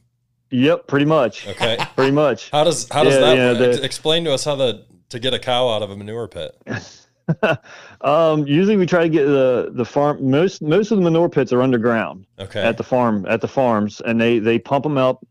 Yep, 0.51 0.85
pretty 0.85 1.05
much, 1.05 1.47
Okay. 1.47 1.75
pretty 1.95 2.11
much. 2.11 2.51
How 2.51 2.63
does 2.63 2.87
how 2.91 3.03
does 3.03 3.15
Yeah, 3.15 3.19
that 3.21 3.35
yeah, 3.37 3.47
work? 3.53 3.75
the- 3.77 3.83
explain 3.83 4.23
to 4.25 4.31
us 4.31 4.45
how 4.45 4.55
the 4.55 4.85
to 5.09 5.19
get 5.19 5.33
a 5.33 5.39
cow 5.39 5.69
out 5.69 5.81
of 5.81 5.89
a 5.89 5.97
manure 5.97 6.27
pit? 6.27 6.55
um, 8.01 8.45
usually 8.45 8.77
we 8.77 8.85
try 8.85 9.01
to 9.01 9.09
get 9.09 9.25
the 9.25 9.71
the 9.73 9.85
farm. 9.85 10.29
Most 10.29 10.61
most 10.61 10.91
of 10.91 10.97
the 10.99 11.03
manure 11.03 11.27
pits 11.29 11.51
are 11.51 11.63
underground 11.63 12.25
Okay. 12.39 12.61
at 12.61 12.77
the 12.77 12.83
farm 12.83 13.25
at 13.27 13.41
the 13.41 13.47
farms, 13.47 14.01
and 14.05 14.21
they 14.21 14.37
they 14.37 14.59
pump 14.59 14.83
them 14.83 14.97
up, 14.99 15.25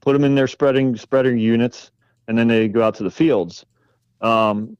put 0.00 0.12
them 0.12 0.24
in 0.24 0.34
their 0.34 0.48
spreading 0.48 0.96
spreader 0.96 1.34
units, 1.34 1.92
and 2.26 2.36
then 2.36 2.48
they 2.48 2.68
go 2.68 2.82
out 2.82 2.94
to 2.96 3.04
the 3.04 3.10
fields. 3.10 3.64
Um, 4.20 4.76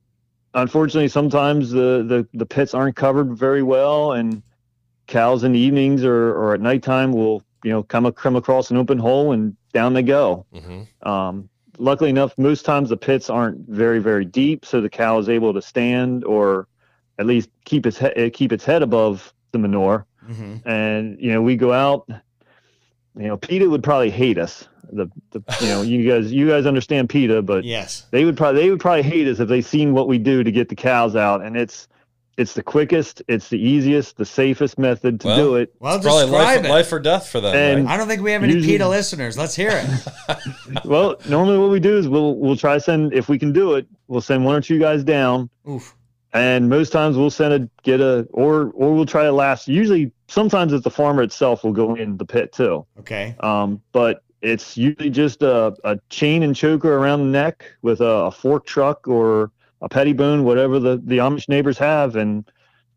unfortunately, 0.63 1.09
sometimes 1.09 1.71
the, 1.71 2.05
the 2.07 2.27
the 2.35 2.47
pits 2.47 2.75
aren't 2.75 2.97
covered 2.97 3.37
very 3.37 3.63
well, 3.63 4.13
and 4.13 4.43
cows 5.07 5.45
in 5.45 5.53
the 5.53 5.59
evenings 5.59 6.05
or, 6.05 6.31
or 6.35 6.55
at 6.55 6.61
nighttime 6.61 7.13
will 7.13 7.43
you 7.65 7.71
know 7.71 7.83
come 7.83 8.11
come 8.13 8.37
across 8.37 8.71
an 8.71 8.77
open 8.77 8.99
hole 8.99 9.33
and 9.33 9.57
down 9.73 9.93
they 9.95 10.03
go. 10.03 10.47
hmm 10.53 10.83
Um, 11.03 11.49
luckily 11.79 12.11
enough, 12.11 12.37
most 12.39 12.65
times 12.65 12.89
the 12.89 12.97
pits 12.97 13.31
aren't 13.31 13.69
very, 13.69 13.99
very 13.99 14.25
deep, 14.25 14.65
so 14.65 14.81
the 14.81 14.91
cow 14.91 15.19
is 15.19 15.29
able 15.29 15.53
to 15.55 15.63
stand 15.63 16.25
or 16.25 16.67
at 17.19 17.27
least 17.27 17.51
keep 17.65 17.87
its 17.87 17.99
he- 17.99 18.31
keep 18.31 18.53
its 18.53 18.65
head 18.65 18.83
above 18.83 19.33
the 19.53 19.59
manure. 19.59 20.07
hmm 20.27 20.57
And 20.65 21.19
you 21.21 21.33
know, 21.33 21.43
we 21.43 21.57
go 21.57 21.73
out. 21.73 22.07
You 23.17 23.27
know, 23.29 23.37
PETA 23.37 23.69
would 23.69 23.83
probably 23.83 24.11
hate 24.11 24.39
us. 24.39 24.69
The, 24.93 25.11
the 25.31 25.43
you 25.61 25.67
know, 25.69 25.83
you 25.83 26.09
guys 26.11 26.33
you 26.33 26.49
guys 26.49 26.67
understand 26.67 27.09
PETA, 27.09 27.43
but 27.43 27.65
Yes. 27.65 28.07
they 28.11 28.25
would 28.25 28.37
probably 28.37 28.63
they 28.63 28.71
would 28.71 28.81
probably 28.81 29.03
hate 29.03 29.27
us 29.29 29.41
if 29.41 29.49
they 29.49 29.61
seen 29.61 29.93
what 29.93 30.09
we 30.09 30.19
do 30.19 30.43
to 30.43 30.51
get 30.53 30.69
the 30.69 30.75
cows 30.77 31.15
out. 31.17 31.43
And 31.43 31.57
it's 31.57 31.89
it's 32.37 32.53
the 32.55 32.63
quickest, 32.63 33.21
it's 33.27 33.49
the 33.49 33.59
easiest, 33.59 34.17
the 34.17 34.25
safest 34.25 34.79
method 34.79 35.21
to 35.23 35.27
Well, 35.27 35.37
do 35.37 35.57
it. 35.57 35.75
Well, 35.81 35.99
Probably 36.01 36.23
describe 36.27 36.31
life, 36.59 36.65
it. 36.65 36.69
life 36.69 36.93
or 36.93 37.01
death 37.01 37.29
for 37.29 37.41
them. 37.41 37.53
And- 37.53 37.85
right? 37.87 37.95
I 37.95 37.97
don't 37.97 38.07
think 38.07 38.23
we 38.23 38.31
have 38.31 38.45
any 38.45 38.53
Usually- 38.53 38.75
PETA 38.75 38.89
listeners. 38.89 39.37
Let's 39.37 39.57
hear 39.57 39.71
it. 39.73 40.85
well, 40.85 41.17
normally 41.29 41.59
what 41.59 41.71
we 41.71 41.81
do 41.81 41.99
is 41.99 42.09
we'll 42.09 42.37
we'll 42.37 42.57
try 42.57 42.79
send 42.79 43.13
if 43.13 43.29
we 43.29 43.39
can 43.39 43.53
do 43.53 43.75
it, 43.75 43.87
we'll 44.07 44.21
send 44.21 44.45
one 44.45 44.55
or 44.55 44.61
two 44.61 44.79
guys 44.79 45.03
down 45.03 45.51
Oof. 45.69 45.95
and 46.33 46.69
most 46.69 46.91
times 46.93 47.17
we'll 47.17 47.31
send 47.31 47.55
a 47.55 47.69
get 47.83 48.01
a 48.01 48.27
or 48.31 48.71
or 48.75 48.95
we'll 48.95 49.05
try 49.07 49.25
to 49.25 49.33
last 49.33 49.67
usually 49.67 50.13
sometimes 50.29 50.73
it's 50.73 50.85
the 50.85 50.91
farmer 50.91 51.23
itself 51.23 51.65
will 51.65 51.73
go 51.73 51.95
in 51.97 52.17
the 52.19 52.25
pit 52.25 52.53
too 52.53 52.87
Okay. 53.01 53.35
um, 53.41 53.81
but 53.93 54.23
it's 54.43 54.77
usually 54.77 55.11
just 55.11 55.43
a, 55.43 55.75
a 55.85 55.99
chain 56.11 56.43
and 56.43 56.55
choker 56.55 56.97
around 56.97 57.21
the 57.21 57.39
neck 57.39 57.65
with 57.83 58.01
a, 58.01 58.05
a 58.05 58.31
fork 58.31 58.67
truck 58.67 59.09
or 59.09 59.51
a 59.81 59.89
pettibone 59.89 60.45
whatever 60.45 60.79
the 60.79 61.01
the 61.05 61.19
amish 61.19 61.49
neighbors 61.49 61.79
have 61.79 62.17
and 62.17 62.51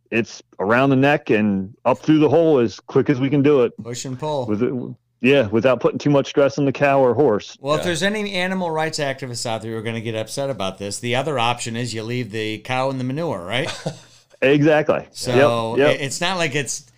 it's 0.10 0.43
around 0.60 0.89
the 0.89 0.95
neck 0.95 1.30
and 1.30 1.75
up 1.86 1.99
through 1.99 2.19
the 2.19 2.30
hole 2.30 2.60
as 2.60 2.80
quick 2.80 3.10
as 3.10 3.19
we 3.19 3.30
can 3.30 3.41
do 3.41 3.62
it 3.63 3.71
Push 3.82 4.06
and 4.06 4.19
pull. 4.19 4.45
with 4.47 4.63
it 4.63 4.95
yeah 5.21 5.47
without 5.47 5.80
putting 5.80 5.99
too 5.99 6.10
much 6.10 6.27
stress 6.27 6.58
on 6.58 6.65
the 6.65 6.71
cow 6.71 6.99
or 6.99 7.13
horse 7.13 7.58
Well, 7.62 7.75
if 7.75 7.84
there's 7.84 8.04
any 8.04 8.34
animal 8.34 8.71
rights 8.71 8.99
activists 8.99 9.45
out 9.45 9.62
there 9.62 9.71
who 9.71 9.77
are 9.77 9.84
going 9.84 9.95
to 9.95 10.01
get 10.01 10.15
upset 10.15 10.49
about 10.49 10.80
this, 10.80 10.99
the 10.99 11.15
other 11.15 11.38
option 11.38 11.75
is 11.75 11.93
you 11.93 12.04
leave 12.04 12.32
the 12.32 12.60
cow 12.60 12.89
in 12.89 12.97
the 12.97 13.04
manure, 13.04 13.45
right? 13.45 13.71
exactly 14.41 15.08
So 15.12 15.75
yep, 15.75 15.80
yep. 15.80 16.01
it's 16.01 16.19
not 16.19 16.38
like 16.38 16.56
it's. 16.56 16.90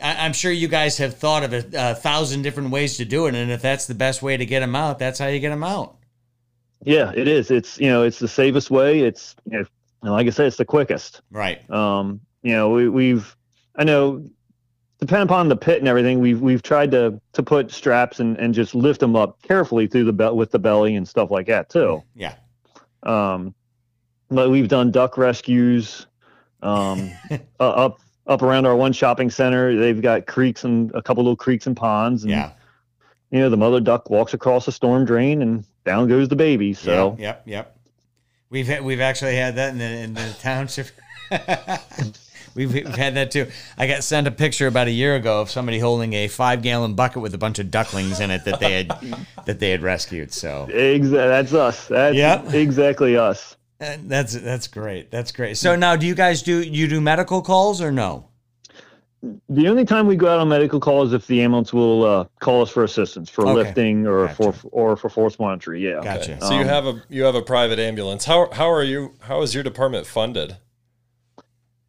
I, 0.00 0.24
I'm 0.24 0.32
sure 0.32 0.52
you 0.52 0.68
guys 0.68 0.98
have 0.98 1.16
thought 1.16 1.42
of 1.44 1.52
a, 1.52 1.64
a 1.74 1.94
thousand 1.94 2.42
different 2.42 2.70
ways 2.70 2.96
to 2.98 3.04
do 3.04 3.26
it, 3.26 3.34
and 3.34 3.50
if 3.50 3.62
that's 3.62 3.86
the 3.86 3.94
best 3.94 4.22
way 4.22 4.36
to 4.36 4.46
get 4.46 4.60
them 4.60 4.76
out, 4.76 4.98
that's 4.98 5.18
how 5.18 5.26
you 5.26 5.40
get 5.40 5.50
them 5.50 5.64
out. 5.64 5.96
Yeah, 6.84 7.12
it 7.14 7.28
is. 7.28 7.50
It's 7.50 7.78
you 7.78 7.88
know, 7.88 8.02
it's 8.02 8.18
the 8.18 8.28
safest 8.28 8.70
way. 8.70 9.00
It's 9.00 9.34
you 9.50 9.58
know, 9.58 9.66
and 10.02 10.12
like 10.12 10.26
I 10.26 10.30
said, 10.30 10.46
it's 10.46 10.56
the 10.56 10.64
quickest. 10.64 11.22
Right. 11.30 11.68
Um, 11.70 12.20
you 12.42 12.52
know, 12.52 12.70
we, 12.70 12.88
we've 12.88 13.36
I 13.76 13.84
know, 13.84 14.24
depending 15.00 15.26
upon 15.26 15.48
the 15.48 15.56
pit 15.56 15.78
and 15.78 15.88
everything, 15.88 16.20
we've 16.20 16.40
we've 16.40 16.62
tried 16.62 16.90
to 16.92 17.20
to 17.32 17.42
put 17.42 17.72
straps 17.72 18.20
and 18.20 18.36
and 18.38 18.54
just 18.54 18.74
lift 18.74 19.00
them 19.00 19.16
up 19.16 19.42
carefully 19.42 19.86
through 19.86 20.04
the 20.04 20.12
belt 20.12 20.36
with 20.36 20.50
the 20.50 20.58
belly 20.58 20.94
and 20.96 21.08
stuff 21.08 21.30
like 21.30 21.46
that 21.46 21.70
too. 21.70 22.02
Yeah. 22.14 22.34
Um, 23.02 23.54
but 24.28 24.50
we've 24.50 24.68
done 24.68 24.90
duck 24.90 25.16
rescues, 25.16 26.06
um, 26.62 27.10
uh, 27.60 27.68
up 27.68 28.00
up 28.26 28.42
around 28.42 28.66
our 28.66 28.74
one 28.76 28.92
shopping 28.92 29.30
center. 29.30 29.76
They've 29.76 30.00
got 30.00 30.26
creeks 30.26 30.64
and 30.64 30.90
a 30.94 31.02
couple 31.02 31.22
little 31.24 31.36
creeks 31.36 31.66
and 31.66 31.76
ponds. 31.76 32.22
And, 32.22 32.30
Yeah. 32.30 32.50
You 33.30 33.40
know, 33.40 33.50
the 33.50 33.56
mother 33.56 33.80
duck 33.80 34.08
walks 34.08 34.34
across 34.34 34.68
a 34.68 34.72
storm 34.72 35.04
drain 35.04 35.42
and 35.42 35.64
down 35.84 36.08
goes 36.08 36.28
the 36.28 36.36
baby. 36.36 36.72
So. 36.74 37.16
Yep. 37.18 37.20
Yep. 37.20 37.42
yep. 37.46 37.76
We've 38.50 38.66
had, 38.68 38.84
we've 38.84 39.00
actually 39.00 39.34
had 39.34 39.56
that 39.56 39.70
in 39.72 39.78
the 39.78 39.84
in 39.84 40.14
the 40.14 40.36
township. 40.40 40.86
we've, 42.54 42.72
we've 42.72 42.86
had 42.86 43.14
that 43.16 43.32
too. 43.32 43.48
I 43.76 43.88
got 43.88 44.04
sent 44.04 44.28
a 44.28 44.30
picture 44.30 44.68
about 44.68 44.86
a 44.86 44.92
year 44.92 45.16
ago 45.16 45.40
of 45.40 45.50
somebody 45.50 45.80
holding 45.80 46.12
a 46.12 46.28
five 46.28 46.62
gallon 46.62 46.94
bucket 46.94 47.20
with 47.22 47.34
a 47.34 47.38
bunch 47.38 47.58
of 47.58 47.70
ducklings 47.72 48.20
in 48.20 48.30
it 48.30 48.44
that 48.44 48.60
they 48.60 48.72
had 48.84 49.16
that 49.46 49.58
they 49.58 49.70
had 49.70 49.82
rescued. 49.82 50.32
So 50.32 50.68
Exa- 50.70 51.10
that's 51.10 51.52
us. 51.52 51.88
That's 51.88 52.14
Yep. 52.16 52.54
exactly 52.54 53.16
us. 53.16 53.56
That's 53.78 54.34
that's 54.34 54.68
great. 54.68 55.10
That's 55.10 55.32
great. 55.32 55.56
So 55.56 55.76
now, 55.76 55.96
do 55.96 56.06
you 56.06 56.14
guys 56.14 56.42
do 56.42 56.60
you 56.62 56.88
do 56.88 57.00
medical 57.00 57.42
calls 57.42 57.80
or 57.80 57.92
no? 57.92 58.28
The 59.48 59.66
only 59.66 59.84
time 59.84 60.06
we 60.06 60.14
go 60.14 60.28
out 60.28 60.38
on 60.38 60.48
medical 60.48 60.78
call 60.78 61.02
is 61.02 61.12
if 61.12 61.26
the 61.26 61.42
ambulance 61.42 61.72
will 61.72 62.04
uh, 62.04 62.24
call 62.38 62.62
us 62.62 62.70
for 62.70 62.84
assistance 62.84 63.28
for 63.28 63.42
Okay. 63.46 63.54
lifting 63.54 64.06
or 64.06 64.26
Gotcha. 64.28 64.52
for 64.52 64.68
or 64.70 64.96
for 64.96 65.08
force 65.08 65.38
monitoring. 65.38 65.82
Yeah. 65.82 66.00
Gotcha. 66.02 66.32
Okay. 66.34 66.40
So 66.40 66.54
you 66.54 66.60
Um, 66.60 66.68
have 66.68 66.86
a 66.86 67.02
you 67.08 67.24
have 67.24 67.34
a 67.34 67.42
private 67.42 67.78
ambulance. 67.78 68.24
How 68.24 68.48
how 68.52 68.70
are 68.70 68.84
you? 68.84 69.14
How 69.20 69.42
is 69.42 69.54
your 69.54 69.64
department 69.64 70.06
funded? 70.06 70.56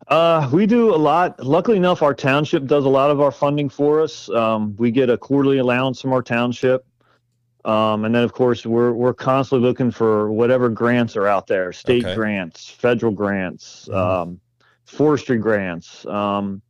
Uh, 0.07 0.49
we 0.53 0.65
do 0.65 0.95
a 0.95 0.97
lot. 0.97 1.43
Luckily 1.45 1.75
enough, 1.77 2.01
our 2.01 2.13
township 2.13 2.65
does 2.65 2.85
a 2.85 2.89
lot 2.89 3.11
of 3.11 3.19
our 3.19 3.31
funding 3.31 3.67
for 3.67 4.01
us. 4.01 4.29
Um, 4.29 4.73
we 4.77 4.89
get 4.89 5.09
a 5.09 5.17
quarterly 5.17 5.57
allowance 5.57 6.01
from 6.01 6.13
our 6.13 6.21
township. 6.23 6.85
Um, 7.65 8.05
and 8.05 8.15
then 8.15 8.23
of 8.23 8.33
course 8.33 8.65
we're 8.65 8.93
we're 8.93 9.13
constantly 9.13 9.67
looking 9.67 9.91
for 9.91 10.31
whatever 10.31 10.69
grants 10.69 11.15
are 11.17 11.27
out 11.27 11.47
there, 11.47 11.73
state 11.73 12.05
Okay. 12.05 12.15
grants, 12.15 12.69
federal 12.69 13.11
grants, 13.11 13.89
Mhm. 13.91 13.95
um, 13.95 14.39
forestry 14.85 15.37
grants. 15.37 16.05
Um, 16.05 16.61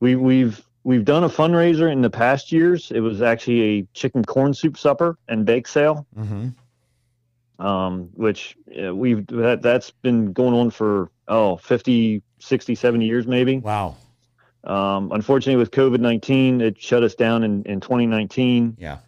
we 0.00 0.16
we've 0.16 0.64
we've 0.84 1.04
done 1.04 1.24
a 1.24 1.28
fundraiser 1.28 1.90
in 1.92 2.00
the 2.00 2.08
past 2.10 2.50
years. 2.52 2.90
It 2.90 3.00
was 3.00 3.20
actually 3.20 3.62
a 3.62 3.82
chicken 3.92 4.24
corn 4.24 4.54
soup 4.54 4.78
supper 4.78 5.18
and 5.28 5.44
bake 5.44 5.66
sale. 5.68 6.06
Mm-hmm. 6.16 6.48
um, 7.58 8.08
which 8.14 8.56
uh, 8.80 8.94
we've 8.94 9.26
that, 9.26 9.60
that's 9.62 9.90
been 9.90 10.32
going 10.32 10.54
on 10.54 10.70
for 10.70 11.10
oh 11.26 11.56
50 11.56 12.22
60 12.38 12.74
70 12.76 13.04
years 13.04 13.26
maybe 13.26 13.58
Wow. 13.58 13.96
um, 14.62 15.10
unfortunately 15.10 15.56
with 15.58 15.72
covid-19 15.72 16.60
it 16.62 16.80
shut 16.80 17.02
us 17.02 17.16
down 17.16 17.42
in, 17.42 17.64
in 17.64 17.80
2019 17.80 18.76
Yeah. 18.78 18.98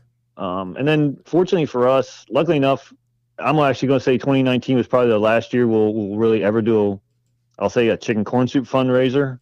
Um, 0.40 0.76
and 0.76 0.88
then 0.88 1.16
fortunately 1.24 1.66
for 1.66 1.86
us 1.88 2.24
luckily 2.30 2.56
enough 2.56 2.92
i'm 3.38 3.58
actually 3.60 3.88
going 3.88 4.00
to 4.00 4.04
say 4.04 4.18
2019 4.18 4.76
was 4.76 4.88
probably 4.88 5.10
the 5.10 5.18
last 5.18 5.52
year 5.54 5.66
we'll, 5.68 5.94
we'll 5.94 6.16
really 6.16 6.42
ever 6.42 6.60
do 6.62 6.92
a, 6.92 7.62
i'll 7.62 7.70
say 7.70 7.88
a 7.88 7.96
chicken 7.96 8.24
corn 8.24 8.48
soup 8.48 8.64
fundraiser. 8.66 9.38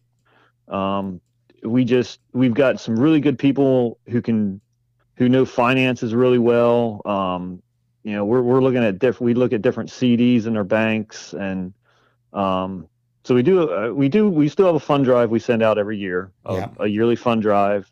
Um, 0.67 1.19
we 1.63 1.83
just 1.83 2.19
we've 2.31 2.53
got 2.53 2.79
some 2.79 2.95
really 2.97 3.19
good 3.19 3.37
people 3.39 3.97
who 4.07 4.21
can 4.21 4.61
who 5.15 5.27
know 5.27 5.43
finances 5.45 6.13
really 6.13 6.37
well. 6.37 7.01
Um, 7.05 7.61
you 8.03 8.13
know 8.13 8.23
we're, 8.23 8.41
we're 8.41 8.61
looking 8.61 8.83
at 8.83 8.99
different 8.99 9.25
we 9.25 9.33
look 9.33 9.51
at 9.51 9.61
different 9.61 9.89
cds 9.89 10.45
in 10.45 10.55
our 10.55 10.63
banks 10.63 11.33
and 11.33 11.73
um, 12.31 12.87
so 13.25 13.35
we 13.35 13.43
do 13.43 13.69
uh, 13.69 13.89
we 13.91 14.07
do 14.07 14.29
we 14.29 14.47
still 14.47 14.67
have 14.67 14.75
a 14.75 14.79
fund 14.79 15.03
drive 15.03 15.29
we 15.31 15.39
send 15.39 15.61
out 15.61 15.77
every 15.77 15.97
year 15.97 16.31
a, 16.45 16.53
Yeah. 16.55 16.69
a 16.79 16.87
yearly 16.87 17.15
fund 17.17 17.41
drive. 17.41 17.91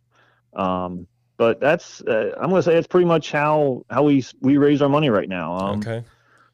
Um, 0.54 1.08
but 1.38 1.60
that's 1.60 2.02
uh, 2.02 2.32
i'm 2.41 2.50
going 2.50 2.60
to 2.60 2.63
say 2.63 2.73
that's 2.73 2.88
pretty 2.88 3.06
much 3.06 3.31
how 3.31 3.83
how 3.90 4.04
we 4.04 4.23
we 4.42 4.58
raise 4.58 4.81
our 4.81 4.90
money 4.90 5.10
right 5.10 5.29
now 5.29 5.58
um, 5.58 5.79
okay. 5.79 6.04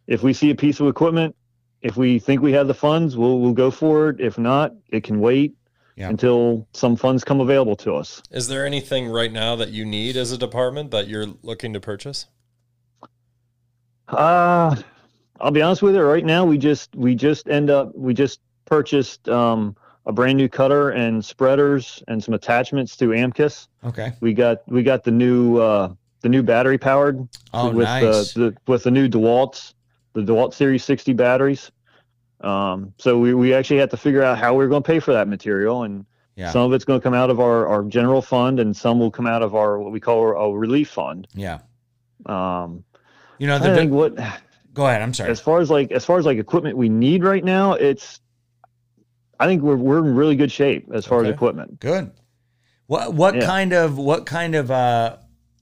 if 0.08 0.22
we 0.24 0.34
see 0.34 0.52
a 0.52 0.56
piece 0.56 0.80
of 0.80 0.88
equipment 0.88 1.36
if 1.82 1.98
we 1.98 2.20
think 2.20 2.42
we 2.42 2.52
have 2.52 2.68
the 2.68 2.74
funds 2.74 3.18
we'll 3.18 3.40
we'll 3.40 3.54
go 3.54 3.72
for 3.72 4.10
it 4.10 4.20
if 4.20 4.38
not 4.38 4.74
it 4.90 5.04
can 5.04 5.20
wait 5.20 5.54
Yeah. 5.96 6.10
until 6.10 6.68
some 6.74 6.96
funds 6.96 7.24
come 7.24 7.40
available 7.42 7.76
to 7.78 7.96
us 7.96 8.22
Is 8.32 8.48
there 8.48 8.66
anything 8.66 9.08
right 9.08 9.32
now 9.32 9.56
that 9.56 9.70
you 9.70 9.86
need 9.86 10.16
as 10.18 10.32
a 10.32 10.38
department 10.38 10.92
that 10.92 11.08
you're 11.08 11.28
looking 11.42 11.74
to 11.74 11.80
purchase? 11.80 12.28
Uh 14.08 14.76
I'll 15.40 15.52
be 15.52 15.62
honest 15.62 15.82
with 15.82 15.96
you. 15.96 16.02
Right 16.02 16.24
now, 16.24 16.46
we 16.46 16.58
just 16.58 16.96
we 16.96 17.16
just 17.16 17.50
end 17.50 17.70
up 17.70 17.94
we 17.96 18.14
just 18.14 18.40
purchased 18.66 19.28
um, 19.28 19.76
a 20.06 20.12
brand 20.12 20.38
new 20.38 20.50
cutter 20.50 20.90
and 20.92 21.24
spreaders 21.24 22.04
and 22.08 22.24
some 22.24 22.34
attachments 22.34 22.96
to 22.98 23.10
Amkus. 23.10 23.68
Okay. 23.86 24.12
We 24.20 24.34
got 24.34 24.68
we 24.68 24.84
got 24.84 25.04
the 25.04 25.12
new 25.12 25.58
uh, 25.58 25.94
the 26.22 26.30
new 26.30 26.44
battery 26.44 26.78
powered 26.78 27.28
Oh, 27.54 27.70
with 27.72 27.86
nice. 27.86 28.34
the, 28.34 28.40
the 28.52 28.58
with 28.68 28.84
the 28.84 28.92
new 28.92 29.08
Dewalt's 29.08 29.76
the 30.14 30.22
Dewalt 30.22 30.54
Series 30.54 30.84
60 30.84 31.14
batteries. 31.14 31.72
Um, 32.42 32.94
so 32.98 33.18
we 33.18 33.34
we 33.34 33.54
actually 33.54 33.80
had 33.80 33.90
to 33.92 33.98
figure 33.98 34.22
out 34.24 34.38
how 34.38 34.54
we 34.54 34.64
were 34.64 34.70
going 34.70 34.84
to 34.84 34.88
pay 34.88 35.00
for 35.00 35.14
that 35.14 35.28
material 35.28 35.84
and 35.84 36.06
Yeah. 36.36 36.52
Some 36.52 36.64
of 36.64 36.74
it's 36.74 36.84
going 36.86 37.00
to 37.00 37.04
come 37.04 37.14
out 37.14 37.30
of 37.30 37.40
our, 37.40 37.68
our 37.68 37.84
general 37.84 38.22
fund, 38.22 38.60
and 38.60 38.76
some 38.76 39.00
will 39.00 39.12
come 39.12 39.28
out 39.28 39.42
of 39.44 39.56
our 39.56 39.80
what 39.80 39.92
we 39.92 40.00
call 40.00 40.20
our, 40.20 40.36
our 40.36 40.58
relief 40.58 40.90
fund. 40.90 41.28
Yeah. 41.34 41.60
Um, 42.26 42.84
You 43.40 43.48
know, 43.48 43.56
I 43.56 43.60
the, 43.60 43.76
think 43.76 43.92
what 43.92 44.16
go 44.74 44.88
ahead. 44.88 45.02
I'm 45.02 45.14
sorry. 45.14 45.30
as 45.30 45.40
far 45.40 45.60
as 45.62 45.70
like 45.70 45.92
as 45.92 46.04
far 46.06 46.18
as 46.20 46.26
like 46.26 46.38
equipment 46.38 46.76
we 46.78 46.90
need 46.90 47.24
right 47.24 47.44
now, 47.44 47.74
it's 47.74 48.20
I 49.44 49.48
think 49.48 49.62
we're 49.62 49.76
we're 49.76 49.98
in 50.00 50.16
really 50.16 50.38
good 50.38 50.52
shape 50.54 50.90
as 50.94 51.06
far 51.06 51.20
Okay. 51.20 51.28
as 51.28 51.34
equipment. 51.36 51.78
Good. 51.82 52.12
What 52.88 53.14
what 53.14 53.36
Yeah. 53.36 53.46
kind 53.46 53.74
of 53.74 53.98
what 53.98 54.26
kind 54.26 54.56
of 54.56 54.72
uh, 54.72 55.18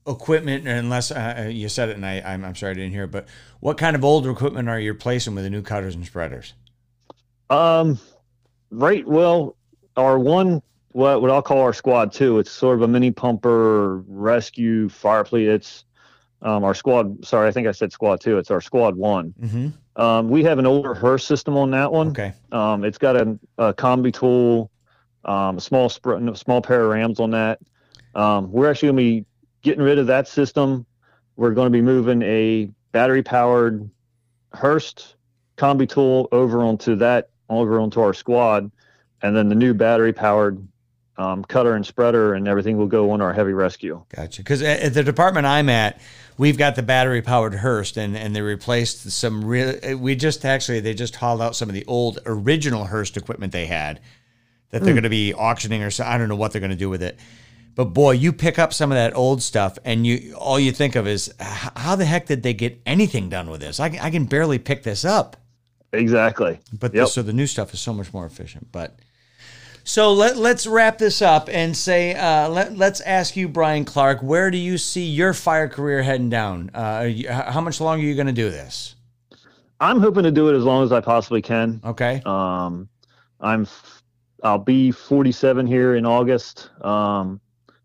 equipment? 0.06 0.68
Unless 0.68 1.10
uh, 1.10 1.48
you 1.52 1.68
said 1.68 1.88
it, 1.88 1.96
and 1.96 2.06
I 2.06 2.20
I'm, 2.24 2.44
I'm 2.44 2.54
sorry 2.54 2.70
I 2.70 2.74
didn't 2.74 2.92
hear. 2.92 3.04
it, 3.04 3.10
But 3.10 3.26
what 3.58 3.78
kind 3.78 3.96
of 3.96 4.04
older 4.04 4.30
equipment 4.30 4.68
are 4.68 4.78
you 4.78 4.92
replacing 4.92 5.34
with 5.34 5.42
the 5.42 5.50
new 5.50 5.62
cutters 5.62 5.96
and 5.96 6.06
spreaders? 6.06 6.54
Um, 7.50 7.98
right. 8.70 9.04
Well, 9.06 9.56
our 9.96 10.16
one, 10.16 10.62
what 10.92 11.20
what 11.20 11.30
I'll 11.32 11.42
call 11.42 11.60
our 11.62 11.72
squad 11.72 12.12
two. 12.12 12.38
It's 12.38 12.52
sort 12.52 12.76
of 12.76 12.82
a 12.82 12.88
mini 12.88 13.10
pumper 13.10 13.96
rescue 14.06 14.88
fire 14.88 15.24
fleet. 15.24 15.48
It's 15.48 15.84
um, 16.40 16.62
our 16.62 16.74
squad. 16.74 17.24
Sorry, 17.24 17.48
I 17.48 17.50
think 17.50 17.66
I 17.66 17.72
said 17.72 17.90
squad 17.90 18.20
two. 18.20 18.38
It's 18.38 18.52
our 18.52 18.60
squad 18.60 18.94
one. 18.94 19.34
Mm-hmm. 19.40 19.68
Um, 19.96 20.28
we 20.28 20.42
have 20.44 20.58
an 20.58 20.66
older 20.66 20.94
Hurst 20.94 21.26
system 21.26 21.56
on 21.56 21.70
that 21.72 21.92
one. 21.92 22.08
Okay. 22.08 22.32
Um, 22.50 22.84
it's 22.84 22.98
got 22.98 23.16
a, 23.16 23.38
a 23.58 23.74
combi 23.74 24.12
tool, 24.12 24.70
um, 25.24 25.58
a 25.58 25.60
small 25.60 25.88
sp- 25.92 26.22
small 26.34 26.62
pair 26.62 26.84
of 26.84 26.90
rams 26.90 27.20
on 27.20 27.30
that. 27.32 27.60
Um, 28.14 28.50
we're 28.50 28.70
actually 28.70 28.88
going 28.88 28.96
to 28.96 29.02
be 29.02 29.26
getting 29.62 29.82
rid 29.82 29.98
of 29.98 30.06
that 30.06 30.28
system. 30.28 30.86
We're 31.36 31.52
going 31.52 31.66
to 31.66 31.70
be 31.70 31.82
moving 31.82 32.22
a 32.22 32.70
battery 32.92 33.22
powered 33.22 33.88
Hurst 34.52 35.16
combi 35.56 35.88
tool 35.88 36.28
over 36.32 36.62
onto 36.62 36.96
that 36.96 37.30
over 37.48 37.80
onto 37.80 38.00
our 38.00 38.14
squad, 38.14 38.70
and 39.20 39.36
then 39.36 39.48
the 39.48 39.54
new 39.54 39.74
battery 39.74 40.12
powered 40.12 40.66
um, 41.18 41.44
cutter 41.44 41.74
and 41.74 41.84
spreader 41.84 42.34
and 42.34 42.48
everything 42.48 42.76
will 42.78 42.86
go 42.86 43.10
on 43.10 43.20
our 43.20 43.32
heavy 43.32 43.52
rescue. 43.52 44.02
Gotcha. 44.14 44.40
Because 44.42 44.62
at 44.62 44.94
the 44.94 45.02
department 45.04 45.46
I'm 45.46 45.68
at, 45.68 46.00
we've 46.38 46.56
got 46.56 46.74
the 46.76 46.82
battery 46.82 47.20
powered 47.22 47.54
Hurst, 47.54 47.96
and 47.96 48.16
and 48.16 48.34
they 48.34 48.40
replaced 48.40 49.10
some 49.10 49.44
real. 49.44 49.98
We 49.98 50.16
just 50.16 50.44
actually 50.44 50.80
they 50.80 50.94
just 50.94 51.16
hauled 51.16 51.42
out 51.42 51.54
some 51.54 51.68
of 51.68 51.74
the 51.74 51.84
old 51.86 52.18
original 52.26 52.84
Hurst 52.84 53.16
equipment 53.16 53.52
they 53.52 53.66
had 53.66 54.00
that 54.70 54.82
they're 54.82 54.94
going 54.94 55.02
to 55.02 55.10
be 55.10 55.34
auctioning 55.34 55.82
or 55.82 55.90
so. 55.90 56.02
I 56.04 56.16
don't 56.16 56.28
know 56.30 56.36
what 56.36 56.52
they're 56.52 56.60
going 56.60 56.70
to 56.70 56.76
do 56.76 56.88
with 56.88 57.02
it. 57.02 57.18
But 57.74 57.86
boy, 57.86 58.12
you 58.12 58.32
pick 58.32 58.58
up 58.58 58.72
some 58.72 58.90
of 58.92 58.96
that 58.96 59.14
old 59.14 59.42
stuff, 59.42 59.78
and 59.84 60.06
you 60.06 60.34
all 60.38 60.58
you 60.58 60.72
think 60.72 60.96
of 60.96 61.06
is 61.06 61.32
how 61.38 61.94
the 61.96 62.04
heck 62.06 62.26
did 62.26 62.42
they 62.42 62.54
get 62.54 62.80
anything 62.86 63.28
done 63.28 63.50
with 63.50 63.60
this? 63.60 63.80
I, 63.80 63.88
can- 63.90 64.00
I 64.00 64.10
can 64.10 64.24
barely 64.24 64.58
pick 64.58 64.82
this 64.82 65.04
up. 65.04 65.36
Exactly. 65.92 66.58
But 66.78 66.94
Yep. 66.94 67.04
the, 67.04 67.06
so 67.10 67.22
the 67.22 67.32
new 67.34 67.46
stuff 67.46 67.74
is 67.74 67.80
so 67.80 67.92
much 67.92 68.12
more 68.14 68.24
efficient. 68.26 68.68
But 68.72 68.98
so 69.84 70.12
let 70.12 70.36
let's 70.36 70.66
wrap 70.66 70.98
this 70.98 71.22
up 71.22 71.48
and 71.50 71.76
say 71.76 72.14
uh, 72.14 72.48
let 72.48 72.76
let's 72.76 73.00
ask 73.00 73.36
you, 73.36 73.48
Brian 73.48 73.84
Clark, 73.84 74.22
where 74.22 74.50
do 74.50 74.58
you 74.58 74.78
see 74.78 75.04
your 75.04 75.32
fire 75.32 75.68
career 75.68 76.02
heading 76.02 76.30
down? 76.30 76.70
Uh, 76.74 77.08
you, 77.10 77.30
how 77.30 77.60
much 77.60 77.80
longer 77.80 78.04
are 78.04 78.08
you 78.08 78.14
going 78.14 78.26
to 78.26 78.32
do 78.32 78.50
this? 78.50 78.94
I'm 79.80 80.00
hoping 80.00 80.22
to 80.22 80.30
do 80.30 80.48
it 80.48 80.56
as 80.56 80.64
long 80.64 80.84
as 80.84 80.92
I 80.92 81.00
possibly 81.00 81.42
can. 81.42 81.80
Okay. 81.84 82.22
Um, 82.24 82.88
I'm 83.40 83.66
I'll 84.42 84.58
be 84.58 84.90
47 84.90 85.66
here 85.66 85.96
in 85.96 86.06
August. 86.06 86.70
Um, 86.84 87.40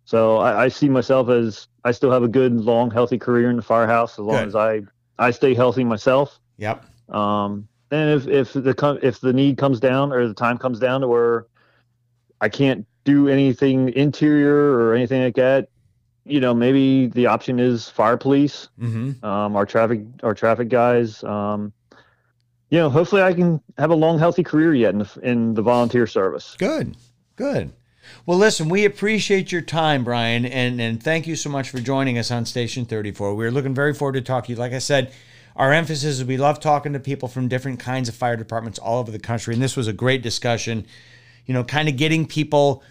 so 0.06 0.38
I, 0.38 0.66
I 0.66 0.68
see 0.68 0.90
myself 0.90 1.30
as 1.30 1.68
I 1.84 1.92
still 1.92 2.12
have 2.12 2.24
a 2.24 2.28
good, 2.28 2.54
long, 2.54 2.92
healthy 2.92 3.18
career 3.18 3.50
in 3.50 3.56
the 3.56 3.62
firehouse 3.62 4.14
as 4.14 4.20
long 4.20 4.38
Good. 4.38 4.48
as 4.50 4.56
I 4.56 4.82
I 5.20 5.32
stay 5.32 5.54
healthy 5.54 5.84
myself. 5.84 6.40
Yep. 6.58 6.86
Um, 7.10 7.68
and 7.92 8.10
if 8.22 8.28
if 8.28 8.54
the 8.54 9.00
if 9.02 9.20
the 9.20 9.34
need 9.34 9.58
comes 9.58 9.80
down 9.80 10.12
or 10.12 10.28
the 10.28 10.34
time 10.34 10.58
comes 10.58 10.80
down 10.80 11.02
to 11.02 11.08
where 11.08 11.48
I 12.42 12.50
can't 12.50 12.86
do 13.04 13.28
anything 13.28 13.90
interior 13.94 14.74
or 14.80 14.94
anything 14.94 15.24
like 15.24 15.36
that, 15.36 15.70
you 16.26 16.40
know, 16.40 16.54
maybe 16.54 17.08
the 17.08 17.26
option 17.28 17.60
is 17.60 17.88
fire 17.90 18.18
police 18.18 18.68
Mm-hmm. 18.80 19.24
um, 19.26 19.56
our 19.56 19.66
traffic 19.66 20.02
our 20.24 20.34
traffic 20.34 20.70
guys. 20.70 21.24
Um, 21.24 21.72
you 22.70 22.78
know, 22.80 22.90
hopefully 22.90 23.22
I 23.22 23.34
can 23.34 23.62
have 23.78 23.92
a 23.92 23.96
long, 23.96 24.20
healthy 24.20 24.44
career 24.44 24.74
yet 24.76 24.94
in 24.94 25.00
the, 25.00 25.20
in 25.24 25.54
the 25.54 25.62
volunteer 25.62 26.06
service. 26.06 26.56
Good. 26.60 26.98
Good. 27.38 27.72
Well, 28.26 28.38
listen, 28.38 28.68
we 28.68 28.84
appreciate 28.84 29.52
your 29.54 29.62
time, 29.62 30.04
Brian, 30.04 30.46
and 30.46 30.82
and 30.82 31.02
thank 31.02 31.28
you 31.28 31.36
so 31.36 31.50
much 31.50 31.70
for 31.70 31.80
joining 31.80 32.18
us 32.18 32.30
on 32.30 32.46
Station 32.46 32.86
34. 32.86 33.36
We're 33.36 33.52
looking 33.52 33.74
very 33.74 33.94
forward 33.94 34.14
to 34.14 34.22
talking 34.22 34.48
to 34.48 34.52
you. 34.54 34.60
Like 34.60 34.74
I 34.74 34.80
said, 34.80 35.14
our 35.56 35.72
emphasis 35.74 36.20
is 36.20 36.26
we 36.26 36.38
love 36.38 36.60
talking 36.60 36.94
to 36.94 37.00
people 37.00 37.28
from 37.30 37.48
different 37.48 37.80
kinds 37.80 38.08
of 38.10 38.16
fire 38.16 38.36
departments 38.36 38.80
all 38.80 39.00
over 39.00 39.12
the 39.12 39.20
country, 39.20 39.54
and 39.54 39.64
this 39.64 39.76
was 39.78 39.88
a 39.88 39.94
great 39.94 40.22
discussion. 40.22 40.86
You 41.48 41.54
know, 41.54 41.64
kind 41.64 41.90
of 41.90 41.98
getting 41.98 42.28
people, 42.28 42.84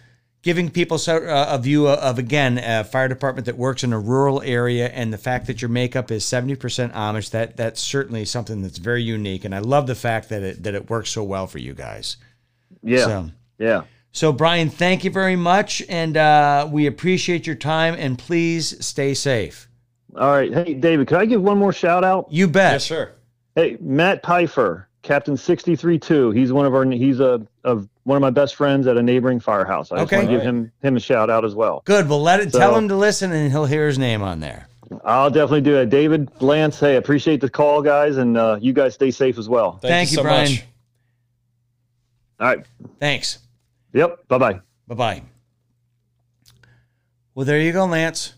giving 0.43 0.71
people 0.71 0.99
so, 0.99 1.19
uh, 1.19 1.47
a 1.51 1.59
view 1.59 1.87
of 1.89 2.19
again 2.19 2.59
a 2.59 2.83
fire 2.83 3.07
department 3.07 3.47
that 3.47 3.57
works 3.57 3.85
in 3.85 3.93
a 3.93 4.01
rural 4.01 4.43
area, 4.43 4.89
and 4.89 5.13
the 5.13 5.19
fact 5.19 5.47
that 5.47 5.63
your 5.63 5.69
makeup 5.69 6.11
is 6.11 6.25
70% 6.25 6.93
Amish. 6.93 7.31
That 7.31 7.57
that's 7.57 7.81
certainly 7.81 8.25
something 8.25 8.63
that's 8.63 8.79
very 8.79 9.03
unique, 9.03 9.45
and 9.45 9.55
I 9.55 9.61
love 9.61 9.87
the 9.87 9.95
fact 9.95 10.29
that 10.31 10.43
it 10.43 10.63
that 10.65 10.75
it 10.75 10.91
works 10.91 11.11
so 11.11 11.23
well 11.23 11.47
for 11.47 11.59
you 11.59 11.75
guys. 11.75 12.17
Yeah, 12.83 13.05
So, 13.05 13.31
yeah. 13.59 13.83
so, 14.13 14.33
Brian, 14.33 14.71
thank 14.71 15.05
you 15.05 15.11
very 15.11 15.37
much, 15.37 15.83
and 15.89 16.17
uh, 16.17 16.69
we 16.71 16.87
appreciate 16.87 17.47
your 17.47 17.57
time. 17.57 17.95
And 17.99 18.19
please 18.19 18.85
stay 18.85 19.15
safe. 19.15 19.69
All 20.17 20.31
right. 20.31 20.53
Hey, 20.53 20.73
David, 20.75 21.09
could 21.09 21.19
I 21.19 21.27
give 21.27 21.43
one 21.43 21.59
more 21.59 21.73
shout 21.73 22.03
out? 22.05 22.29
You 22.31 22.49
bet. 22.49 22.73
Yes, 22.73 22.85
sir. 22.85 23.13
Hey, 23.55 23.77
Matt 23.81 24.25
Pfeiffer, 24.25 24.86
Captain 25.07 25.35
63-2. 25.37 26.37
He's 26.37 26.53
one 26.53 26.67
of 26.67 26.75
our 26.75 26.85
he's 26.85 27.21
a 27.21 27.47
of 27.65 27.89
one 28.03 28.17
of 28.17 28.21
my 28.21 28.31
best 28.31 28.57
friends 28.57 28.87
at 28.89 28.97
a 28.97 29.03
neighboring 29.03 29.39
firehouse. 29.41 29.93
I 29.93 29.99
just 29.99 30.07
Okay. 30.13 30.17
want 30.19 30.29
to 30.29 30.35
give 30.37 30.43
him 30.43 30.73
him 30.83 30.97
a 30.97 31.01
shout 31.01 31.31
out 31.31 31.45
as 31.45 31.55
well. 31.55 31.83
Good. 31.85 32.09
Well, 32.09 32.21
let 32.21 32.41
it 32.41 32.53
So- 32.53 32.59
tell 32.59 32.77
him 32.77 32.89
to 32.89 32.97
listen, 32.97 33.31
and 33.33 33.51
he'll 33.53 33.67
hear 33.67 33.87
his 33.87 33.99
name 33.99 34.23
on 34.23 34.41
there. 34.41 34.67
I'll 35.05 35.31
definitely 35.31 35.61
do 35.63 35.77
it. 35.79 35.91
David 35.91 36.29
Lance, 36.41 36.79
hey, 36.81 36.97
appreciate 36.97 37.41
the 37.41 37.49
call, 37.49 37.83
guys, 37.83 38.17
and 38.19 38.37
uh, 38.37 38.59
you 38.61 38.73
guys 38.73 38.95
stay 38.95 39.11
safe 39.11 39.39
as 39.39 39.49
well. 39.49 39.73
Thank, 39.79 39.83
Thank 39.83 40.09
you 40.11 40.13
you, 40.13 40.17
so 40.17 40.23
Brian. 40.23 40.51
much. 40.51 40.65
All 42.41 42.47
right. 42.49 42.67
Thanks. 43.01 43.39
Yep. 43.95 44.29
Bye 44.29 44.39
bye. 44.39 44.61
Bye 44.89 44.95
bye. 44.95 45.23
Well, 47.35 47.47
there 47.47 47.61
you 47.61 47.73
go, 47.73 47.85
Lance. 47.87 48.35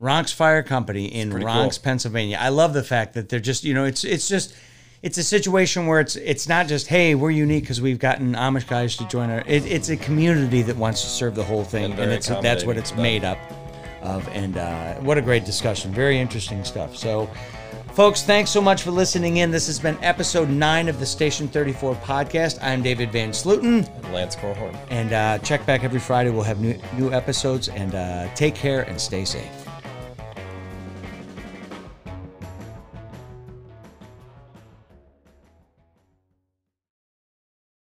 Ronks 0.00 0.32
Fire 0.34 0.62
Company 0.62 1.06
in 1.06 1.30
pretty 1.30 1.44
Ronks, 1.46 1.76
cool. 1.78 1.84
Pennsylvania. 1.84 2.38
I 2.40 2.48
love 2.48 2.72
the 2.72 2.82
fact 2.82 3.14
that 3.14 3.28
they're 3.28 3.38
just, 3.40 3.64
you 3.64 3.74
know, 3.74 3.84
it's 3.84 4.02
it's 4.04 4.28
just 4.28 4.54
it's 5.02 5.16
a 5.16 5.22
situation 5.22 5.86
where 5.86 6.00
it's 6.00 6.16
it's 6.16 6.48
not 6.48 6.66
just 6.66 6.86
hey 6.86 7.14
we're 7.14 7.30
unique 7.30 7.64
because 7.64 7.80
we've 7.80 7.98
gotten 7.98 8.34
Amish 8.34 8.68
guys 8.68 8.96
to 8.96 9.06
join 9.08 9.30
our. 9.30 9.42
It, 9.46 9.64
it's 9.66 9.88
a 9.88 9.96
community 9.96 10.62
that 10.62 10.76
wants 10.76 11.02
to 11.02 11.08
serve 11.08 11.34
the 11.34 11.44
whole 11.44 11.64
thing, 11.64 11.92
And 11.92 12.00
and, 12.00 12.12
it's 12.12 12.28
that's 12.28 12.64
what 12.64 12.76
it's 12.76 12.94
made 12.94 13.24
up 13.24 13.38
of. 14.02 14.28
And 14.28 14.56
uh, 14.56 14.94
what 14.96 15.18
a 15.18 15.22
great 15.22 15.44
discussion! 15.44 15.92
Very 15.92 16.18
interesting 16.18 16.64
stuff. 16.64 16.96
So. 16.96 17.28
Folks, 17.94 18.22
thanks 18.22 18.50
so 18.50 18.60
much 18.60 18.82
for 18.82 18.92
listening 18.92 19.38
in. 19.38 19.50
This 19.50 19.66
has 19.66 19.80
been 19.80 19.98
episode 20.00 20.48
nine 20.48 20.88
of 20.88 21.00
the 21.00 21.04
Station 21.04 21.48
34 21.48 21.96
podcast. 21.96 22.62
I'm 22.62 22.82
David 22.82 23.10
Van 23.10 23.30
Sluten. 23.30 23.84
And 23.96 24.14
Lance 24.14 24.36
Corhorn. 24.36 24.76
And 24.90 25.12
uh, 25.12 25.38
check 25.38 25.66
back 25.66 25.82
every 25.82 25.98
Friday. 25.98 26.30
We'll 26.30 26.44
have 26.44 26.60
new, 26.60 26.78
new 26.96 27.12
episodes. 27.12 27.68
And 27.68 27.96
uh, 27.96 28.32
take 28.36 28.54
care 28.54 28.82
and 28.82 28.98
stay 28.98 29.24
safe. 29.24 29.59